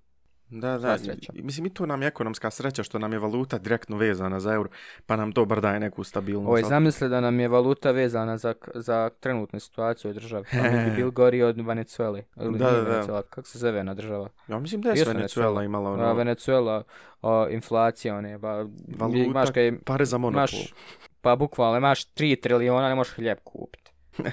Da, 0.50 0.78
da, 0.78 0.96
i- 1.32 1.42
mislim 1.42 1.66
i 1.66 1.70
to 1.70 1.86
nam 1.86 2.02
je 2.02 2.08
ekonomska 2.08 2.50
sreća 2.50 2.82
što 2.82 2.98
nam 2.98 3.12
je 3.12 3.18
valuta 3.18 3.58
direktno 3.58 3.96
vezana 3.96 4.40
za 4.40 4.52
euro, 4.52 4.68
pa 5.06 5.16
nam 5.16 5.32
to 5.32 5.44
bar 5.44 5.60
daje 5.60 5.80
neku 5.80 6.04
stabilnost. 6.04 6.50
Oj, 6.54 6.62
zamisli 6.62 7.08
da 7.08 7.20
nam 7.20 7.40
je 7.40 7.48
valuta 7.48 7.90
vezana 7.90 8.36
za, 8.36 8.54
za 8.74 9.10
trenutnu 9.10 9.60
situaciju 9.60 10.10
u 10.10 10.14
državi. 10.14 10.44
Pa 10.52 10.70
mi 10.70 10.84
bi 10.84 10.96
bil 10.96 11.10
gori 11.10 11.42
od 11.42 11.56
Venezueli. 11.58 12.24
Ili 12.36 12.58
Da, 12.58 12.66
da, 12.66 12.72
da. 12.74 12.80
Venezuela, 12.82 13.22
kako 13.22 13.42
se 13.42 13.58
zove 13.58 13.84
na 13.84 13.94
država? 13.94 14.28
Ja 14.48 14.58
mislim 14.58 14.80
da 14.80 14.88
je 14.88 14.98
Jesu 14.98 15.10
Venezuela 15.10 15.64
imala 15.64 15.90
ono, 15.90 16.02
A, 16.02 16.12
Venezuela, 16.12 16.82
a, 17.22 17.46
inflacija, 17.50 18.16
one, 18.16 18.38
ba, 18.38 18.66
Valuta, 18.90 19.18
imaš 19.20 19.50
kaj, 19.50 19.78
pare 19.80 20.04
za 20.04 20.18
monopol. 20.18 20.38
imaš, 20.40 20.74
pa 21.20 21.36
bukvalno, 21.36 21.78
imaš 21.78 22.04
3 22.06 22.40
trilijona, 22.40 22.88
ne 22.88 22.94
možeš 22.94 23.14
hljeb 23.14 23.38
kupiti. 23.44 23.90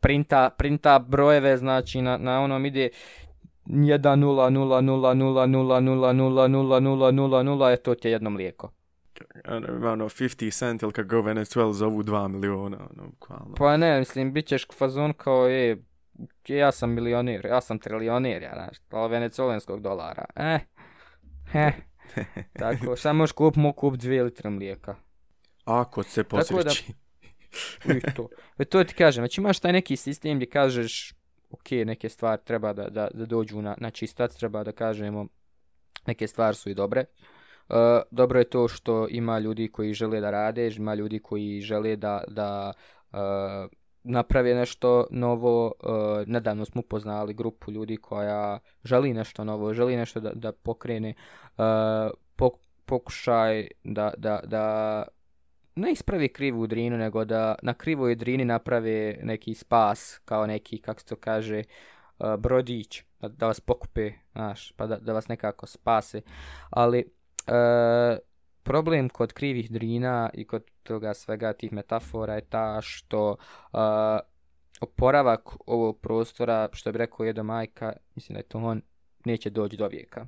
Printa, 0.00 0.50
printa 0.50 0.98
brojeve, 1.00 1.56
znači 1.56 2.02
na, 2.02 2.16
na 2.16 2.40
onom 2.40 2.66
ide 2.66 2.88
1 3.66 3.98
0 3.98 4.50
0 4.50 4.50
0 4.50 4.82
0 4.82 5.14
0 5.14 5.46
0 5.46 5.82
0 5.82 6.12
0 6.12 6.80
0 6.80 7.12
0 7.12 7.42
0 7.42 7.68
je 7.68 7.76
to 7.76 7.94
ti 7.94 8.08
je 8.08 8.12
jedno 8.12 8.30
mlijeko. 8.30 8.72
Ono, 9.48 10.08
50 10.08 10.58
cent 10.58 10.82
ili 10.82 10.92
kako 10.92 11.08
ga 11.08 11.20
Venezuela 11.20 11.72
zovu 11.72 12.02
2 12.02 12.28
miliona, 12.28 12.76
ono, 12.76 13.10
kvalno. 13.18 13.54
Pa 13.54 13.76
ne, 13.76 13.98
mislim, 13.98 14.32
bit 14.32 14.46
ćeš 14.46 14.66
fazon 14.78 15.12
kao, 15.12 15.48
e, 15.48 15.76
ja 16.48 16.72
sam 16.72 16.90
milionir, 16.90 17.46
ja 17.46 17.60
sam 17.60 17.78
trilionir, 17.78 18.42
ja, 18.42 18.52
znaš, 18.54 18.76
ali 18.90 19.10
venezuelanskog 19.10 19.82
dolara. 19.82 20.24
Eh, 20.36 20.60
eh, 21.54 21.72
tako, 22.52 22.96
šta 22.96 23.12
možeš 23.12 23.32
kup, 23.32 23.56
mogu 23.56 23.74
kup 23.76 23.94
2 23.94 24.24
litre 24.24 24.50
mlijeka. 24.50 24.96
Ako 25.64 26.02
se 26.02 26.24
posreći. 26.24 26.48
Tako 26.48 26.62
da- 26.62 26.70
posreći. 26.70 26.92
I 28.08 28.14
to. 28.16 28.28
E, 28.58 28.64
to 28.64 28.84
ti 28.84 28.94
kažem, 28.94 29.22
znači 29.22 29.40
imaš 29.40 29.60
taj 29.60 29.72
neki 29.72 29.96
sistem 29.96 30.36
gdje 30.36 30.46
kažeš, 30.46 31.14
ok, 31.52 31.70
neke 31.70 32.08
stvari 32.08 32.42
treba 32.44 32.72
da, 32.72 32.88
da, 32.88 33.08
da 33.14 33.26
dođu 33.26 33.62
na, 33.62 33.74
na 33.78 33.90
čistac, 33.90 34.36
treba 34.36 34.64
da 34.64 34.72
kažemo, 34.72 35.26
neke 36.06 36.26
stvari 36.26 36.56
su 36.56 36.70
i 36.70 36.74
dobre. 36.74 37.04
Uh, 37.68 37.76
dobro 38.10 38.38
je 38.38 38.44
to 38.44 38.68
što 38.68 39.06
ima 39.08 39.38
ljudi 39.38 39.68
koji 39.68 39.94
žele 39.94 40.20
da 40.20 40.30
rade, 40.30 40.68
ima 40.68 40.94
ljudi 40.94 41.18
koji 41.18 41.60
žele 41.60 41.96
da, 41.96 42.24
da 42.28 42.72
uh, 43.12 43.18
naprave 44.04 44.54
nešto 44.54 45.06
novo. 45.10 45.66
Uh, 45.66 46.26
nedavno 46.26 46.64
smo 46.64 46.80
upoznali 46.80 47.34
grupu 47.34 47.70
ljudi 47.70 47.96
koja 47.96 48.58
želi 48.84 49.14
nešto 49.14 49.44
novo, 49.44 49.74
želi 49.74 49.96
nešto 49.96 50.20
da, 50.20 50.32
da 50.34 50.52
pokrene 50.52 51.14
uh, 51.58 51.64
pok, 52.36 52.54
pokušaj 52.84 53.68
da, 53.84 54.12
da, 54.16 54.40
da 54.44 55.04
ne 55.74 55.92
ispravi 55.92 56.28
krivu 56.28 56.66
drinu, 56.66 56.96
nego 56.96 57.24
da 57.24 57.54
na 57.62 57.74
krivoj 57.74 58.14
drini 58.14 58.44
naprave 58.44 59.18
neki 59.22 59.54
spas, 59.54 60.20
kao 60.24 60.46
neki, 60.46 60.78
kako 60.78 61.00
se 61.00 61.06
to 61.06 61.16
kaže, 61.16 61.62
uh, 62.18 62.36
brodić, 62.36 63.02
da, 63.20 63.28
da 63.28 63.46
vas 63.46 63.60
pokupe, 63.60 64.12
znaš, 64.32 64.72
pa 64.72 64.86
da, 64.86 64.96
da 64.96 65.12
vas 65.12 65.28
nekako 65.28 65.66
spase. 65.66 66.20
Ali 66.70 67.04
uh, 67.46 68.18
problem 68.62 69.08
kod 69.08 69.32
krivih 69.32 69.70
drina 69.70 70.30
i 70.34 70.46
kod 70.46 70.64
toga 70.82 71.14
svega 71.14 71.52
tih 71.52 71.72
metafora 71.72 72.34
je 72.34 72.40
ta 72.40 72.80
što 72.82 73.30
uh, 73.30 73.78
oporavak 74.80 75.50
ovog 75.66 76.00
prostora, 76.00 76.68
što 76.72 76.92
bi 76.92 76.98
rekao 76.98 77.26
Jedo 77.26 77.42
Majka, 77.42 77.92
mislim 78.14 78.34
da 78.34 78.38
je 78.38 78.48
to 78.48 78.58
on, 78.58 78.82
neće 79.24 79.50
doći 79.50 79.76
do 79.76 79.86
vijeka. 79.86 80.26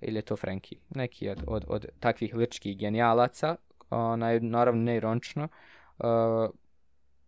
Ili 0.00 0.16
je 0.16 0.22
to 0.22 0.36
Franki, 0.36 0.78
neki 0.90 1.28
od, 1.28 1.44
od, 1.46 1.64
od 1.68 1.86
takvih 2.00 2.34
ličkih 2.34 2.78
genijalaca, 2.78 3.56
onaj, 3.90 4.40
naravno 4.40 4.82
ne 4.82 4.96
ironično. 4.96 5.48
Uh, 5.98 6.06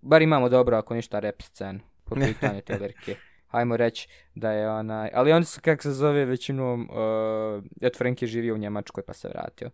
bar 0.00 0.22
imamo 0.22 0.48
dobro, 0.48 0.76
ako 0.76 0.94
ništa, 0.94 1.18
rap 1.18 1.42
scen 1.42 1.80
po 2.04 2.14
pitanju 2.26 2.60
te 2.60 2.78
lirike. 2.78 3.16
Hajmo 3.46 3.76
reći 3.76 4.08
da 4.34 4.52
je 4.52 4.70
onaj... 4.70 5.10
Ali 5.14 5.32
oni 5.32 5.44
su, 5.44 5.60
kako 5.60 5.82
se 5.82 5.92
zove, 5.92 6.24
većinom... 6.24 6.88
Uh, 6.90 7.64
Ed 7.80 7.96
Frank 7.98 8.22
je 8.22 8.28
živio 8.28 8.54
u 8.54 8.58
Njemačkoj 8.58 9.02
pa 9.02 9.12
se 9.12 9.28
vratio. 9.28 9.70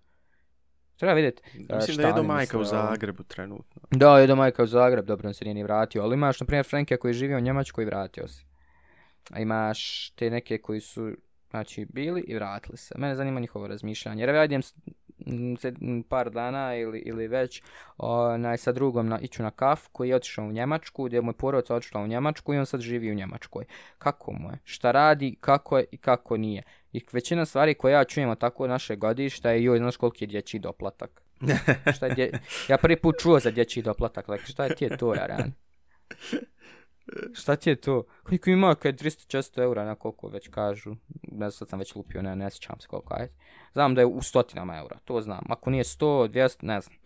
Treba 0.97 1.15
vidjeti. 1.15 1.43
uh, 1.71 1.77
Mislim 1.77 1.97
da 1.97 2.07
je 2.07 2.13
do 2.13 2.23
majka 2.23 2.59
u 2.59 2.65
Zagrebu 2.65 3.23
trenutno. 3.23 3.83
Da, 3.91 4.19
je 4.19 4.27
do 4.27 4.37
majka 4.37 4.63
u 4.63 4.67
Zagreb, 4.67 5.05
dobro, 5.05 5.29
on 5.29 5.35
se 5.35 5.45
nije 5.45 5.55
ni 5.55 5.63
vratio. 5.63 6.03
Ali 6.03 6.15
imaš, 6.15 6.41
na 6.41 6.47
primjer, 6.47 6.67
Franke 6.67 6.97
koji 6.97 7.11
je 7.11 7.15
živio 7.15 7.37
u 7.37 7.41
Njemačkoj 7.41 7.83
i 7.83 7.87
vratio 7.87 8.29
se. 8.29 8.45
A 9.31 9.41
imaš 9.41 10.11
te 10.11 10.31
neke 10.31 10.59
koji 10.59 10.81
su, 10.81 11.13
znači, 11.51 11.87
bili 11.93 12.21
i 12.21 12.35
vratili 12.35 12.77
se. 12.77 12.95
Mene 12.99 13.15
zanima 13.15 13.41
njihovo 13.41 13.69
razmišljanje. 13.69 14.23
Jer 14.23 14.35
ja 14.35 14.45
idem 14.45 14.61
par 16.09 16.31
dana 16.31 16.77
ili, 16.77 16.99
ili 16.99 17.29
već 17.29 17.63
onaj, 17.99 18.59
sa 18.59 18.73
drugom 18.73 19.09
na, 19.09 19.19
iću 19.21 19.43
na 19.43 19.51
kaf 19.51 19.89
koji 19.93 20.09
je 20.09 20.17
otišao 20.17 20.45
u 20.45 20.53
Njemačku, 20.53 21.05
gdje 21.05 21.17
je 21.17 21.23
moj 21.23 21.35
porodica 21.35 21.75
otišla 21.75 22.01
u 22.01 22.07
Njemačku 22.07 22.55
i 22.55 22.59
on 22.59 22.67
sad 22.67 22.81
živi 22.81 23.11
u 23.11 23.15
Njemačkoj. 23.15 23.65
Kako 23.99 24.33
mu 24.33 24.51
je? 24.51 24.59
Šta 24.65 24.91
radi, 24.91 25.37
kako 25.41 25.79
je 25.79 25.85
i 25.93 25.97
kako 25.97 26.37
nije? 26.37 26.63
I 26.93 27.01
većina 27.13 27.47
stvari 27.47 27.75
koje 27.75 27.93
ja 27.93 28.05
čujem 28.05 28.31
od 28.31 28.39
tako 28.39 28.67
naše 28.67 28.97
godišta 28.97 29.51
je 29.51 29.65
joj, 29.65 29.79
znaš 29.79 29.97
koliki 29.97 30.25
je 30.25 30.29
dječji 30.29 30.61
doplatak. 30.61 31.23
šta 31.97 32.07
je 32.07 32.15
dje... 32.15 32.31
Ja 32.69 32.79
prvi 32.79 32.97
put 32.97 33.15
čuo 33.21 33.41
za 33.41 33.51
dječji 33.51 33.83
doplatak, 33.83 34.29
like, 34.29 34.47
šta 34.47 34.65
je 34.65 34.75
ti 34.75 34.85
je 34.85 34.97
to, 34.97 35.15
Jaran? 35.15 35.53
Šta 37.35 37.57
ti 37.57 37.71
je 37.71 37.77
to? 37.77 38.05
Koliko 38.23 38.51
ima 38.51 38.75
kad 38.75 39.03
je 39.03 39.11
300-400 39.11 39.63
eura 39.63 39.85
na 39.85 39.95
koliko 39.95 40.29
već 40.29 40.49
kažu? 40.49 40.91
Ne 41.23 41.51
znam, 41.51 41.51
sad 41.51 41.69
sam 41.69 41.79
već 41.79 41.95
lupio, 41.95 42.23
ne, 42.23 42.37
ne 42.37 42.51
sjećam 42.51 42.81
se 42.81 42.89
koliko, 42.89 43.15
ajde. 43.15 43.33
Znam 43.73 43.95
da 43.95 44.01
je 44.01 44.07
u 44.07 44.23
stotinama 44.23 44.79
eura, 44.79 44.99
to 45.05 45.21
znam. 45.21 45.45
Ako 45.49 45.71
nije 45.71 45.85
100, 45.85 46.29
200, 46.29 46.57
ne 46.63 46.81
znam. 46.81 46.97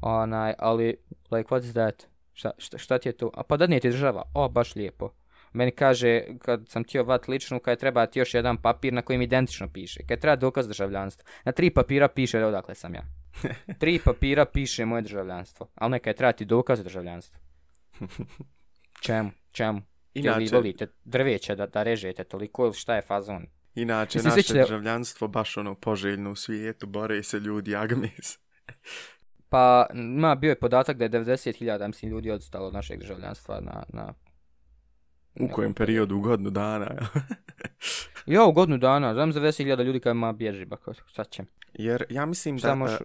Onaj, 0.00 0.54
ali, 0.58 0.96
like, 1.30 1.48
what's 1.54 1.72
that? 1.72 2.06
Šta, 2.32 2.50
šta, 2.58 2.78
šta 2.78 2.98
ti 2.98 3.08
je 3.08 3.12
to? 3.12 3.30
A 3.34 3.42
pa 3.42 3.56
da 3.56 3.66
nije 3.66 3.80
ti 3.80 3.90
država? 3.90 4.22
O, 4.34 4.48
baš 4.48 4.76
lijepo. 4.76 5.10
Meni 5.52 5.70
kaže, 5.70 6.22
kad 6.38 6.68
sam 6.68 6.84
htio 6.84 7.04
vat 7.04 7.28
ličnu, 7.28 7.60
kad 7.60 7.78
treba 7.78 8.06
ti 8.06 8.18
još 8.18 8.34
jedan 8.34 8.56
papir 8.56 8.92
na 8.92 9.02
kojem 9.02 9.22
identično 9.22 9.68
piše. 9.72 10.00
Kad 10.08 10.20
treba 10.20 10.36
dokaz 10.36 10.68
državljanstva. 10.68 11.24
Na 11.44 11.52
tri 11.52 11.70
papira 11.70 12.08
piše 12.08 12.40
da 12.40 12.46
odakle 12.46 12.74
sam 12.74 12.94
ja. 12.94 13.02
Tri 13.80 14.00
papira 14.04 14.44
piše 14.44 14.84
moje 14.84 15.02
državljanstvo. 15.02 15.68
Ali 15.74 15.90
neka 15.90 16.12
treba 16.12 16.32
ti 16.32 16.44
dokaz 16.44 16.82
državljanstva. 16.82 17.38
Čemu? 19.02 19.30
Čemu? 19.52 19.82
Inače... 20.14 20.38
vi 20.38 20.44
Inače, 20.44 20.56
volite 20.56 20.86
drveće 21.04 21.54
da, 21.56 21.66
da 21.66 21.82
režete 21.82 22.24
toliko 22.24 22.64
ili 22.64 22.74
šta 22.74 22.94
je 22.94 23.02
fazon? 23.02 23.46
inače 23.74 24.18
Mislim, 24.18 24.30
naše 24.30 24.42
svi 24.42 24.48
ćete- 24.48 24.60
državljanstvo 24.60 25.28
baš 25.28 25.56
ono 25.56 25.74
poželjno 25.74 26.30
u 26.30 26.36
svijetu, 26.36 26.86
bore 26.86 27.22
se 27.22 27.38
ljudi 27.38 27.76
agmis. 27.76 28.38
Pa, 29.48 29.86
ma, 29.94 30.34
bio 30.34 30.48
je 30.48 30.58
podatak 30.58 30.96
da 30.96 31.04
je 31.04 31.10
90.000, 31.10 31.86
mislim, 31.86 32.10
ljudi 32.10 32.30
odstalo 32.30 32.66
od 32.66 32.74
našeg 32.74 32.98
državljanstva 32.98 33.60
na, 33.60 33.82
na 33.88 34.14
U 35.40 35.48
kojem 35.48 35.74
periodu, 35.74 36.16
u 36.16 36.20
godinu 36.20 36.50
dana. 36.50 36.96
Ja, 38.26 38.44
u 38.44 38.52
godinu 38.52 38.78
dana, 38.78 39.14
znam 39.14 39.32
za 39.32 39.40
10.000 39.40 39.84
ljudi 39.84 40.00
kada 40.00 40.14
ma 40.14 40.32
bježi, 40.32 40.64
ba, 40.64 40.76
šta 41.06 41.24
će? 41.24 41.42
Jer 41.72 42.04
ja 42.10 42.26
mislim 42.26 42.58
Šta 42.58 42.68
da 42.68 42.74
možeš... 42.74 42.98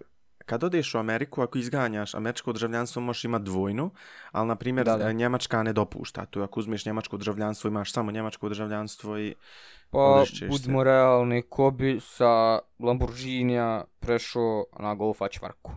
kad 0.47 0.63
odeš 0.63 0.95
u 0.95 0.97
Ameriku, 0.97 1.41
ako 1.41 1.57
izganjaš 1.57 2.15
američko 2.15 2.53
državljanstvo, 2.53 3.01
možeš 3.01 3.23
imati 3.23 3.45
dvojnu, 3.45 3.91
ali, 4.31 4.47
na 4.47 4.55
primjer, 4.55 4.85
Da, 4.85 4.97
da. 4.97 5.09
e, 5.09 5.13
Njemačka 5.13 5.63
ne 5.63 5.73
dopušta. 5.73 6.25
Tu 6.25 6.43
ako 6.43 6.59
uzmeš 6.59 6.85
njemačko 6.85 7.17
državljanstvo, 7.17 7.67
imaš 7.67 7.91
samo 7.93 8.11
njemačko 8.11 8.49
državljanstvo 8.49 9.17
i... 9.17 9.35
Pa, 9.89 10.23
se. 10.25 10.47
budimo 10.47 10.83
realni, 10.83 11.41
ko 11.41 11.71
bi 11.71 11.99
sa 12.01 12.59
Lamborghinija 12.79 13.83
prešao 13.99 14.65
na 14.79 14.95
Golfa 14.95 15.27
čvarku? 15.27 15.71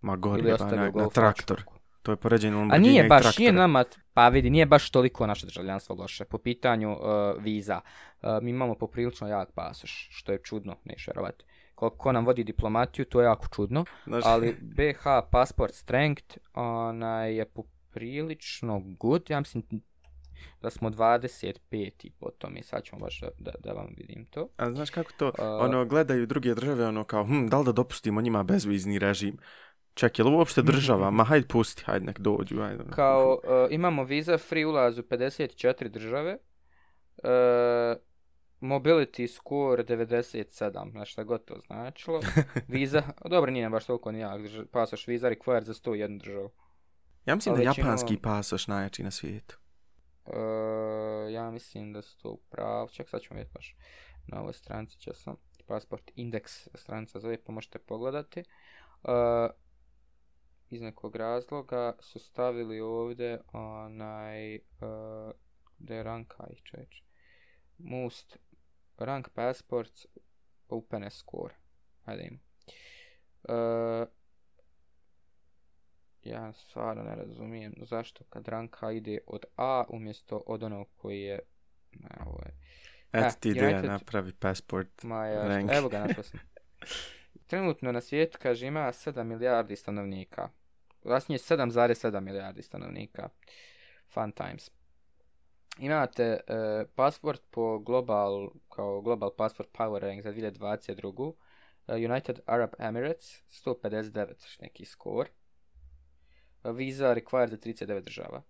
Ma 0.00 0.16
gori, 0.16 0.52
ostavio 0.52 0.92
na, 0.94 1.02
na 1.02 1.08
traktor. 1.08 1.56
čvarku? 1.56 1.74
To 2.02 2.12
je 2.12 2.16
poređenje 2.16 2.54
A 2.54 2.58
Lamborghini 2.58 2.88
nije 2.88 3.04
baš, 3.04 3.22
traktora. 3.22 3.40
nije 3.42 3.52
nama, 3.52 3.84
pa 4.14 4.28
vidi, 4.28 4.50
nije 4.50 4.66
baš 4.66 4.90
toliko 4.90 5.26
naše 5.26 5.46
državljanstvo 5.46 5.96
loše. 5.96 6.24
Po 6.24 6.38
pitanju 6.38 6.92
uh, 6.92 6.98
viza, 7.38 7.80
uh, 8.22 8.28
mi 8.42 8.50
imamo 8.50 8.74
poprilično 8.74 9.28
jak 9.28 9.52
pasoš, 9.52 10.08
što 10.10 10.32
je 10.32 10.38
čudno, 10.42 10.76
neš 10.84 11.06
vjerovati. 11.06 11.44
Ko, 11.78 11.90
ko 11.90 12.12
nam 12.12 12.26
vodi 12.26 12.44
diplomatiju, 12.44 13.04
to 13.04 13.20
je 13.20 13.24
jako 13.24 13.46
čudno, 13.54 13.84
Znaš, 14.06 14.24
ali 14.26 14.56
BH 14.60 15.30
passport 15.30 15.74
strength 15.74 16.38
onaj 16.54 17.36
je 17.36 17.44
poprilično 17.44 18.82
good, 18.84 19.30
ja 19.30 19.40
mislim 19.40 19.64
da 20.62 20.70
smo 20.70 20.90
25 20.90 21.90
i 22.02 22.10
po 22.10 22.30
tome, 22.30 22.62
sad 22.62 22.82
ćemo 22.82 23.00
baš 23.00 23.20
da, 23.20 23.28
da, 23.38 23.52
da 23.64 23.72
vam 23.72 23.94
vidim 23.96 24.24
to. 24.24 24.48
A 24.56 24.70
znaš 24.70 24.90
kako 24.90 25.12
to, 25.18 25.32
A- 25.38 25.56
ono, 25.56 25.84
gledaju 25.84 26.26
druge 26.26 26.54
države, 26.54 26.86
ono 26.86 27.04
kao, 27.04 27.24
hm, 27.24 27.46
da 27.46 27.58
li 27.58 27.64
da 27.64 27.72
dopustimo 27.72 28.20
njima 28.20 28.42
bezvizni 28.42 28.98
režim? 28.98 29.38
Ček, 29.94 30.18
je 30.18 30.24
li 30.24 30.30
uopšte 30.30 30.62
država? 30.62 31.10
Ma 31.18 31.24
hajde 31.24 31.46
pusti, 31.46 31.82
hajde 31.86 32.06
nek 32.06 32.20
dođu, 32.20 32.60
hajde. 32.60 32.84
Kao, 32.90 33.40
uh, 33.44 33.50
imamo 33.70 34.04
viza 34.04 34.38
free 34.38 34.66
ulaz 34.66 34.98
u 34.98 35.02
54 35.02 35.88
države, 35.88 36.38
uh, 37.16 38.07
mobility 38.60 39.26
score 39.26 39.84
97, 39.84 40.90
znači 40.90 41.12
šta 41.12 41.24
god 41.24 41.44
to 41.44 41.58
značilo. 41.66 42.20
Viza, 42.68 43.02
dobro 43.24 43.50
nije 43.50 43.70
baš 43.70 43.86
toliko 43.86 44.12
nijak, 44.12 44.40
drž- 44.40 44.66
pasoš 44.66 45.06
viza 45.06 45.28
required 45.30 45.62
za 45.62 45.74
101 45.74 46.18
državu. 46.18 46.50
Ja 47.26 47.34
mislim 47.34 47.54
da 47.54 47.58
ali 47.58 47.64
je 47.64 47.70
većinom- 47.70 47.86
japanski 47.86 48.16
pasoš 48.22 48.66
najjači 48.66 49.02
na 49.02 49.10
svijetu. 49.10 49.58
Uh, 50.26 50.34
ja 51.32 51.50
mislim 51.50 51.92
da 51.92 52.02
su 52.02 52.18
to 52.18 52.30
upravo, 52.30 52.88
ček 52.88 53.08
sad 53.08 53.20
ćemo 53.20 53.38
vidjeti 53.38 53.54
baš 53.54 53.76
na 54.26 54.40
ovoj 54.40 54.52
stranici 54.52 54.98
će 54.98 55.14
sam, 55.14 55.36
pasport 55.66 56.10
index 56.16 56.68
stranica 56.74 57.20
zove 57.20 57.44
pa 57.44 57.52
možete 57.52 57.78
pogledati. 57.78 58.42
Uh, 59.02 59.10
iz 60.70 60.80
nekog 60.80 61.16
razloga 61.16 61.92
su 62.00 62.18
stavili 62.18 62.80
ovdje 62.80 63.40
onaj, 63.52 64.56
uh, 64.56 64.60
je 65.78 66.02
ranka 66.02 66.46
ih 66.50 66.62
čeč. 66.62 67.02
Most 67.78 68.38
rank 69.04 69.28
passports 69.28 70.06
openness 70.68 71.16
score. 71.18 71.54
Hajde 72.04 72.22
im. 72.24 72.40
Uh, 73.42 74.08
ja 76.22 76.52
stvarno 76.52 77.02
ne 77.02 77.14
razumijem 77.16 77.74
zašto 77.82 78.24
kad 78.24 78.48
ranka 78.48 78.90
ide 78.92 79.18
od 79.26 79.44
A 79.56 79.84
umjesto 79.88 80.42
od 80.46 80.62
onog 80.62 80.88
koji 80.96 81.20
je 81.20 81.38
ne, 81.92 82.08
ovo 82.26 82.40
je 82.46 82.52
Eto 83.12 83.26
Ah, 83.26 83.30
ti 83.40 83.48
ideja 83.48 83.78
United- 83.78 83.86
napravi 83.86 84.32
passport. 84.32 85.02
Maja, 85.02 85.46
Rank. 85.48 85.70
evo 85.72 85.88
ga 85.88 85.98
našao 86.06 86.22
sam. 86.24 86.40
Trenutno 87.46 87.92
na 87.92 88.00
svijetu, 88.00 88.38
kaže, 88.42 88.66
ima 88.66 88.80
7 88.80 89.24
milijardi 89.24 89.76
stanovnika. 89.76 90.48
Vlastnije 91.04 91.38
7,7 91.38 92.20
milijardi 92.20 92.62
stanovnika. 92.62 93.28
Fun 94.14 94.32
times. 94.32 94.70
Imate 95.78 96.22
e, 96.22 96.40
pasport 96.94 97.42
po 97.50 97.78
global, 97.78 98.50
kao 98.68 99.00
global 99.00 99.30
passport 99.36 99.68
power 99.72 100.02
rank 100.02 100.22
za 100.22 100.32
2022. 100.32 101.32
E, 101.88 101.94
United 101.94 102.40
Arab 102.46 102.70
Emirates 102.78 103.42
159 103.66 104.60
neki 104.60 104.84
skor. 104.84 105.28
E, 106.64 106.72
Visa 106.72 107.14
required 107.14 107.50
za 107.50 107.56
39 107.56 108.00
država. 108.00 108.42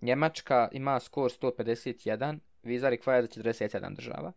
Njemačka 0.00 0.68
ima 0.72 1.00
skor 1.00 1.30
151, 1.30 2.38
Visa 2.62 2.88
required 2.88 3.34
za 3.34 3.42
47 3.42 3.94
država. 3.96 4.32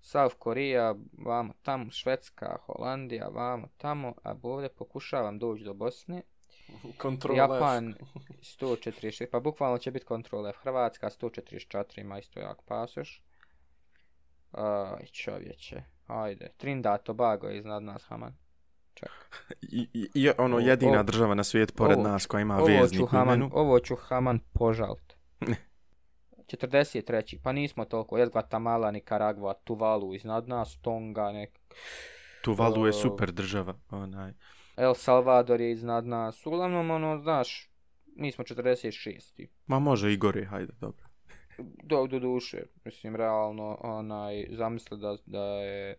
South 0.00 0.36
Korea, 0.38 0.94
vamo 1.18 1.54
tamo, 1.62 1.90
Švedska, 1.90 2.56
Holandija, 2.66 3.28
vamo 3.28 3.68
tamo, 3.76 4.14
a 4.22 4.34
ovdje 4.42 4.68
pokušavam 4.68 5.38
doći 5.38 5.64
do 5.64 5.74
Bosne. 5.74 6.22
Control 7.02 7.36
Japan 7.36 7.94
146, 8.40 9.26
pa 9.32 9.40
bukvalno 9.40 9.78
će 9.78 9.90
biti 9.90 10.06
Control 10.06 10.46
F. 10.46 10.56
Hrvatska 10.62 11.10
144 11.10 12.00
ima 12.00 12.18
isto 12.18 12.40
jak 12.40 12.62
pasoš. 12.62 13.22
Aj, 14.52 15.06
čovječe, 15.06 15.82
ajde. 16.06 16.48
Trinidad 16.56 17.02
Tobago 17.02 17.46
je 17.46 17.58
iznad 17.58 17.82
nas, 17.82 18.04
Haman. 18.04 18.36
Čak. 18.94 19.10
I, 19.62 19.88
i, 19.92 20.08
i 20.14 20.30
ono 20.38 20.58
jedina 20.58 20.92
Ovo- 20.92 21.02
država 21.02 21.34
na 21.34 21.44
svijetu 21.44 21.74
pored 21.74 21.98
ovo- 21.98 22.08
nas 22.08 22.26
koja 22.26 22.40
ima 22.40 22.62
u 23.02 23.06
Haman, 23.06 23.28
imenu. 23.38 23.50
ovo 23.52 23.78
ću 23.80 23.96
Haman 23.96 24.40
požalt. 24.52 25.16
43. 26.46 27.38
Pa 27.42 27.52
nismo 27.52 27.84
toliko. 27.84 28.18
Jes 28.18 28.30
Guatemala, 28.30 28.90
Nicaragua, 28.90 29.54
Tuvalu 29.54 30.14
iznad 30.14 30.48
nas, 30.48 30.78
Tonga, 30.82 31.32
nek... 31.32 31.58
Tuvalu 32.44 32.86
je 32.86 32.90
o- 32.90 32.92
super 32.92 33.32
država. 33.32 33.74
Onaj. 33.90 34.32
El 34.76 34.94
Salvador 34.94 35.60
je 35.60 35.72
iznad 35.72 36.06
nas. 36.06 36.46
Uglavnom, 36.46 36.90
ono, 36.90 37.18
znaš, 37.18 37.70
mi 38.16 38.32
smo 38.32 38.44
46. 38.44 39.46
Ma 39.66 39.78
može 39.78 40.12
i 40.12 40.16
gore, 40.16 40.44
hajde, 40.44 40.72
dobro. 40.80 41.06
Do, 41.82 42.06
do 42.06 42.18
duše, 42.18 42.62
mislim, 42.84 43.16
realno, 43.16 43.78
onaj, 43.82 44.46
zamisli 44.50 44.98
da, 44.98 45.16
da 45.26 45.44
je, 45.44 45.96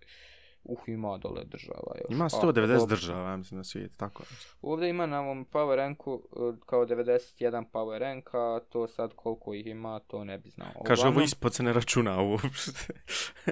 uh, 0.65 0.88
ima 0.88 1.17
dole 1.17 1.43
država 1.45 1.95
još. 1.95 2.11
Ima 2.11 2.25
A, 2.25 2.30
190 2.30 2.78
dobro. 2.78 2.86
država, 2.86 3.30
ja 3.30 3.38
mislim, 3.38 3.57
na 3.57 3.63
svijetu, 3.63 3.93
tako 3.97 4.23
je. 4.23 4.28
Ovdje 4.61 4.89
ima 4.89 5.05
na 5.05 5.21
ovom 5.21 5.45
power 5.45 5.75
ranku 5.75 6.13
uh, 6.13 6.55
kao 6.65 6.86
91 6.86 7.65
power 7.73 7.97
rank, 7.99 8.30
a 8.34 8.59
to 8.69 8.88
sad 8.88 9.13
koliko 9.15 9.53
ih 9.53 9.67
ima, 9.67 9.99
to 9.99 10.23
ne 10.23 10.38
bi 10.38 10.49
znao. 10.49 10.84
Kaže, 10.86 11.07
ovo 11.07 11.21
ispod 11.21 11.53
se 11.53 11.63
ne 11.63 11.73
računa 11.73 12.21
uopšte. 12.21 12.93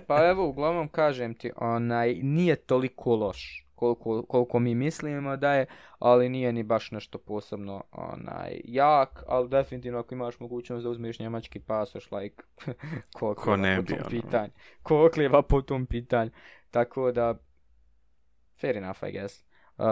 Pa 0.08 0.28
evo, 0.30 0.48
uglavnom 0.48 0.88
kažem 0.88 1.34
ti, 1.34 1.52
onaj, 1.58 2.14
nije 2.14 2.56
toliko 2.56 3.16
loš 3.16 3.65
koliko, 3.76 4.24
koliko 4.24 4.60
mi 4.60 4.76
mislimo 4.76 5.38
da 5.38 5.54
je, 5.54 5.66
ali 6.00 6.30
nije 6.30 6.54
ni 6.54 6.64
baš 6.64 6.92
nešto 6.92 7.18
posebno 7.18 7.84
onaj, 7.92 8.62
jak, 8.64 9.24
ali 9.28 9.50
definitivno 9.50 10.00
ako 10.00 10.14
imaš 10.16 10.40
mogućnost 10.40 10.84
da 10.84 10.90
uzmeš 10.90 11.20
njemački 11.20 11.60
pasoš, 11.60 12.12
like, 12.12 12.44
ko, 13.18 13.36
Ko 13.36 13.56
ne 13.58 13.78
po 13.78 13.84
tom 13.88 13.98
ono. 14.00 14.10
pitanju. 14.10 14.52
Ko 14.84 15.06
oklijeva 15.06 15.42
po 15.42 15.62
tom 15.62 15.86
pitanju. 15.86 16.32
Tako 16.72 17.12
da, 17.12 17.36
fair 18.62 18.78
enough, 18.78 19.04
I 19.04 19.12
guess. 19.12 19.44
Uh, 19.78 19.86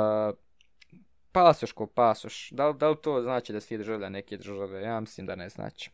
pasoš 1.32 1.72
ko 1.72 1.88
pasoš, 1.88 2.50
da, 2.52 2.72
da 2.72 2.90
li 2.90 2.98
to 3.02 3.22
znači 3.22 3.54
da 3.54 3.60
si 3.60 3.68
ti 3.68 3.78
državljan 3.78 4.12
neke 4.12 4.38
države? 4.38 4.82
Ja 4.82 5.00
mislim 5.00 5.28
da 5.28 5.36
ne 5.36 5.50
znači. 5.50 5.92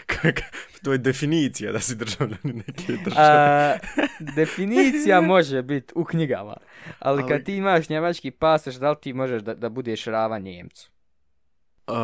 to 0.84 0.92
je 0.92 0.98
definicija 0.98 1.72
da 1.72 1.80
si 1.80 1.94
državljanin 1.94 2.62
neke 2.66 2.92
države. 3.04 3.26
A, 3.28 3.76
definicija 4.36 5.20
može 5.20 5.62
biti 5.62 5.92
u 5.96 6.04
knjigama, 6.04 6.56
ali, 6.98 7.22
Ali- 7.22 7.28
kad 7.28 7.44
ti 7.44 7.56
imaš 7.56 7.88
njemački 7.88 8.30
pasoš, 8.30 8.74
da 8.74 8.90
li 8.90 8.96
ti 9.02 9.12
možeš 9.12 9.42
da, 9.42 9.54
da 9.54 9.68
budeš 9.68 10.04
ravan 10.04 10.42
Njemcu? 10.42 10.90
Uh, 11.86 11.94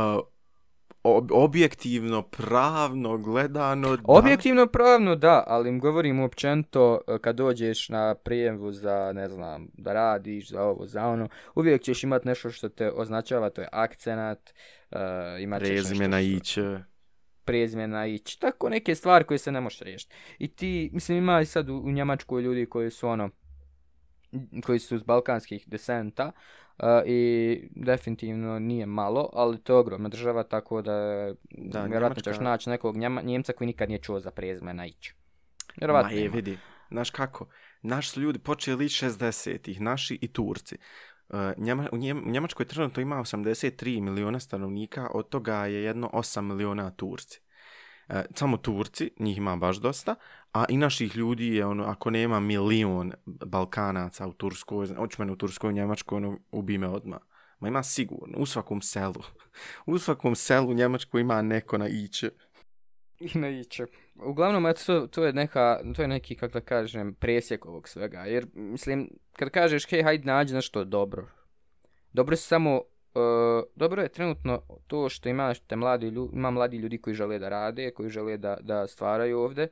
ob- 1.02 1.32
objektivno, 1.32 2.22
pravno, 2.22 3.18
gledano, 3.18 3.96
da. 3.96 4.02
Objektivno 4.04 4.66
pravno 4.66 5.16
da, 5.16 5.44
ali 5.46 5.68
im 5.68 5.80
govorim 5.80 6.20
općenito 6.20 7.00
e, 7.08 7.18
kad 7.18 7.36
dođeš 7.36 7.88
na 7.88 8.14
prijemvu 8.14 8.72
za, 8.72 9.12
ne 9.14 9.28
znam, 9.28 9.68
da 9.72 9.92
radiš, 9.92 10.50
za 10.50 10.62
ovo, 10.62 10.86
za 10.86 11.06
ono, 11.06 11.28
uvijek 11.54 11.82
ćeš 11.82 12.04
imat 12.04 12.24
nešto 12.24 12.50
što 12.50 12.68
te 12.68 12.90
označava, 12.90 13.50
to 13.50 13.60
je 13.60 13.68
akcenat, 13.72 14.54
uh, 14.90 14.98
imat 15.40 15.60
ćeš 15.60 15.68
Prezime 15.68 15.98
nešto 15.98 16.08
na 16.08 16.20
iće. 16.20 16.78
Prezimena 17.48 18.06
ići, 18.06 18.40
tako 18.40 18.68
neke 18.68 18.94
stvari 18.94 19.24
koje 19.24 19.38
se 19.38 19.52
ne 19.52 19.60
možeš 19.60 19.80
riješiti. 19.80 20.14
I 20.38 20.48
ti, 20.48 20.90
mislim, 20.92 21.18
ima 21.18 21.40
i 21.40 21.46
sad 21.46 21.68
u, 21.68 21.76
u 21.76 21.90
Njemačkoj 21.90 22.42
ljudi 22.42 22.66
koji 22.66 22.90
su 22.90 23.08
ono, 23.08 23.30
koji 24.66 24.78
su 24.78 24.94
iz 24.94 25.02
balkanskih 25.02 25.68
desenta 25.68 26.32
uh, 26.78 26.84
i 27.06 27.60
definitivno 27.70 28.58
nije 28.58 28.86
malo, 28.86 29.30
ali 29.32 29.62
to 29.62 29.72
je 29.72 29.78
ogromna 29.78 30.08
država, 30.08 30.42
tako 30.42 30.82
da, 30.82 31.28
Da, 31.50 31.84
vjerojatno 31.84 32.22
ćeš 32.22 32.40
naći 32.40 32.70
nekog 32.70 32.96
Njema, 32.96 33.22
Njemca 33.22 33.52
koji 33.52 33.66
nikad 33.66 33.88
nije 33.88 34.02
čuo 34.02 34.20
za 34.20 34.30
prezimena 34.30 34.86
ići. 34.86 35.14
Ma 35.14 35.74
Vjerovatno 35.80 36.16
je, 36.16 36.24
ima. 36.24 36.34
vidi. 36.34 36.58
Znaš 36.90 37.10
kako? 37.10 37.46
Naši 37.82 38.10
su 38.10 38.20
ljudi 38.20 38.38
počeli 38.38 38.84
iz 38.84 38.90
60-ih, 38.90 39.80
naši 39.80 40.18
i 40.20 40.32
Turci. 40.32 40.76
Uh, 41.28 41.38
Njema, 41.56 41.88
u, 41.92 41.96
Njem, 41.96 42.22
u 42.26 42.30
Njemačkoj 42.30 42.66
trenutno 42.66 43.02
ima 43.02 43.16
83 43.16 44.00
miliona 44.00 44.40
stanovnika, 44.40 45.08
od 45.14 45.28
toga 45.28 45.66
je 45.66 45.82
jedno 45.82 46.10
8 46.12 46.40
miliona 46.40 46.90
Turci. 46.90 47.40
Uh, 48.08 48.16
samo 48.34 48.56
Turci, 48.56 49.10
njih 49.18 49.38
ima 49.38 49.56
baš 49.56 49.76
dosta, 49.76 50.14
a 50.52 50.64
i 50.68 50.76
naših 50.76 51.16
ljudi 51.16 51.46
je, 51.46 51.66
ono, 51.66 51.84
ako 51.84 52.10
nema 52.10 52.40
milion 52.40 53.12
Balkanaca 53.26 54.26
u 54.26 54.32
Turskoj, 54.32 54.86
hoću 54.96 55.16
mene 55.18 55.32
u 55.32 55.36
Turskoj, 55.36 55.68
u 55.68 55.72
Njemačkoj, 55.72 56.16
ono, 56.16 56.38
ubi 56.50 56.78
me 56.78 56.88
odmah. 56.88 57.20
Ma 57.60 57.68
ima 57.68 57.82
sigurno, 57.82 58.38
u 58.38 58.46
svakom 58.46 58.82
selu. 58.82 59.22
U 59.86 59.98
svakom 59.98 60.36
selu 60.36 60.70
u 60.70 60.74
Njemačkoj 60.74 61.20
ima 61.20 61.42
neko 61.42 61.78
na 61.78 61.88
iće. 61.88 62.30
I 63.20 63.38
na 63.38 63.48
iće. 63.48 63.86
Uglavnom, 64.24 64.66
eto, 64.66 64.82
to, 64.86 65.06
to 65.06 65.24
je 65.24 65.32
neka, 65.32 65.80
to 65.96 66.02
je 66.02 66.08
neki, 66.08 66.34
kako 66.34 66.52
da 66.52 66.60
kažem, 66.60 67.14
presjek 67.14 67.66
ovog 67.66 67.88
svega. 67.88 68.18
Jer, 68.18 68.46
mislim, 68.54 69.10
kad 69.32 69.50
kažeš, 69.50 69.86
hej, 69.90 70.02
hajde 70.02 70.24
nađi 70.26 70.54
nešto 70.54 70.84
dobro. 70.84 71.26
Dobro 72.12 72.32
je 72.32 72.36
samo, 72.36 72.76
uh, 72.76 73.62
dobro 73.76 74.02
je 74.02 74.08
trenutno 74.08 74.62
to 74.86 75.08
što 75.08 75.28
imaš 75.28 75.60
te 75.60 75.76
mladi 75.76 76.06
ljudi, 76.06 76.36
ima 76.36 76.50
mladi 76.50 76.76
ljudi 76.76 76.98
koji 76.98 77.14
žele 77.14 77.38
da 77.38 77.48
rade, 77.48 77.90
koji 77.90 78.10
žele 78.10 78.36
da, 78.36 78.56
da 78.60 78.86
stvaraju 78.86 79.38
ovde. 79.38 79.68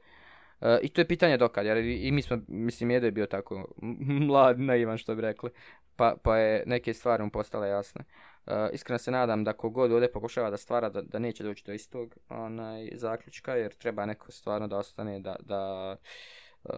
Uh, 0.60 0.68
I 0.82 0.88
to 0.88 1.00
je 1.00 1.08
pitanje 1.08 1.36
dokad, 1.36 1.66
jer 1.66 1.76
i, 1.76 1.94
i 1.94 2.12
mi 2.12 2.22
smo, 2.22 2.38
mislim, 2.48 2.90
Jedo 2.90 3.06
je 3.06 3.12
bio 3.12 3.26
tako 3.26 3.68
mlad, 4.28 4.60
naivan, 4.60 4.98
što 4.98 5.14
bi 5.14 5.22
rekli, 5.22 5.50
pa, 5.96 6.16
pa 6.22 6.36
je 6.38 6.62
neke 6.66 6.94
stvari 6.94 7.24
mu 7.24 7.30
postale 7.30 7.68
jasne. 7.68 8.00
Uh, 8.00 8.25
iskreno 8.72 8.98
se 8.98 9.10
nadam 9.10 9.44
da 9.44 9.52
kogod 9.52 9.92
ovdje 9.92 10.12
pokušava 10.12 10.50
da 10.50 10.56
stvara, 10.56 10.88
da, 10.88 11.02
da 11.02 11.18
neće 11.18 11.44
doći 11.44 11.64
do 11.66 11.72
istog 11.72 12.16
onaj, 12.28 12.90
zaključka, 12.94 13.54
jer 13.54 13.74
treba 13.74 14.06
neko 14.06 14.32
stvarno 14.32 14.68
da 14.68 14.76
ostane, 14.76 15.20
da, 15.20 15.36
da 15.40 15.96
uh, 16.64 16.70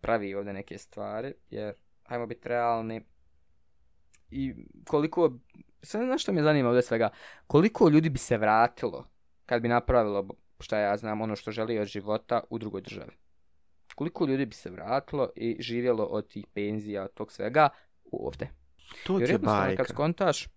pravi 0.00 0.34
ovdje 0.34 0.52
neke 0.52 0.78
stvari, 0.78 1.34
jer, 1.50 1.74
ajmo 2.04 2.26
biti 2.26 2.48
realni, 2.48 3.02
i 4.32 4.54
koliko, 4.86 5.32
sad 5.82 6.04
znaš 6.04 6.22
što 6.22 6.32
me 6.32 6.42
zanima 6.42 6.68
ovdje 6.68 6.82
svega, 6.82 7.10
koliko 7.46 7.88
ljudi 7.88 8.10
bi 8.10 8.18
se 8.18 8.36
vratilo 8.36 9.06
kad 9.46 9.62
bi 9.62 9.68
napravilo, 9.68 10.28
šta 10.60 10.78
ja 10.78 10.96
znam, 10.96 11.20
ono 11.20 11.36
što 11.36 11.50
želi 11.50 11.78
od 11.78 11.86
života 11.86 12.40
u 12.50 12.58
drugoj 12.58 12.80
državi. 12.80 13.12
Koliko 13.94 14.26
ljudi 14.26 14.46
bi 14.46 14.54
se 14.54 14.70
vratilo 14.70 15.30
i 15.36 15.56
živjelo 15.60 16.04
od 16.04 16.28
tih 16.28 16.46
penzija, 16.54 17.04
od 17.04 17.14
tog 17.14 17.32
svega 17.32 17.68
ovdje. 18.12 18.50
To 19.06 19.18
ti 19.18 19.32
je 19.32 19.38
bajka. 19.38 19.76
kad 19.76 19.88
skontaš, 19.88 20.48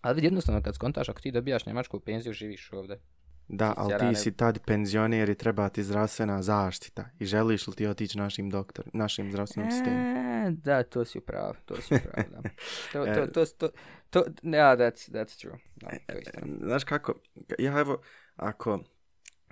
ali 0.00 0.14
vidi, 0.14 0.26
jednostavno 0.26 0.62
kad 0.62 0.74
skontaš, 0.74 1.08
ako 1.08 1.20
ti 1.20 1.30
dobijaš 1.30 1.66
njemačku 1.66 2.00
penziju, 2.00 2.32
živiš 2.32 2.72
ovdje. 2.72 3.00
Da, 3.48 3.68
Ti 3.68 3.74
ali 3.76 3.98
ti 3.98 4.04
ne- 4.04 4.14
si 4.14 4.32
tad 4.32 4.58
penzioner 4.66 5.28
i 5.28 5.34
treba 5.34 5.68
ti 5.68 5.82
zdravstvena 5.84 6.42
zaštita. 6.42 7.04
I 7.18 7.26
želiš 7.26 7.66
li 7.66 7.74
ti 7.74 7.86
otići 7.86 8.18
našim 8.18 8.50
doktor, 8.50 8.84
našim 8.92 9.30
zdravstvenom 9.30 9.70
sistemu? 9.70 9.96
E, 9.96 10.50
da, 10.50 10.82
to 10.82 11.04
si 11.04 11.18
upravo, 11.18 11.54
to 11.64 11.76
si 11.76 11.94
upravo, 11.94 12.28
da. 12.30 12.48
To, 12.92 13.06
E, 13.06 13.14
to, 13.14 13.26
to, 13.26 13.44
to, 13.58 13.68
to, 14.10 14.18
ja, 14.42 14.76
that's, 14.76 15.10
that's 15.10 15.40
true. 15.40 15.58
Da, 15.76 15.88
to 16.06 16.12
je 16.12 16.20
istina. 16.22 16.46
Znaš 16.62 16.84
kako, 16.84 17.14
ja 17.58 17.78
evo, 17.80 17.98
ako, 18.36 18.80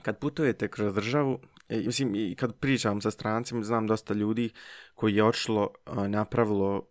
kad 0.02 0.18
putujete 0.18 0.68
kroz 0.68 0.94
državu, 0.94 1.40
e, 1.68 1.76
mislim, 1.76 2.14
i 2.14 2.34
kad 2.34 2.54
pričam 2.56 3.00
sa 3.00 3.10
strancima, 3.10 3.62
znam 3.62 3.86
dosta 3.86 4.14
ljudi 4.14 4.50
koji 4.94 5.14
je 5.14 5.24
odšlo, 5.24 5.70
napravilo, 6.08 6.88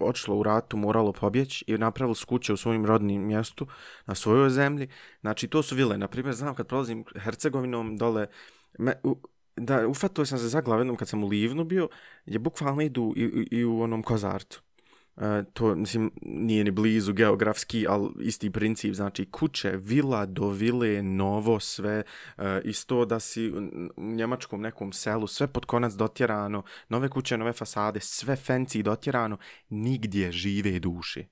odšlo 0.00 0.36
u 0.36 0.42
ratu, 0.42 0.76
moralo 0.76 1.12
pobjeći 1.12 1.64
i 1.68 1.78
napravilo 1.78 2.14
su 2.14 2.26
kuće 2.26 2.52
u 2.52 2.56
svojim 2.56 2.86
rodnim 2.86 3.26
mjestu, 3.26 3.66
na 4.06 4.14
svojoj 4.14 4.50
zemlji. 4.50 4.88
Znači, 5.20 5.48
to 5.48 5.62
su 5.62 5.74
vile. 5.74 5.98
Naprimjer, 5.98 6.34
znam 6.34 6.54
kad 6.54 6.66
prolazim 6.66 7.04
Hercegovinom 7.16 7.96
dole, 7.96 8.26
me, 8.78 9.00
u, 9.02 9.16
da, 9.56 9.88
ufatio 9.88 10.24
sam 10.24 10.38
se 10.38 10.48
za 10.48 10.60
glavenom 10.60 10.96
kad 10.96 11.08
sam 11.08 11.24
u 11.24 11.28
Livnu 11.28 11.64
bio, 11.64 11.88
je 12.26 12.38
bukvalno 12.38 12.82
idu 12.82 13.12
i, 13.16 13.22
i, 13.22 13.56
i 13.58 13.64
u 13.64 13.80
onom 13.80 14.02
kozarcu. 14.02 14.62
E, 15.20 15.44
to, 15.52 15.74
mislim, 15.74 16.10
nije 16.22 16.64
ni 16.64 16.70
blizu 16.70 17.12
geografski, 17.12 17.86
ali 17.88 18.10
isti 18.20 18.50
princip, 18.50 18.94
znači 18.94 19.24
kuće, 19.24 19.70
vila 19.72 20.26
do 20.26 20.48
vile, 20.48 21.02
novo 21.02 21.60
sve, 21.60 22.02
e, 22.38 22.60
isto 22.64 23.04
da 23.04 23.20
si 23.20 23.50
u 23.50 23.60
njemačkom 23.96 24.60
nekom 24.60 24.92
selu, 24.92 25.26
sve 25.26 25.46
pod 25.46 25.64
konac 25.64 25.92
dotjerano, 25.92 26.62
nove 26.88 27.08
kuće, 27.08 27.38
nove 27.38 27.52
fasade, 27.52 28.00
sve 28.00 28.36
fancy 28.36 28.82
dotjerano, 28.82 29.36
nigdje 29.68 30.32
žive 30.32 30.78
duše. 30.78 31.24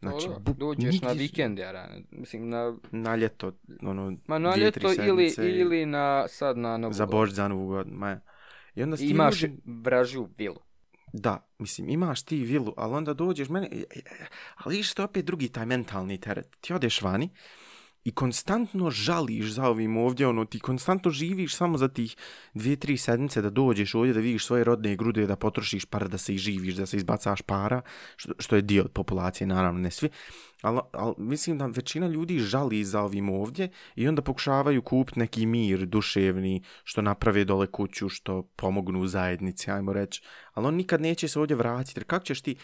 Znači, 0.00 0.28
bu- 0.40 0.54
dođeš 0.54 1.00
na 1.00 1.08
nigdje- 1.08 1.18
vikend, 1.18 1.58
ja, 1.58 1.88
mislim, 2.10 2.48
na, 2.48 2.76
Na 2.92 3.16
ljeto, 3.16 3.52
ono, 3.82 4.16
ma 4.26 4.38
na 4.38 4.52
dvije, 4.52 4.64
ljeto 4.64 4.92
ili, 5.04 5.34
ili 5.38 5.86
na, 5.86 6.28
sad 6.28 6.58
na 6.58 6.76
Novu 6.76 6.92
za 6.92 7.04
godinu. 7.04 7.18
Božić, 7.18 7.34
za 7.34 7.48
Novu 7.48 7.66
godinu, 7.66 7.96
ma. 7.96 8.20
I 8.74 8.82
onda 8.82 8.96
Imaš 9.00 9.42
ljudi- 9.42 9.60
vražu 9.64 10.28
vilu. 10.38 10.67
Da, 11.12 11.48
mislim, 11.58 11.88
imaš 11.88 12.22
ti 12.22 12.36
vilu, 12.36 12.74
ali 12.76 12.94
onda 12.94 13.14
dođeš 13.14 13.48
mene, 13.48 13.68
e, 13.72 13.76
e, 13.76 13.98
e, 13.98 14.26
ali 14.54 14.82
što 14.82 15.04
opet 15.04 15.24
drugi 15.24 15.48
taj 15.48 15.66
mentalni 15.66 16.20
teret. 16.20 16.56
Ti 16.60 16.72
odeš 16.72 17.02
vani 17.02 17.30
i 18.04 18.12
konstantno 18.12 18.90
žališ 18.90 19.50
za 19.52 19.68
ovim 19.68 19.96
ovdje, 19.96 20.26
ono, 20.26 20.44
ti 20.44 20.60
konstantno 20.60 21.10
živiš 21.10 21.54
samo 21.56 21.78
za 21.78 21.88
tih 21.88 22.16
dvije, 22.54 22.76
tri 22.76 22.96
sedmice 22.96 23.42
da 23.42 23.50
dođeš 23.50 23.94
ovdje, 23.94 24.14
da 24.14 24.20
vidiš 24.20 24.46
svoje 24.46 24.64
rodne 24.64 24.96
grude, 24.96 25.26
da 25.26 25.36
potrošiš 25.36 25.84
par, 25.84 26.08
da 26.08 26.18
se 26.18 26.34
i 26.34 26.38
živiš, 26.38 26.74
da 26.74 26.86
se 26.86 26.96
izbacaš 26.96 27.42
para, 27.42 27.80
što, 28.16 28.32
što 28.38 28.56
je 28.56 28.62
dio 28.62 28.88
populacije, 28.94 29.46
naravno, 29.46 29.80
ne 29.80 29.90
svi. 29.90 30.08
Ali, 30.62 30.80
ali 30.92 31.14
mislim 31.18 31.58
da 31.58 31.66
većina 31.66 32.08
ljudi 32.08 32.38
žali 32.38 32.84
za 32.84 33.02
ovim 33.02 33.28
ovdje 33.28 33.68
i 33.96 34.08
onda 34.08 34.22
pokušavaju 34.22 34.82
kupiti 34.82 35.18
neki 35.18 35.46
mir 35.46 35.86
duševni, 35.86 36.62
što 36.84 37.02
naprave 37.02 37.44
dole 37.44 37.66
kuću, 37.66 38.08
što 38.08 38.42
pomognu 38.42 39.00
u 39.00 39.06
zajednici, 39.06 39.70
ajmo 39.70 39.92
reći. 39.92 40.22
Ali 40.54 40.66
on 40.66 40.74
nikad 40.74 41.00
neće 41.00 41.28
se 41.28 41.40
ovdje 41.40 41.56
vratiti. 41.56 41.98
Jer 42.00 42.04
kako 42.04 42.24
ćeš 42.24 42.40
ti, 42.40 42.56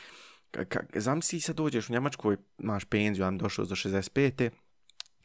ka, 0.50 0.64
ka, 0.64 0.80
zamisli 0.94 1.40
sad 1.40 1.56
dođeš 1.56 1.88
u 1.88 1.92
Njemačkoj, 1.92 2.34
ovaj, 2.34 2.44
imaš 2.58 2.84
penziju, 2.84 3.24
ja 3.24 3.30
došao 3.30 3.64
do 3.64 3.74
65. 3.74 4.50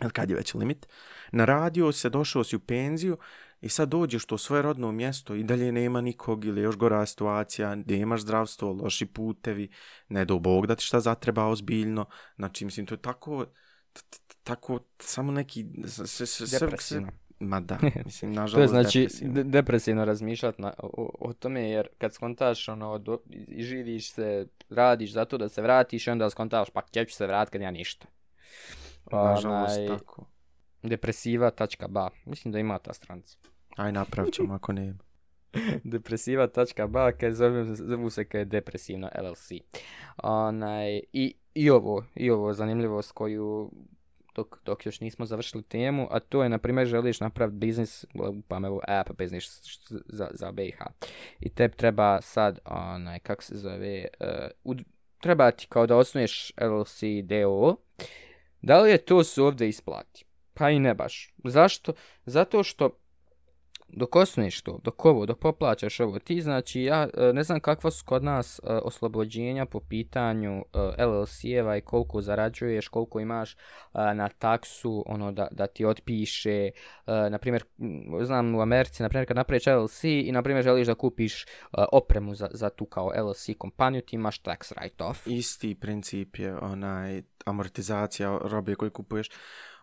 Ili 0.01 0.11
kad 0.11 0.29
je 0.29 0.35
već 0.35 0.53
limit. 0.53 0.87
Na 1.31 1.45
radio 1.45 1.91
se 1.91 2.09
došao 2.09 2.43
si 2.43 2.55
u 2.55 2.59
penziju 2.59 3.17
i 3.61 3.69
sad 3.69 3.89
dođeš 3.89 4.25
to 4.25 4.37
svoje 4.37 4.61
rodno 4.61 4.91
mjesto 4.91 5.35
i 5.35 5.43
dalje 5.43 5.71
nema 5.71 6.01
nikog 6.01 6.45
ili 6.45 6.61
još 6.61 6.77
gora 6.77 7.05
situacija, 7.05 7.75
nemaš 7.75 8.21
zdravstvo, 8.21 8.73
loši 8.73 9.05
putevi, 9.05 9.69
ne 10.09 10.25
do 10.25 10.39
Bog 10.39 10.67
da 10.67 10.75
ti 10.75 10.83
šta 10.83 10.99
zatreba 10.99 11.45
ozbiljno. 11.45 12.05
Znači, 12.35 12.65
mislim, 12.65 12.85
to 12.85 12.93
je 12.93 13.01
tako, 13.01 13.45
tako, 14.43 14.79
samo 14.99 15.31
neki... 15.31 15.65
s- 15.85 15.99
s- 15.99 16.21
s- 16.21 16.41
s- 16.41 16.59
Depresivno. 16.59 17.11
Ma 17.39 17.59
da, 17.59 17.77
mislim, 18.05 18.33
nažalost, 18.33 18.55
To 18.55 18.77
je 18.77 18.83
znači 18.83 18.99
depresivno. 18.99 19.33
de- 19.33 19.43
depresivno 19.43 20.05
razmišljati 20.05 20.61
na, 20.61 20.73
o, 20.77 21.11
o 21.19 21.33
tome, 21.33 21.69
jer 21.69 21.87
kad 21.97 22.13
skontaš, 22.13 22.67
ono, 22.69 22.97
do, 22.97 23.19
i 23.47 23.63
živiš 23.63 24.11
se, 24.11 24.47
radiš 24.69 25.11
zato 25.11 25.37
da 25.37 25.49
se 25.49 25.61
vratiš, 25.61 26.07
onda 26.07 26.29
skontaš, 26.29 26.69
pa 26.69 26.81
gdje 26.89 27.05
ću 27.05 27.15
se 27.15 27.27
vratiti 27.27 27.51
kad 27.51 27.61
ja 27.61 27.71
ništa. 27.71 28.05
Nažalost, 29.11 29.77
Onaj, 29.77 29.87
tako. 29.87 30.25
Depresiva.ba, 30.83 32.09
mislim 32.25 32.51
da 32.51 32.59
ima 32.59 32.79
ta 32.79 32.93
stranica. 32.93 33.37
Aj, 33.77 33.91
napravit 33.91 34.33
ćemo 34.33 34.53
ako 34.53 34.73
ne. 34.73 34.93
Depresiva.ba, 35.83 37.11
kad 37.11 37.33
zove, 37.33 37.65
zovu 37.65 38.09
se 38.09 38.25
kad 38.25 38.39
je 38.39 38.45
depresivna 38.45 39.09
LLC. 39.21 39.51
Onaj, 40.17 41.01
i, 41.13 41.33
i 41.53 41.69
ovo, 41.69 42.03
i 42.15 42.29
ovo 42.31 42.53
zanimljivost 42.53 43.11
koju 43.11 43.71
dok, 44.35 44.59
dok 44.65 44.85
još 44.85 44.99
nismo 45.01 45.25
završili 45.25 45.63
temu, 45.63 46.07
a 46.11 46.19
to 46.19 46.43
je, 46.43 46.49
na 46.49 46.57
primjer, 46.57 46.87
želiš 46.87 47.19
napraviti 47.19 47.57
biznis, 47.57 48.05
pa 48.47 48.57
evo 48.57 48.81
app 48.87 49.11
biznis 49.11 49.61
za, 50.05 50.29
za 50.33 50.51
BiH. 50.51 50.77
I 51.39 51.49
tebi 51.49 51.75
treba 51.75 52.21
sad, 52.21 52.59
onaj, 52.65 53.19
kako 53.19 53.43
se 53.43 53.57
zove, 53.57 54.07
uh, 54.19 54.27
ud- 54.63 54.83
treba 55.19 55.51
ti 55.51 55.67
kao 55.69 55.87
da 55.87 55.95
osnuješ 55.97 56.51
LLC 56.61 56.99
DO. 57.23 57.75
Da 58.61 58.79
li 58.79 58.91
je 58.91 59.05
to 59.05 59.23
se 59.23 59.41
ovdje 59.41 59.69
isplati? 59.69 60.25
Pa 60.53 60.69
i 60.69 60.79
ne 60.79 60.93
baš. 60.93 61.33
Zašto? 61.43 61.93
Zato 62.25 62.63
što 62.63 62.99
dok 63.93 64.15
osneš 64.15 64.61
to, 64.61 64.79
dok 64.83 65.05
ovo, 65.05 65.25
dok 65.25 65.39
poplaćaš 65.39 65.99
ovo, 65.99 66.19
ti 66.19 66.41
znači, 66.41 66.81
ja 66.81 67.07
e, 67.17 67.33
ne 67.33 67.43
znam 67.43 67.59
kakva 67.59 67.91
su 67.91 68.05
kod 68.05 68.23
nas 68.23 68.59
e, 68.59 68.61
oslobođenja 68.67 69.65
po 69.65 69.79
pitanju 69.79 70.51
e, 70.51 71.05
LLC-eva 71.05 71.77
i 71.77 71.81
koliko 71.81 72.21
zarađuješ, 72.21 72.87
koliko 72.87 73.19
imaš 73.19 73.55
na 73.93 74.29
taksu, 74.29 75.03
ono 75.07 75.31
da, 75.31 75.47
da 75.51 75.67
ti 75.67 75.85
otpiše, 75.85 76.69
na 77.07 77.37
primjer, 77.37 77.63
znam 78.21 78.55
u 78.55 78.61
Americi, 78.61 79.03
na 79.03 79.09
primjer 79.09 79.27
kad 79.27 79.37
napraviš 79.37 79.65
LLC 79.65 80.03
i 80.03 80.31
na 80.31 80.43
primjer 80.43 80.63
želiš 80.63 80.87
da 80.87 80.95
kupiš 80.95 81.45
opremu 81.91 82.35
za, 82.35 82.49
za 82.51 82.69
tu 82.69 82.85
kao 82.85 83.11
LLC 83.15 83.49
kompaniju, 83.57 84.01
ti 84.01 84.15
imaš 84.15 84.41
tax 84.41 84.73
write-off. 84.73 85.15
Isti 85.25 85.75
princip 85.75 86.35
je 86.39 86.57
onaj 86.57 87.21
amortizacija 87.45 88.39
robe 88.43 88.75
koju 88.75 88.91
kupuješ. 88.91 89.29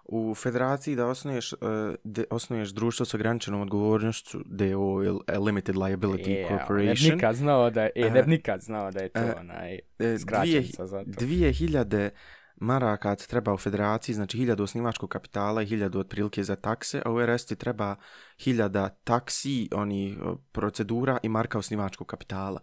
U 0.09 0.35
federaciji 0.35 0.97
da 0.97 1.07
osnuješ, 1.07 1.53
uh, 1.53 1.59
de, 2.05 2.25
osnuješ 2.31 2.69
društvo 2.71 3.07
s 3.07 3.15
ograničenom 3.15 3.61
odgovornošću 3.61 4.39
DO 4.45 5.03
ili 5.05 5.19
Limited 5.47 5.75
Liability 5.77 6.29
ne 6.29 6.43
bi 6.43 6.47
Corporation. 6.49 7.15
nikad 7.15 7.35
znao 7.35 7.71
da 7.71 7.83
je, 7.83 7.91
e, 7.95 8.11
ne 8.11 8.21
E, 8.21 8.27
nikad 8.27 8.61
znao 8.61 8.91
da 8.91 9.01
je 9.01 9.09
to 9.09 9.21
e, 9.21 9.35
onaj 9.41 9.79
E, 9.99 10.19
skraćenica 10.19 10.87
za 10.87 10.99
to. 10.99 11.11
dvije 11.11 11.53
hiljade 11.53 12.11
maraka 12.57 13.15
treba 13.15 13.55
u 13.55 13.57
federaciji, 13.57 14.15
znači 14.15 14.39
hiljadu 14.39 14.63
osnivačkog 14.63 15.11
kapitala 15.11 15.63
i 15.63 15.67
hiljadu 15.67 15.99
otprilike 15.99 16.43
za 16.43 16.57
takse, 16.57 17.03
a 17.05 17.11
u 17.13 17.27
RS 17.27 17.47
ti 17.47 17.57
treba 17.57 17.97
hiljada 18.39 18.89
taksi, 18.89 19.69
oni 19.73 20.19
procedura 20.53 21.19
i 21.23 21.29
marka 21.29 21.59
osnivačkog 21.59 22.07
kapitala. 22.07 22.61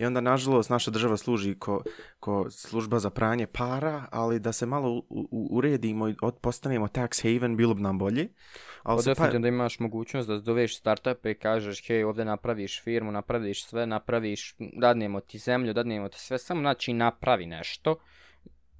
I 0.00 0.04
onda, 0.04 0.20
nažalost, 0.20 0.70
naša 0.70 0.90
država 0.90 1.16
služi 1.16 1.54
ko, 1.54 1.82
ko 2.20 2.50
služba 2.50 2.98
za 2.98 3.10
pranje 3.10 3.46
para, 3.46 4.04
ali 4.10 4.40
da 4.40 4.52
se 4.52 4.66
malo 4.66 4.90
u, 4.90 5.04
u, 5.08 5.48
uredimo 5.50 6.08
i 6.08 6.14
od, 6.22 6.38
postanemo 6.40 6.88
tax 6.88 7.22
haven, 7.22 7.56
bilo 7.56 7.74
bi 7.74 7.82
nam 7.82 7.98
bolje. 7.98 8.28
Ali 8.82 9.02
Pa 9.04 9.14
pa, 9.14 9.38
da 9.38 9.48
imaš 9.48 9.78
mogućnost 9.78 10.28
da 10.28 10.38
doveš 10.38 10.78
startupe 10.78 11.30
i 11.30 11.34
kažeš, 11.34 11.86
hej, 11.86 12.04
ovdje 12.04 12.24
napraviš 12.24 12.82
firmu, 12.82 13.12
napraviš 13.12 13.66
sve, 13.66 13.86
napraviš, 13.86 14.54
dadnemo 14.58 15.20
ti 15.20 15.38
zemlju, 15.38 15.72
dadnemo 15.72 16.08
ti 16.08 16.20
sve, 16.20 16.38
samo 16.38 16.60
znači 16.60 16.92
napravi 16.92 17.46
nešto. 17.46 17.96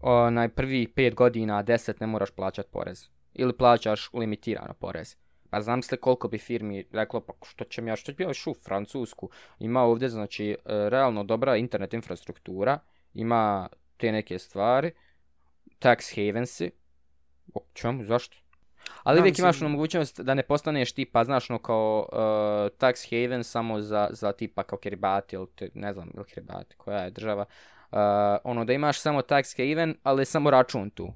Onaj 0.00 0.48
prvi 0.48 0.88
pet 0.88 1.14
godina, 1.14 1.62
deset 1.62 2.00
ne 2.00 2.06
moraš 2.06 2.30
plaćat 2.30 2.66
porez. 2.70 3.08
Ili 3.34 3.56
plaćaš 3.56 4.10
limitirano 4.12 4.74
porez. 4.74 5.16
Pa 5.50 5.60
znam 5.60 5.82
se 5.82 5.96
koliko 5.96 6.28
bi 6.28 6.38
firmi 6.38 6.84
reklo, 6.92 7.20
pa 7.20 7.32
što 7.42 7.64
ćem 7.64 7.88
ja, 7.88 7.96
što 7.96 8.12
ću 8.12 8.22
ja 8.22 8.30
išu 8.30 8.50
u 8.50 8.54
Francusku. 8.54 9.30
Ima 9.58 9.82
ovdje, 9.82 10.08
znači, 10.08 10.50
e, 10.50 10.56
realno 10.64 11.24
dobra 11.24 11.56
internet 11.56 11.94
infrastruktura, 11.94 12.78
ima 13.14 13.68
te 13.96 14.12
neke 14.12 14.38
stvari, 14.38 14.92
tax 15.80 16.14
havensi, 16.14 16.70
o 17.54 17.60
čemu, 17.72 18.04
zašto? 18.04 18.36
Ali 19.02 19.16
Da, 19.16 19.22
uvijek 19.22 19.38
imaš 19.38 19.62
ono 19.62 19.70
mogućnost 19.70 20.20
da 20.20 20.34
ne 20.34 20.42
postaneš 20.42 20.92
tipa, 20.92 21.24
znaš, 21.24 21.48
no 21.48 21.58
kao 21.58 22.08
uh, 22.12 22.18
tax 22.78 23.10
haven 23.10 23.44
samo 23.44 23.80
za, 23.80 24.08
za 24.10 24.32
tipa 24.32 24.62
kao 24.62 24.78
Kiribati 24.78 25.36
ili 25.36 25.46
te, 25.54 25.70
ne 25.74 25.92
znam, 25.92 26.10
ili 26.14 26.24
Kiribati, 26.24 26.76
koja 26.76 26.98
je 26.98 27.10
država. 27.10 27.44
Uh, 27.92 27.98
ono 28.44 28.64
da 28.64 28.72
imaš 28.72 29.00
samo 29.00 29.20
tax 29.20 29.56
haven, 29.56 29.96
ali 30.02 30.24
samo 30.24 30.50
račun 30.50 30.90
tu. 30.90 31.12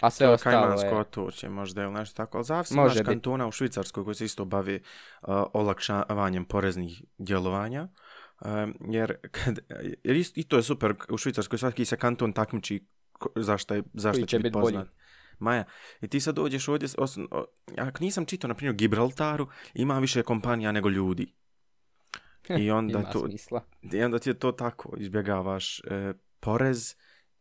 A 0.00 0.10
sve 0.10 0.28
ostalo 0.28 0.56
Kajmansko 0.56 0.86
je... 0.86 0.96
otočje 0.96 1.48
možda 1.48 1.82
ili 1.82 1.92
nešto 1.92 2.16
tako, 2.16 2.38
ali 2.38 2.44
zavisi 2.44 2.74
Može 2.74 2.84
imaš 2.86 2.98
bit. 2.98 3.06
kantona 3.06 3.46
u 3.46 3.52
Švicarskoj 3.52 4.04
koji 4.04 4.14
se 4.14 4.24
isto 4.24 4.44
bavi 4.44 4.74
uh, 5.22 5.28
olakšavanjem 5.52 6.44
poreznih 6.44 7.02
djelovanja. 7.18 7.88
Um, 8.40 8.76
jer, 8.82 9.16
kad, 9.30 9.58
jer 10.04 10.16
isto, 10.16 10.40
i 10.40 10.44
to 10.44 10.56
je 10.56 10.62
super, 10.62 10.94
u 11.08 11.18
Švicarskoj 11.18 11.58
svaki 11.58 11.84
se 11.84 11.96
kanton 11.96 12.32
takmiči 12.32 12.86
zašto, 13.36 13.74
je, 13.74 13.82
zašto 13.94 14.20
će 14.20 14.26
će 14.26 14.36
biti 14.38 14.42
bit 14.42 14.52
bolji. 14.52 14.64
poznat. 14.64 14.88
Maja, 15.38 15.64
i 16.00 16.08
ti 16.08 16.20
sad 16.20 16.34
dođeš 16.34 16.68
ovdje, 16.68 16.88
s- 16.88 16.94
os, 16.98 17.18
o, 17.30 17.44
ako 17.78 17.98
nisam 18.00 18.26
čitao, 18.26 18.48
na 18.48 18.54
primjer, 18.54 18.74
Gibraltaru, 18.76 19.48
ima 19.74 19.98
više 19.98 20.22
kompanija 20.22 20.72
nego 20.72 20.88
ljudi. 20.88 21.34
I 22.58 22.70
onda 22.70 23.02
to, 23.02 23.20
smisla. 23.20 23.64
i 23.82 24.02
onda 24.02 24.18
ti 24.18 24.30
je 24.30 24.34
to 24.34 24.52
tako, 24.52 24.94
izbjegavaš 24.98 25.80
e, 25.80 26.12
porez 26.40 26.94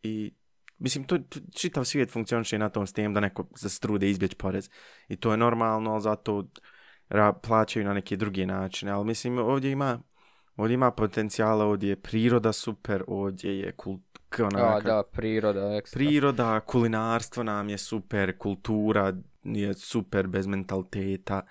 i 0.03 0.33
mislim, 0.83 1.03
to, 1.03 1.17
to 1.17 1.39
čitav 1.55 1.85
svijet 1.85 2.11
funkcioniše 2.11 2.57
na 2.57 2.69
tom 2.69 2.87
s 2.87 2.93
tem 2.93 3.13
da 3.13 3.19
neko 3.19 3.47
se 3.55 3.69
strude 3.69 4.09
izbjeći 4.09 4.35
porez. 4.35 4.69
I 5.07 5.15
to 5.15 5.31
je 5.31 5.37
normalno, 5.37 5.91
ali 5.91 6.01
zato 6.01 6.43
ra, 7.09 7.33
plaćaju 7.33 7.85
na 7.85 7.93
neke 7.93 8.15
druge 8.15 8.45
načine. 8.45 8.91
Ali 8.91 9.05
mislim, 9.05 9.37
ovdje 9.37 9.71
ima, 9.71 9.99
ovdje 10.55 10.73
ima 10.73 10.91
potencijala, 10.91 11.65
ovdje 11.65 11.89
je 11.89 11.95
priroda 11.95 12.53
super, 12.53 13.03
ovdje 13.07 13.59
je 13.59 13.71
kult, 13.71 14.01
A, 14.39 14.79
da, 14.81 15.03
priroda, 15.11 15.75
ekstra. 15.75 15.97
priroda, 15.97 16.59
kulinarstvo 16.59 17.43
nam 17.43 17.69
je 17.69 17.77
super, 17.77 18.37
kultura 18.37 19.13
je 19.43 19.73
super 19.73 20.27
bez 20.27 20.47
mentaliteta. 20.47 21.41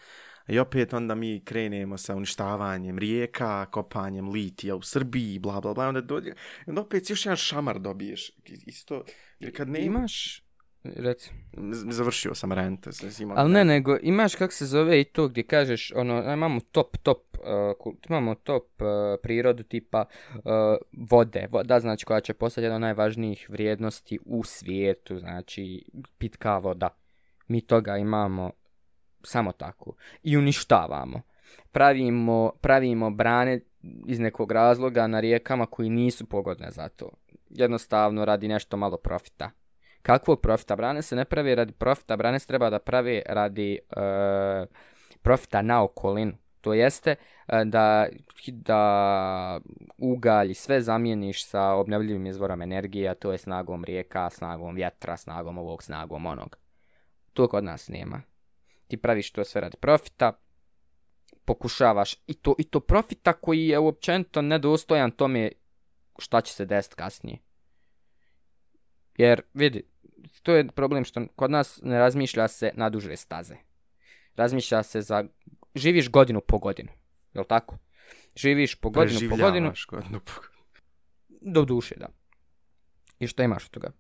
I 0.49 0.59
opet 0.59 0.93
onda 0.93 1.15
mi 1.15 1.41
krenemo 1.45 1.99
sa 1.99 2.17
uništavanjem 2.17 2.99
rijeka, 2.99 3.67
kopanjem 3.67 4.29
litija 4.29 4.77
u 4.77 4.83
Srbiji, 4.83 5.39
bla 5.39 5.61
bla 5.61 5.75
bla, 5.75 5.89
onda 5.89 6.01
dođe, 6.01 6.31
i 6.31 6.35
onda 6.67 6.81
opet 6.81 7.11
još 7.11 7.27
jedan 7.27 7.37
šamar 7.37 7.79
dobiješ. 7.79 8.31
Isto, 8.67 9.05
jer 9.39 9.57
kad 9.57 9.69
ne 9.69 9.85
Imaš, 9.85 10.43
reci. 10.85 11.31
Završio 11.91 12.35
sam 12.35 12.53
rent. 12.53 12.87
sam 12.91 13.09
imao- 13.21 13.37
Ali 13.39 13.53
ne, 13.53 13.65
nego 13.65 13.97
imaš 14.03 14.35
kak 14.35 14.53
se 14.53 14.67
zove 14.67 15.01
i 15.01 15.05
to 15.05 15.29
gdje 15.29 15.43
kažeš, 15.43 15.93
ono, 15.95 16.33
imamo 16.33 16.61
top, 16.61 16.97
top, 16.99 17.37
uh, 17.85 17.95
imamo 18.09 18.35
top 18.35 18.83
uh, 18.83 18.87
prirodu 19.23 19.63
tipa 19.63 20.05
uh, 20.35 20.43
vode, 21.11 21.47
voda 21.51 21.81
znači 21.81 22.05
koja 22.05 22.21
će 22.21 22.35
postati 22.35 22.65
jedna 22.65 22.75
od 22.75 22.81
najvažnijih 22.81 23.51
vrijednosti 23.51 24.19
u 24.25 24.45
svijetu, 24.45 25.19
znači 25.19 25.85
pitka 26.19 26.59
voda. 26.59 26.89
Mi 27.49 27.61
toga 27.61 27.97
imamo 27.97 28.51
samo 29.25 29.53
tako 29.53 29.95
i 30.23 30.37
uništavamo. 30.37 31.21
Pravimo, 31.73 32.53
pravimo 32.61 33.11
brane 33.11 33.61
iz 34.07 34.19
nekog 34.19 34.53
razloga 34.53 35.07
na 35.07 35.21
rijekama 35.21 35.67
koji 35.67 35.91
nisu 35.91 36.27
pogodne 36.27 36.71
za 36.71 36.89
to. 36.89 37.11
jednostavno 37.51 38.25
radi 38.25 38.49
nešto 38.49 38.77
malo 38.77 38.97
profita. 38.97 39.51
Kakvog 40.03 40.41
profita? 40.41 40.77
Brane 40.77 41.03
se 41.03 41.17
ne 41.17 41.25
pravi 41.25 41.55
radi 41.55 41.73
profita, 41.73 42.17
brane 42.17 42.39
se 42.39 42.47
treba 42.47 42.71
da 42.71 42.79
pravi 42.79 43.23
radi 43.27 43.79
e, 43.91 44.67
profita 45.23 45.63
na 45.63 45.83
okolinu. 45.83 46.33
To 46.61 46.75
jeste 46.75 47.11
uh, 47.11 47.33
da, 47.65 48.09
da 48.47 49.61
ugalj 49.99 50.55
sve 50.55 50.81
zamijeniš 50.81 51.47
sa 51.47 51.63
obnovljivim 51.63 52.27
izvorom 52.27 52.63
energije, 52.63 53.09
a 53.09 53.15
to 53.15 53.33
je 53.33 53.39
snagom 53.39 53.85
rijeka, 53.85 54.31
snagom 54.31 54.75
vjetra, 54.75 55.17
snagom 55.17 55.59
ovog, 55.59 55.83
snagom 55.83 56.27
onog. 56.27 56.59
To 57.33 57.49
kod 57.49 57.65
nas 57.65 57.89
nema. 57.89 58.23
Ti 58.89 58.97
praviš 58.97 59.33
to 59.33 59.45
sve 59.45 59.61
radi 59.61 59.77
profita, 59.77 60.33
pokušavaš 61.45 62.15
i 62.27 62.35
to, 62.35 62.55
i 62.59 62.65
to 62.65 62.81
profita 62.81 63.33
koji 63.33 63.69
je 63.69 63.79
uopćenito 63.79 64.43
nedostojan 64.43 65.11
tome 65.11 65.53
šta 66.19 66.41
će 66.41 66.53
se 66.53 66.67
desiti 66.67 66.97
kasnije. 66.97 67.39
Jer, 69.17 69.43
vidi, 69.55 69.83
to 70.43 70.55
je 70.55 70.69
problem 70.69 71.05
što 71.05 71.27
kod 71.37 71.51
nas 71.51 71.81
ne 71.83 71.99
razmišlja 71.99 72.49
se 72.49 72.71
na 72.75 72.91
duže 72.91 73.17
staze. 73.17 73.57
Razmišlja 74.37 74.83
se 74.83 75.01
za... 75.01 75.25
Živiš 75.75 76.11
godinu 76.11 76.41
po 76.41 76.59
godinu, 76.59 76.89
je 77.35 77.41
li 77.41 77.47
tako? 77.49 77.79
Živiš 78.37 78.75
po 78.75 78.91
godinu 78.91 79.21
po 79.31 79.37
godinu. 79.37 79.73
godinu 79.89 80.21
po 80.21 80.33
godinu. 80.41 80.53
Do 81.41 81.65
duše, 81.65 81.95
da. 81.99 82.09
I 83.19 83.27
što 83.27 83.43
imaš 83.43 83.65
od 83.65 83.71
toga? 83.71 83.93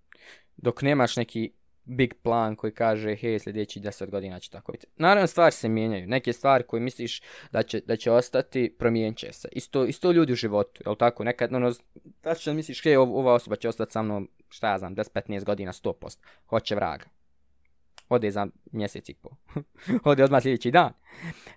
Dok 0.56 0.82
nemaš 0.82 1.16
neki 1.16 1.52
big 1.84 2.14
plan 2.22 2.56
koji 2.56 2.72
kaže 2.72 3.14
hej 3.16 3.38
sljedeći 3.38 3.80
10 3.80 4.10
godina 4.10 4.40
će 4.40 4.50
tako 4.50 4.72
biti. 4.72 4.86
Naravno 4.96 5.26
stvari 5.26 5.52
se 5.52 5.68
mijenjaju. 5.68 6.06
Neke 6.06 6.32
stvari 6.32 6.64
koje 6.64 6.80
misliš 6.80 7.22
da 7.52 7.62
će, 7.62 7.80
da 7.80 7.96
će 7.96 8.10
ostati 8.10 8.74
promijenit 8.78 9.18
će 9.18 9.32
se. 9.32 9.48
Isto, 9.52 9.84
isto 9.84 10.12
ljudi 10.12 10.32
u 10.32 10.36
životu. 10.36 10.82
Jel 10.86 10.96
tako? 10.96 11.24
Nekad 11.24 11.54
ono, 11.54 11.72
tačno 12.20 12.54
misliš 12.54 12.82
hej 12.82 12.96
ova 12.96 13.34
osoba 13.34 13.56
će 13.56 13.68
ostati 13.68 13.92
sa 13.92 14.02
mnom 14.02 14.30
šta 14.48 14.70
ja 14.70 14.78
znam 14.78 14.96
10-15 14.96 15.44
godina 15.44 15.72
100%. 15.72 16.18
Hoće 16.46 16.74
vraga. 16.74 17.04
Ode 18.08 18.30
za 18.30 18.46
mjesec 18.72 19.08
i 19.08 19.14
pol. 19.14 19.32
Ode 20.10 20.24
odmah 20.24 20.42
sljedeći 20.42 20.70
dan. 20.70 20.92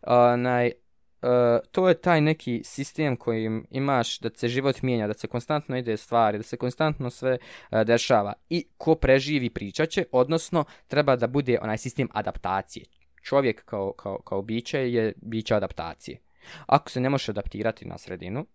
Onaj, 0.02 0.72
Uh, 0.72 0.85
E, 1.26 1.60
to 1.72 1.90
je 1.90 2.02
taj 2.02 2.22
neki 2.22 2.62
sistem 2.64 3.16
kojim 3.16 3.68
imaš 3.72 4.20
da 4.20 4.30
se 4.36 4.48
život 4.48 4.82
mijenja, 4.82 5.08
da 5.08 5.14
se 5.14 5.28
konstantno 5.28 5.78
ide 5.78 5.98
stvari, 5.98 6.38
da 6.38 6.44
se 6.44 6.58
konstantno 6.58 7.10
sve 7.10 7.38
uh, 7.38 7.82
dešava 7.82 8.34
i 8.50 8.68
ko 8.78 8.96
preživi 8.96 9.50
pričaće, 9.50 10.06
odnosno 10.12 10.66
treba 10.88 11.16
da 11.16 11.28
bude 11.28 11.60
onaj 11.62 11.78
sistem 11.78 12.10
adaptacije. 12.14 12.86
Čovjek 13.24 13.66
kao, 13.66 13.94
kao, 13.94 14.22
kao 14.22 14.42
biće 14.42 14.92
je 14.92 15.14
biće 15.22 15.56
adaptacije. 15.56 16.22
Ako 16.66 16.90
se 16.90 17.00
ne 17.00 17.10
možeš 17.10 17.30
adaptirati 17.30 17.86
na 17.86 17.98
sredinu, 17.98 18.46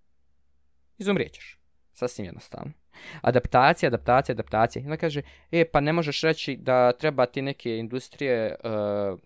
izumrijećeš. 0.99 1.59
Sasvim 1.93 2.25
jednostavno. 2.27 2.73
Adaptacija, 3.21 3.87
adaptacija, 3.87 4.33
adaptacija. 4.33 4.83
I 4.83 4.85
onda 4.85 4.97
kaže, 4.97 5.23
e, 5.53 5.65
pa 5.65 5.81
ne 5.81 5.93
možeš 5.93 6.21
reći 6.21 6.57
da 6.57 6.93
treba 6.93 7.27
ti 7.27 7.43
neke 7.43 7.77
industrije 7.77 8.55
uh, 8.65 9.19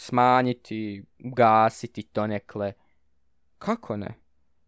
smanjiti, 0.00 1.04
gasiti 1.18 2.02
to 2.02 2.26
nekle. 2.26 2.72
Kako 3.58 3.96
ne? 3.96 4.14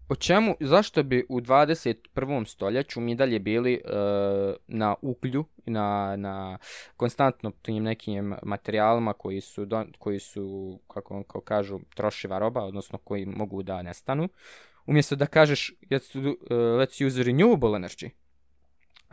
O 0.09 0.14
čemu, 0.14 0.57
zašto 0.61 1.03
bi 1.03 1.26
u 1.28 1.41
21. 1.41 2.47
stoljeću 2.47 3.01
mi 3.01 3.14
dalje 3.14 3.39
bili 3.39 3.74
e, 3.74 3.80
na 4.66 4.95
uglju, 5.03 5.45
na, 5.66 6.16
na 6.16 6.59
konstantno 6.97 7.51
tim 7.62 7.83
nekim 7.83 8.35
materijalima 8.43 9.12
koji 9.12 9.41
su, 9.41 9.64
do, 9.64 9.85
koji 9.99 10.18
su 10.18 10.78
kako, 10.89 11.22
kako 11.22 11.41
kažu, 11.41 11.80
trošiva 11.95 12.39
roba, 12.39 12.64
odnosno 12.64 12.99
koji 12.99 13.26
mogu 13.26 13.62
da 13.62 13.83
nestanu, 13.83 14.28
umjesto 14.87 15.16
da 15.16 15.26
kažeš 15.26 15.74
let's, 15.91 16.16
uh, 16.16 16.37
let's 16.51 17.07
use 17.07 17.22
renewable 17.22 17.78
energy, 17.78 18.11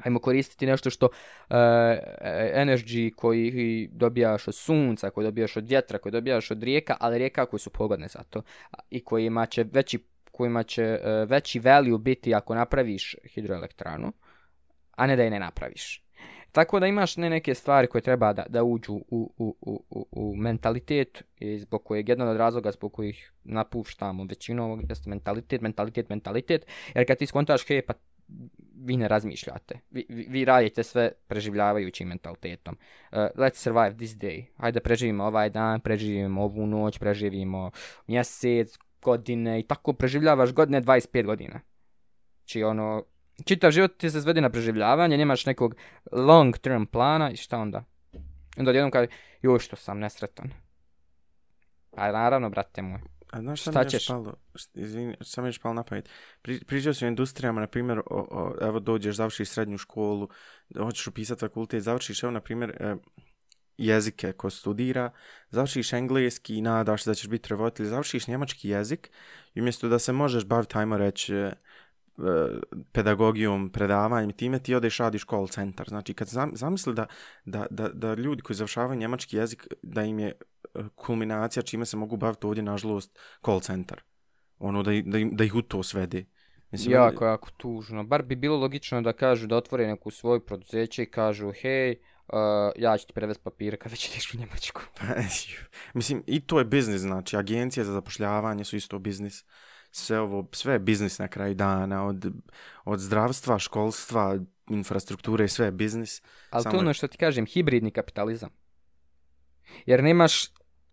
Hajmo 0.04 0.20
koristiti 0.20 0.66
nešto 0.66 0.90
što 0.90 1.06
uh, 1.06 1.56
energy 2.54 3.16
koji 3.16 3.90
dobijaš 3.92 4.48
od 4.48 4.56
sunca, 4.56 5.10
koji 5.10 5.26
dobijaš 5.26 5.58
od 5.58 5.68
vjetra, 5.68 5.98
koji 5.98 6.12
dobijaš 6.12 6.52
od 6.52 6.64
rijeka, 6.64 6.98
ali 7.00 7.18
rijeka 7.18 7.46
koje 7.46 7.60
su 7.60 7.70
pogodne 7.70 8.08
za 8.08 8.24
to 8.30 8.42
i 8.90 9.04
kojima 9.04 9.46
će 9.46 9.66
veći, 9.72 10.00
kojima 10.32 10.64
će 10.64 11.00
uh, 11.02 11.30
veći 11.30 11.60
value 11.60 11.98
biti 11.98 12.34
ako 12.34 12.56
napraviš 12.56 13.16
hidroelektranu, 13.34 14.14
a 14.96 15.08
ne 15.08 15.16
da 15.16 15.24
je 15.24 15.30
ne 15.30 15.40
napraviš. 15.40 16.10
Tako 16.52 16.80
da 16.80 16.88
imaš 16.88 17.18
ne 17.18 17.30
neke 17.30 17.56
stvari 17.56 17.88
koje 17.88 18.02
treba 18.02 18.34
da, 18.34 18.46
da 18.50 18.64
uđu 18.64 18.94
u, 18.94 19.34
u, 19.38 19.58
u, 19.62 19.84
u, 19.90 20.08
u 20.12 20.36
mentalitet 20.36 21.24
i 21.40 21.58
zbog 21.58 21.84
kojeg 21.84 22.10
jedan 22.10 22.28
od 22.28 22.38
razloga 22.38 22.72
zbog 22.72 22.94
kojih 22.94 23.32
napuštamo 23.44 24.26
većinu 24.30 24.64
ovog 24.64 24.90
jeste 24.90 25.10
mentalitet, 25.10 25.62
mentalitet, 25.62 26.10
mentalitet, 26.10 26.66
jer 26.96 27.08
kad 27.08 27.18
ti 27.18 27.26
skontaš, 27.26 27.68
hej, 27.68 27.82
pa 27.82 27.94
vi 28.86 28.98
ne 28.98 29.08
razmišljate. 29.08 29.80
Vi, 29.92 30.06
vi, 30.10 30.26
vi 30.30 30.46
radite 30.46 30.84
sve 30.84 31.12
preživljavajućim 31.28 32.08
mentalitetom. 32.08 32.78
Uh, 33.12 33.18
let's 33.18 33.56
survive 33.56 33.96
this 33.98 34.12
day. 34.12 34.46
Hajde 34.58 34.80
preživimo 34.80 35.24
ovaj 35.24 35.50
dan, 35.50 35.80
preživimo 35.80 36.44
ovu 36.44 36.68
noć, 36.68 37.00
preživimo 37.00 37.72
mjesec, 38.08 38.78
godine 39.02 39.60
i 39.60 39.64
tako 39.64 39.94
preživljavaš 39.94 40.54
godine 40.54 40.82
25 40.82 41.26
godina. 41.26 41.60
Či 42.46 42.64
ono, 42.64 43.04
čitav 43.46 43.72
život 43.72 43.98
ti 43.98 44.10
se 44.10 44.20
zvedi 44.20 44.42
na 44.42 44.50
preživljavanje, 44.50 45.18
nemaš 45.18 45.46
nekog 45.46 45.76
long 46.12 46.58
term 46.58 46.86
plana 46.86 47.32
i 47.32 47.36
šta 47.36 47.58
onda? 47.58 47.84
Onda 48.58 48.72
jednom 48.72 48.92
kaže, 48.92 49.08
joj 49.42 49.60
što 49.60 49.76
sam 49.76 50.00
nesretan. 50.00 50.52
Pa 51.92 52.12
naravno, 52.12 52.50
brate 52.50 52.82
moj. 52.82 53.00
A 53.32 53.42
znaš 53.42 53.62
šta, 53.62 53.72
šta 53.72 53.80
mi 53.80 53.94
je 53.94 54.00
špalo? 54.00 54.34
Izvini, 54.74 55.18
šta 55.22 55.42
mi 55.42 55.48
je 55.48 55.52
špalo 55.52 55.74
napraviti? 55.74 56.10
Pri, 56.42 56.60
pričao 56.66 56.94
si 56.94 57.06
o 57.06 57.08
industrijama, 57.08 57.62
na 57.62 57.68
primjer, 57.68 58.00
o, 58.00 58.04
o, 58.10 58.56
evo 58.62 58.80
dođeš, 58.80 59.16
završiš 59.16 59.50
srednju 59.50 59.78
školu, 59.78 60.30
hoćeš 60.78 61.08
upisati 61.08 61.40
fakultet, 61.40 61.84
završiš, 61.84 62.24
evo, 62.24 62.32
na 62.32 62.42
primjer, 62.42 62.70
e, 62.80 62.96
jezike 63.78 64.32
ko 64.32 64.50
studira, 64.50 65.12
završiš 65.50 65.94
engleski 65.94 66.56
i 66.56 66.62
nadaš 66.62 67.04
da 67.04 67.14
ćeš 67.14 67.28
biti 67.28 67.50
revoditelj, 67.50 67.86
završiš 67.86 68.28
njemački 68.28 68.70
jezik 68.70 69.12
i 69.54 69.62
umjesto 69.62 69.88
da 69.88 70.00
se 70.00 70.14
možeš 70.14 70.46
baviti, 70.46 70.78
ajmo 70.78 70.98
reći, 70.98 71.36
e, 71.36 71.54
pedagogijom, 72.92 73.70
predavanjem, 73.70 74.32
time 74.32 74.60
ti 74.60 74.76
odeš 74.76 74.98
radiš 74.98 75.26
call 75.26 75.48
center. 75.48 75.90
Znači, 75.90 76.14
kad 76.14 76.28
zamisli 76.54 76.94
da, 76.94 77.06
da, 77.46 77.66
da, 77.70 77.90
da 77.90 78.14
ljudi 78.14 78.42
koji 78.42 78.58
završavaju 78.58 79.00
njemački 79.00 79.38
jezik, 79.38 79.68
da 79.82 80.04
im 80.04 80.20
je 80.20 80.34
kulminacija 80.96 81.64
čime 81.64 81.86
se 81.86 81.98
mogu 81.98 82.18
baviti 82.18 82.48
ovdje, 82.48 82.64
nažalost, 82.64 83.20
call 83.46 83.60
center. 83.60 84.02
Ono, 84.60 84.84
da, 84.84 84.92
da, 84.92 85.18
da 85.32 85.44
ih 85.44 85.56
u 85.56 85.62
to 85.62 85.84
svede. 85.84 86.26
Mislim, 86.72 86.94
jako, 86.94 87.26
da... 87.26 87.32
jako 87.32 87.50
tužno. 87.58 88.04
Bar 88.04 88.24
bi 88.24 88.36
bilo 88.36 88.58
logično 88.58 89.02
da 89.02 89.14
kažu, 89.14 89.48
da 89.48 89.56
otvore 89.56 89.88
neku 89.88 90.12
svoju 90.12 90.40
produzeće 90.40 91.04
i 91.04 91.12
kažu, 91.12 91.52
hej, 91.62 91.92
uh, 92.28 92.36
ja 92.76 92.98
ću 92.98 93.08
ti 93.08 93.14
prevesti 93.14 93.44
papire 93.44 93.78
kada 93.78 93.96
će 93.96 94.12
tiš 94.12 94.34
u 94.34 94.38
Njemačku. 94.38 94.82
Mislim, 95.94 96.24
i 96.28 96.42
to 96.42 96.60
je 96.60 96.66
biznis, 96.66 97.02
znači, 97.02 97.38
agencije 97.38 97.84
za 97.84 97.94
zapošljavanje 97.94 98.64
su 98.64 98.76
isto 98.76 99.00
biznis. 99.00 99.46
Sve 99.92 100.20
ovo, 100.20 100.48
sve 100.52 100.74
je 100.74 100.80
biznis 100.80 101.20
na 101.20 101.28
kraju 101.28 101.54
dana, 101.56 102.06
od, 102.06 102.32
od 102.86 103.00
zdravstva, 103.00 103.60
školstva, 103.60 104.40
infrastrukture, 104.70 105.48
sve 105.48 105.66
je 105.66 105.72
biznis. 105.72 106.22
Ali 106.50 106.64
Samo... 106.64 106.74
to 106.74 106.80
ono 106.80 106.94
što 106.94 107.08
ti 107.08 107.18
kažem, 107.18 107.46
hibridni 107.46 107.92
kapitalizam. 107.92 108.50
Jer 109.86 110.04
nemaš 110.04 110.52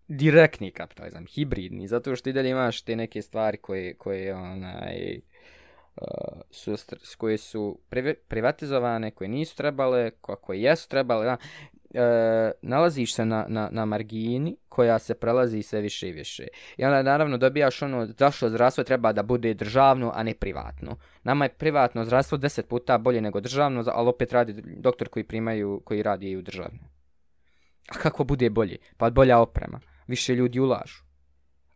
direktni 0.09 0.71
kapitalizam, 0.71 1.27
hibridni, 1.27 1.89
zato 1.89 2.17
što 2.17 2.31
i 2.31 2.33
dalje 2.33 2.51
imaš 2.51 2.83
te 2.83 2.97
neke 2.97 3.23
stvari 3.23 3.57
koje, 3.57 3.95
koje 3.95 4.35
onaj, 4.35 5.21
uh, 5.97 6.41
su, 6.51 6.77
koje 7.19 7.39
su 7.39 7.79
privatizovane, 8.29 9.11
koje 9.11 9.29
nisu 9.29 9.57
trebale, 9.57 10.11
koje 10.21 10.63
jesu 10.63 10.89
trebale, 10.89 11.25
da, 11.25 11.37
e, 11.95 12.53
nalaziš 12.63 13.15
se 13.15 13.25
na, 13.25 13.47
na, 13.49 13.69
na 13.73 13.85
margini 13.85 14.57
koja 14.69 14.99
se 14.99 15.15
prelazi 15.15 15.63
sve 15.63 15.81
više 15.81 16.09
i 16.09 16.13
više. 16.13 16.47
I 16.77 16.85
onda 16.85 17.03
naravno 17.03 17.39
dobijaš 17.39 17.83
ono 17.83 18.07
zašto 18.19 18.49
zdravstvo 18.49 18.85
treba 18.85 19.13
da 19.13 19.23
bude 19.23 19.55
državno, 19.55 20.13
a 20.15 20.23
ne 20.23 20.35
privatno. 20.35 20.97
Nama 21.23 21.45
je 21.45 21.49
privatno 21.49 22.05
zdravstvo 22.05 22.39
deset 22.39 22.69
puta 22.69 22.99
bolje 22.99 23.21
nego 23.21 23.41
državno, 23.41 23.85
ali 23.87 24.09
opet 24.09 24.33
radi 24.33 24.63
doktor 24.67 25.09
koji 25.09 25.25
primaju, 25.25 25.83
koji 25.85 26.03
radi 26.03 26.31
i 26.31 26.37
u 26.37 26.43
državno. 26.43 26.79
A 27.89 27.99
kako 27.99 28.25
bude 28.25 28.51
bolje? 28.51 28.77
Pa 28.97 29.11
bolja 29.11 29.39
oprema 29.39 29.81
više 30.07 30.35
ljudi 30.35 30.61
ulažu. 30.61 31.07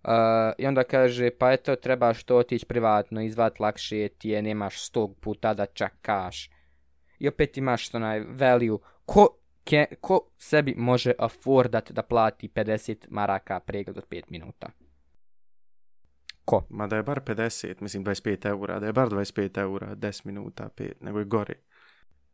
Uh, 0.04 0.10
I 0.58 0.66
onda 0.66 0.84
kaže, 0.84 1.30
pa 1.30 1.52
eto, 1.52 1.76
trebaš 1.76 2.24
to 2.24 2.36
otići 2.36 2.66
privatno, 2.66 3.22
izvat 3.22 3.60
lakše 3.60 4.08
ti 4.08 4.28
je, 4.28 4.42
nemaš 4.42 4.86
stog 4.86 5.16
puta 5.20 5.54
da 5.54 5.66
čakaš. 5.66 6.50
I 7.18 7.28
opet 7.28 7.56
imaš 7.56 7.86
što 7.86 7.98
naj 7.98 8.20
value. 8.20 8.78
Ko, 9.04 9.28
ke, 9.64 9.86
ko 10.00 10.20
sebi 10.38 10.74
može 10.76 11.12
affordat 11.18 11.92
da 11.92 12.02
plati 12.02 12.48
50 12.48 13.06
maraka 13.08 13.60
pregled 13.60 13.98
od 13.98 14.04
5 14.08 14.22
minuta? 14.28 14.70
Ko? 16.44 16.66
Ma 16.70 16.86
da 16.86 16.96
je 16.96 17.02
bar 17.02 17.20
50, 17.20 17.74
mislim 17.80 18.04
25 18.04 18.46
eura, 18.46 18.80
da 18.80 18.86
je 18.86 18.92
bar 18.92 19.08
25 19.08 19.60
eura, 19.60 19.94
10 19.96 20.26
minuta, 20.26 20.68
5, 20.76 20.92
nego 21.00 21.18
je 21.18 21.24
gore. 21.24 21.54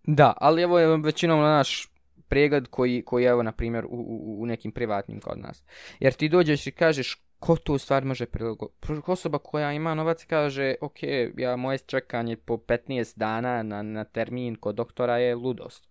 Da, 0.02 0.32
ali 0.36 0.62
evo 0.62 0.78
je 0.78 0.96
većinom 0.96 1.40
na 1.40 1.48
naš 1.48 1.88
pregled 2.28 2.66
koji, 2.70 3.02
koji 3.02 3.24
evo, 3.24 3.42
na 3.42 3.52
primjer, 3.52 3.84
u, 3.84 3.88
u, 3.88 4.42
u 4.42 4.46
nekim 4.46 4.72
privatnim 4.72 5.20
kod 5.20 5.38
nas. 5.38 5.64
Jer 6.00 6.12
ti 6.12 6.28
dođeš 6.28 6.66
i 6.66 6.70
kažeš 6.70 7.26
ko 7.38 7.56
tu 7.56 7.74
u 7.74 7.78
stvari 7.78 8.06
može 8.06 8.26
prilagoditi? 8.26 8.78
Osoba 9.06 9.38
koja 9.38 9.72
ima 9.72 9.94
novac 9.94 10.24
kaže, 10.24 10.74
ok, 10.80 10.96
ja 11.36 11.56
moje 11.56 11.78
čekanje 11.78 12.36
po 12.36 12.56
15 12.56 13.18
dana 13.18 13.62
na, 13.62 13.82
na 13.82 14.04
termin 14.04 14.56
kod 14.56 14.74
doktora 14.74 15.18
je 15.18 15.34
ludost. 15.34 15.88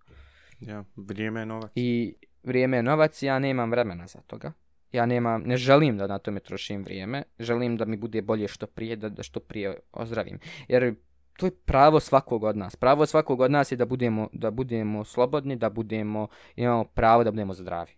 Ja, 0.68 0.84
vrijeme 0.96 1.40
je 1.40 1.46
novac. 1.46 1.72
I 1.76 2.16
vrijeme 2.44 2.78
je 2.78 2.84
novac, 2.84 3.24
ja 3.24 3.40
nemam 3.40 3.72
vremena 3.72 4.08
za 4.08 4.22
toga. 4.22 4.52
Ja 4.92 5.06
nemam, 5.06 5.42
ne 5.42 5.58
želim 5.58 5.98
da 5.98 6.08
na 6.08 6.20
tome 6.20 6.40
trošim 6.40 6.84
vrijeme, 6.84 7.24
želim 7.40 7.78
da 7.78 7.86
mi 7.86 7.98
bude 7.98 8.22
bolje 8.22 8.48
što 8.48 8.68
prije, 8.68 8.96
da, 8.96 9.10
da 9.10 9.24
što 9.24 9.40
prije 9.40 9.80
ozdravim. 9.92 10.40
Jer 10.68 10.96
to 11.38 11.46
je 11.46 11.52
pravo 11.66 12.00
svakog 12.00 12.44
od 12.44 12.58
nas. 12.58 12.76
Pravo 12.76 13.06
svakog 13.06 13.42
od 13.42 13.52
nas 13.52 13.72
je 13.72 13.76
da 13.76 13.86
budemo, 13.86 14.30
da 14.34 14.52
budemo 14.52 15.04
slobodni, 15.06 15.56
da 15.56 15.70
budemo, 15.70 16.28
imamo 16.56 16.84
pravo 16.84 17.24
da 17.24 17.32
budemo 17.32 17.54
zdravi. 17.54 17.92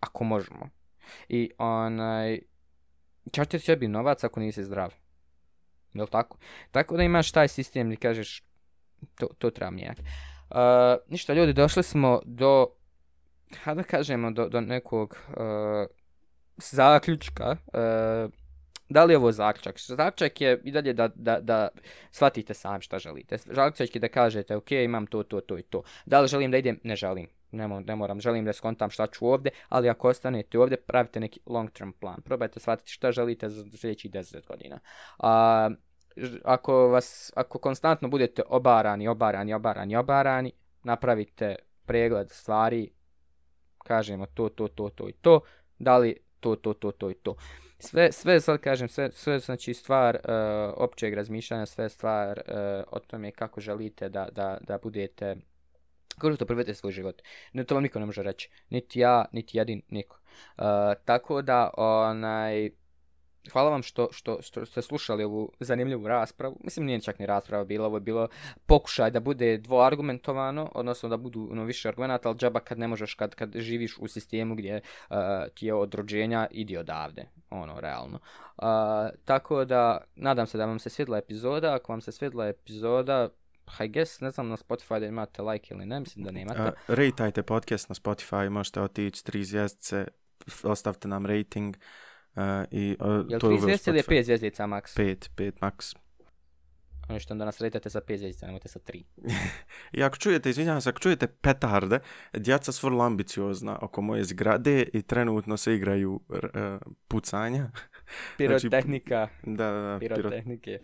Ako 0.00 0.24
možemo. 0.24 0.68
I 1.28 1.50
onaj, 1.58 2.38
čak 3.32 3.48
ti 3.48 3.58
sebi 3.58 3.88
novac 3.88 4.24
ako 4.24 4.40
nisi 4.40 4.64
zdrav. 4.64 4.94
Jel 5.94 6.06
tako? 6.06 6.38
Tako 6.70 6.96
da 6.96 7.02
imaš 7.02 7.32
taj 7.32 7.48
sistem 7.48 7.86
gdje 7.86 7.96
kažeš, 7.96 8.42
to, 9.14 9.26
to 9.38 9.50
treba 9.50 9.70
mijenjati. 9.70 10.02
Uh, 10.50 10.56
ništa 11.08 11.34
ljudi, 11.34 11.52
došli 11.52 11.82
smo 11.82 12.20
do, 12.24 12.66
kada 13.64 13.82
kažemo, 13.82 14.30
do, 14.30 14.48
do 14.48 14.60
nekog 14.60 15.16
uh, 15.28 15.86
zaključka. 16.56 17.56
Uh, 17.66 18.32
da 18.88 19.04
li 19.04 19.12
je 19.12 19.18
ovo 19.18 19.32
zaključak? 19.32 19.78
Zaključak 19.78 20.40
je 20.40 20.60
i 20.64 20.70
dalje 20.70 20.92
da, 20.92 21.08
da, 21.14 21.40
da 21.40 21.68
shvatite 22.10 22.54
sami 22.54 22.82
šta 22.82 22.98
želite. 22.98 23.38
Zaključak 23.38 23.96
je 23.96 24.00
da 24.00 24.08
kažete, 24.08 24.56
ok, 24.56 24.70
imam 24.70 25.06
to, 25.06 25.22
to, 25.22 25.40
to 25.40 25.58
i 25.58 25.62
to. 25.62 25.82
Da 26.06 26.20
li 26.20 26.28
želim 26.28 26.50
da 26.50 26.58
idem? 26.58 26.80
Ne 26.84 26.96
želim. 26.96 27.28
Ne, 27.52 27.66
mo 27.68 27.80
ne 27.80 27.96
moram, 27.96 28.20
želim 28.20 28.44
da 28.44 28.52
skontam 28.52 28.90
šta 28.90 29.06
ću 29.06 29.26
ovdje, 29.26 29.52
ali 29.68 29.88
ako 29.88 30.08
ostanete 30.08 30.58
ovdje, 30.58 30.76
pravite 30.76 31.20
neki 31.20 31.40
long 31.46 31.70
term 31.70 31.90
plan. 31.92 32.22
Probajte 32.22 32.60
shvatiti 32.60 32.92
šta 32.92 33.12
želite 33.12 33.48
za 33.48 33.64
sljedećih 33.76 34.10
10 34.10 34.46
godina. 34.46 34.78
A, 35.18 35.70
ako, 36.44 36.88
vas, 36.88 37.32
ako 37.36 37.58
konstantno 37.58 38.08
budete 38.08 38.42
obarani, 38.46 39.08
obarani, 39.08 39.54
obarani, 39.54 39.96
obarani, 39.96 40.52
napravite 40.82 41.56
pregled 41.86 42.30
stvari, 42.30 42.90
kažemo 43.84 44.26
to, 44.26 44.48
to, 44.48 44.68
to, 44.68 44.88
to 44.88 45.08
i 45.08 45.12
to, 45.12 45.40
da 45.78 45.98
li 45.98 46.16
to, 46.40 46.56
to, 46.56 46.74
to, 46.74 46.92
to 46.92 47.10
i 47.10 47.14
to. 47.14 47.36
Sve, 47.78 48.12
sve 48.12 48.40
sad 48.40 48.60
kažem, 48.60 48.88
sve, 48.88 49.10
sve 49.12 49.38
znači 49.38 49.74
stvar 49.74 50.14
uh, 50.14 50.74
općeg 50.76 51.14
razmišljanja, 51.14 51.66
sve 51.66 51.88
stvar 51.88 52.40
uh, 52.48 52.54
o 52.92 52.98
tome 52.98 53.30
kako 53.30 53.60
želite 53.60 54.08
da, 54.08 54.28
da, 54.32 54.58
da 54.60 54.78
budete, 54.78 55.36
kako 56.18 56.36
to 56.36 56.46
prvete 56.46 56.74
svoj 56.74 56.92
život. 56.92 57.22
Ne, 57.52 57.64
to 57.64 57.74
vam 57.74 57.82
niko 57.82 57.98
ne 57.98 58.06
može 58.06 58.22
reći. 58.22 58.50
Niti 58.70 59.00
ja, 59.00 59.24
niti 59.32 59.58
jedin, 59.58 59.82
niko. 59.88 60.20
Uh, 60.58 60.64
tako 61.04 61.42
da, 61.42 61.70
onaj, 61.76 62.70
hvala 63.52 63.70
vam 63.70 63.82
što, 63.82 64.08
što, 64.12 64.42
što 64.42 64.66
ste 64.66 64.82
slušali 64.82 65.24
ovu 65.24 65.52
zanimljivu 65.60 66.08
raspravu. 66.08 66.56
Mislim, 66.64 66.86
nije 66.86 67.00
čak 67.00 67.18
ni 67.18 67.26
rasprava 67.26 67.64
bila, 67.64 67.86
ovo 67.86 67.96
je 67.96 68.00
bilo 68.00 68.28
pokušaj 68.66 69.10
da 69.10 69.20
bude 69.20 69.58
dvoargumentovano, 69.58 70.70
odnosno 70.74 71.08
da 71.08 71.16
budu 71.16 71.48
ono, 71.52 71.64
više 71.64 71.88
argumenta, 71.88 72.28
ali 72.28 72.38
džaba 72.38 72.60
kad 72.60 72.78
ne 72.78 72.88
možeš, 72.88 73.14
kad, 73.14 73.34
kad 73.34 73.56
živiš 73.56 73.98
u 73.98 74.08
sistemu 74.08 74.54
gdje 74.54 74.80
uh, 75.10 75.16
ti 75.54 75.66
je 75.66 75.74
od 75.74 75.94
rođenja, 75.94 76.46
idi 76.50 76.76
odavde, 76.76 77.28
ono, 77.50 77.80
realno. 77.80 78.18
Uh, 78.56 78.64
tako 79.24 79.64
da, 79.64 80.04
nadam 80.16 80.46
se 80.46 80.58
da 80.58 80.66
vam 80.66 80.78
se 80.78 80.90
svidla 80.90 81.18
epizoda, 81.18 81.74
ako 81.74 81.92
vam 81.92 82.00
se 82.00 82.12
svidla 82.12 82.46
epizoda, 82.46 83.28
I 83.84 83.88
guess, 83.88 84.20
ne 84.20 84.30
znam 84.30 84.48
na 84.48 84.56
Spotify 84.56 85.00
da 85.00 85.06
imate 85.06 85.42
like 85.42 85.74
ili 85.74 85.86
ne, 85.86 86.00
mislim 86.00 86.24
da 86.24 86.30
nemate. 86.30 86.62
Uh, 86.62 86.68
rejtajte 86.88 87.42
podcast 87.42 87.88
na 87.88 87.94
Spotify, 87.94 88.48
možete 88.48 88.80
otići 88.80 89.24
tri 89.24 89.44
zvijezdice, 89.44 90.06
ostavite 90.62 91.08
nam 91.08 91.26
rating. 91.26 91.76
Uh, 91.76 91.82
Uh, 92.36 92.42
i, 92.70 92.96
uh, 93.00 93.06
Jel 93.28 93.40
to 93.40 93.50
je 93.50 93.56
3 93.56 93.60
zvijezdice 93.60 93.90
ili 93.90 94.02
5 94.02 94.22
zvijezdica 94.22 94.64
max? 94.64 95.00
5, 95.00 95.28
5 95.36 95.52
max. 95.60 95.96
Ono 97.10 97.20
što 97.20 97.34
onda 97.34 97.44
nas 97.44 97.60
redite 97.60 97.90
sa 97.90 98.00
5 98.00 98.16
zvijezdica, 98.16 98.46
nemojte 98.46 98.68
sa 98.68 98.78
3. 98.78 99.02
I 99.98 100.02
ako 100.02 100.16
čujete, 100.16 100.50
izvinjavam 100.50 100.80
se, 100.80 100.88
ako 100.88 100.98
čujete 100.98 101.26
petarde, 101.26 101.98
djeca 102.32 102.72
su 102.72 102.86
vrlo 102.86 103.04
ambiciozna 103.04 103.78
oko 103.82 104.02
moje 104.02 104.24
zgrade 104.24 104.82
i 104.92 105.02
trenutno 105.02 105.56
se 105.56 105.74
igraju 105.74 106.20
uh, 106.28 106.38
pucanja. 107.08 107.70
Pirotehnika. 108.38 109.28
znači, 109.42 109.56
da, 109.56 109.70
da, 109.70 109.80
da. 109.80 109.98
Pirotehnike. 109.98 110.78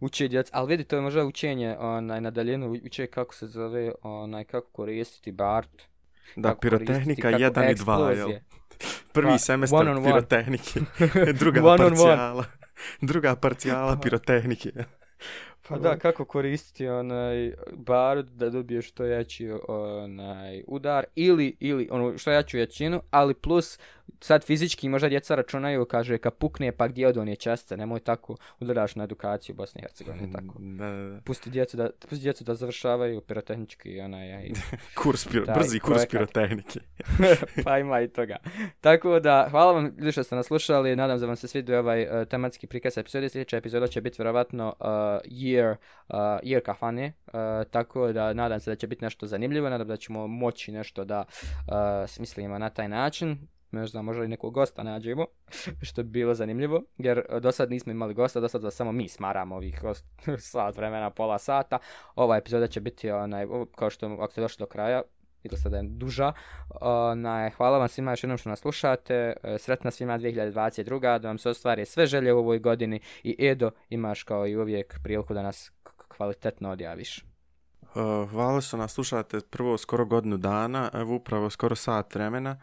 Uče 0.00 0.28
djeca, 0.28 0.50
ali 0.54 0.68
vidi, 0.68 0.84
to 0.84 0.96
je 0.96 1.02
možda 1.02 1.24
učenje 1.24 1.76
onaj, 1.78 2.20
na 2.20 2.30
daljinu, 2.30 2.72
uče 2.86 3.06
kako 3.06 3.34
se 3.34 3.46
zove, 3.46 3.92
onaj, 4.02 4.44
kako 4.44 4.70
koristiti 4.70 5.32
BART. 5.32 5.82
Da, 6.36 6.54
pirotehnika 6.54 7.30
1 7.30 7.70
i 7.70 7.74
2, 7.74 8.16
jel? 8.16 8.30
Prvi 9.12 9.30
pa, 9.30 9.38
semestar 9.38 9.88
on 9.88 10.04
pirotehnike, 10.04 10.80
druga 11.40 11.64
one 11.64 11.78
parcijala. 11.78 12.44
On 13.02 13.08
druga 13.08 13.36
parcijala 13.36 14.00
pirotehnike. 14.00 14.72
Pa 15.68 15.78
da, 15.78 15.98
kako 15.98 16.24
koristiti 16.24 16.88
onaj 16.88 17.52
bar 17.72 18.22
da 18.22 18.50
dobiješ 18.50 18.88
što 18.88 19.04
jači 19.04 19.50
onaj 19.68 20.62
udar 20.66 21.04
ili 21.14 21.56
ili 21.60 21.88
ono 21.90 22.18
što 22.18 22.30
jaču 22.30 22.58
jačinu, 22.58 23.02
ali 23.10 23.34
plus 23.34 23.78
sad 24.20 24.44
fizički 24.44 24.88
možda 24.88 25.08
djeca 25.08 25.34
računaju, 25.34 25.84
kaže 25.84 26.18
kad 26.18 26.34
pukne 26.34 26.72
pa 26.72 26.88
gdje 26.88 27.08
od 27.08 27.16
on 27.16 27.28
je 27.28 27.36
česta, 27.36 27.76
nemoj 27.76 28.00
tako 28.00 28.36
udaraš 28.60 28.96
na 28.96 29.04
edukaciju 29.04 29.54
Bosne 29.54 29.78
i 29.78 29.82
Hercegovine 29.82 30.32
tako. 30.36 30.54
Da, 30.58 30.90
da, 30.90 31.08
da. 31.08 31.20
Pusti 31.20 31.50
djecu 31.50 31.76
da 31.76 31.90
pusti 32.08 32.22
djecu 32.22 32.44
da 32.44 32.54
završavaju 32.54 33.20
pirotehnički 33.20 34.00
onaj 34.00 34.32
aj 34.32 34.50
kurs 35.02 35.28
piro, 35.28 35.46
taj, 35.46 35.54
brzi 35.54 35.78
kurs 35.78 36.06
pirotehnike. 36.10 36.80
pa 37.64 37.78
ima 37.78 38.00
i 38.00 38.08
toga. 38.08 38.36
Tako 38.80 39.20
da 39.20 39.48
hvala 39.50 39.72
vam 39.72 39.84
ljudi 39.98 40.12
što 40.12 40.22
ste 40.22 40.36
nas 40.36 40.46
slušali, 40.46 40.96
nadam 40.96 41.18
se 41.18 41.20
da 41.20 41.26
vam 41.26 41.36
se 41.36 41.48
svidio 41.48 41.78
ovaj 41.78 42.02
uh, 42.02 42.28
tematski 42.28 42.66
prikaz 42.66 42.98
epizode, 42.98 43.28
sljedeća 43.28 43.56
epizoda 43.56 43.86
će 43.86 44.00
biti 44.00 44.16
vjerovatno 44.18 44.74
uh, 44.80 44.86
year 45.24 45.76
uh, 46.08 46.14
year 46.16 46.60
kafane, 46.60 47.12
uh, 47.26 47.32
tako 47.70 48.12
da 48.12 48.32
nadam 48.32 48.60
se 48.60 48.70
da 48.70 48.76
će 48.76 48.86
biti 48.86 49.04
nešto 49.04 49.26
zanimljivo, 49.26 49.70
nadam 49.70 49.88
da 49.88 49.96
ćemo 49.96 50.26
moći 50.26 50.72
nešto 50.72 51.04
da 51.04 51.24
uh, 51.24 52.10
smislimo 52.10 52.58
na 52.58 52.70
taj 52.70 52.88
način 52.88 53.48
možda 53.70 54.02
možda 54.02 54.24
i 54.24 54.28
nekog 54.28 54.54
gosta 54.54 54.82
nađemo, 54.82 55.26
što 55.88 56.02
bi 56.02 56.08
bilo 56.08 56.34
zanimljivo, 56.34 56.82
jer 56.98 57.18
e, 57.18 57.40
do 57.40 57.52
sad 57.52 57.70
nismo 57.70 57.92
imali 57.92 58.14
gosta, 58.14 58.40
do 58.40 58.48
sad 58.48 58.62
da 58.62 58.70
samo 58.70 58.92
mi 58.92 59.08
smaramo 59.08 59.56
ovih 59.56 59.80
gost, 59.82 60.06
sat 60.50 60.76
vremena, 60.76 61.10
pola 61.10 61.38
sata. 61.38 61.78
Ova 62.14 62.36
epizoda 62.36 62.66
će 62.66 62.80
biti, 62.80 63.10
onaj, 63.10 63.46
kao 63.74 63.90
što 63.90 64.06
ako 64.06 64.32
ste 64.32 64.40
došli 64.40 64.62
do 64.62 64.66
kraja, 64.66 65.02
ili 65.42 65.56
sada 65.56 65.76
je 65.76 65.82
duža. 65.82 66.32
Onaj, 66.80 67.50
hvala 67.50 67.78
vam 67.78 67.88
svima 67.88 68.12
još 68.12 68.24
jednom 68.24 68.38
što 68.38 68.48
nas 68.48 68.60
slušate. 68.60 69.32
E, 69.42 69.58
sretna 69.58 69.90
svima 69.90 70.18
2022. 70.18 71.18
Da 71.18 71.28
vam 71.28 71.38
se 71.38 71.50
ostvari 71.50 71.84
sve 71.84 72.06
želje 72.06 72.32
u 72.32 72.38
ovoj 72.38 72.58
godini. 72.58 73.00
I 73.22 73.36
Edo, 73.46 73.70
imaš 73.88 74.22
kao 74.22 74.46
i 74.46 74.56
uvijek 74.56 74.98
priliku 75.02 75.34
da 75.34 75.42
nas 75.42 75.72
kvalitetno 76.08 76.70
odjaviš. 76.70 77.29
Uh, 77.94 78.30
hvala 78.30 78.60
što 78.60 78.76
nas 78.76 78.92
slušate 78.92 79.40
prvo 79.40 79.78
skoro 79.78 80.04
godinu 80.04 80.36
dana, 80.36 80.90
evo 80.94 81.14
upravo 81.14 81.50
skoro 81.50 81.74
sat 81.74 82.14
vremena 82.14 82.56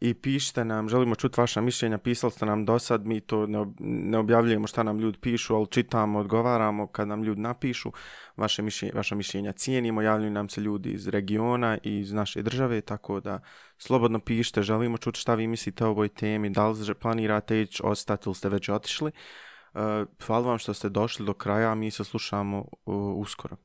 i 0.00 0.14
pišite 0.14 0.64
nam, 0.64 0.88
želimo 0.88 1.14
čuti 1.14 1.40
vaša 1.40 1.60
mišljenja, 1.60 1.98
pisali 1.98 2.32
ste 2.32 2.46
nam 2.46 2.64
do 2.64 2.78
sad, 2.78 3.06
mi 3.06 3.20
to 3.20 3.46
ne, 3.46 3.58
ob 3.58 3.68
ne 3.80 4.18
objavljujemo 4.18 4.66
šta 4.66 4.82
nam 4.82 4.98
ljudi 4.98 5.18
pišu, 5.18 5.54
ali 5.54 5.66
čitamo, 5.66 6.18
odgovaramo 6.18 6.86
kad 6.86 7.08
nam 7.08 7.22
ljudi 7.22 7.40
napišu, 7.40 7.92
vaše 8.36 8.62
mišljenja, 8.62 8.92
vaša 8.96 9.14
mišljenja 9.14 9.52
cijenimo, 9.52 10.02
javljaju 10.02 10.30
nam 10.30 10.48
se 10.48 10.60
ljudi 10.60 10.90
iz 10.90 11.08
regiona 11.08 11.78
i 11.82 11.98
iz 11.98 12.12
naše 12.12 12.42
države, 12.42 12.80
tako 12.80 13.20
da 13.20 13.40
slobodno 13.78 14.18
pišite, 14.18 14.62
želimo 14.62 14.98
čuti 14.98 15.20
šta 15.20 15.34
vi 15.34 15.46
mislite 15.46 15.84
o 15.84 15.90
ovoj 15.90 16.08
temi, 16.08 16.50
da 16.50 16.68
li 16.68 16.94
planirate 16.94 17.60
ići 17.60 17.82
ostati 17.84 18.28
ili 18.28 18.34
ste 18.34 18.48
već 18.48 18.68
otišli. 18.68 19.10
Uh, 19.74 19.80
hvala 20.26 20.48
vam 20.48 20.58
što 20.58 20.74
ste 20.74 20.88
došli 20.88 21.26
do 21.26 21.34
kraja, 21.34 21.74
mi 21.74 21.90
se 21.90 22.04
slušamo 22.04 22.58
uh, 22.58 23.16
uskoro. 23.16 23.56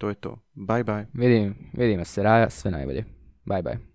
To 0.00 0.08
je 0.08 0.14
to. 0.14 0.38
Bye 0.54 0.84
bye. 0.84 1.06
Vidim, 1.12 1.54
vidimo 1.72 2.04
se, 2.04 2.22
Raja, 2.22 2.50
sve 2.50 2.70
najbolje. 2.70 3.04
Bye 3.44 3.62
bye. 3.62 3.89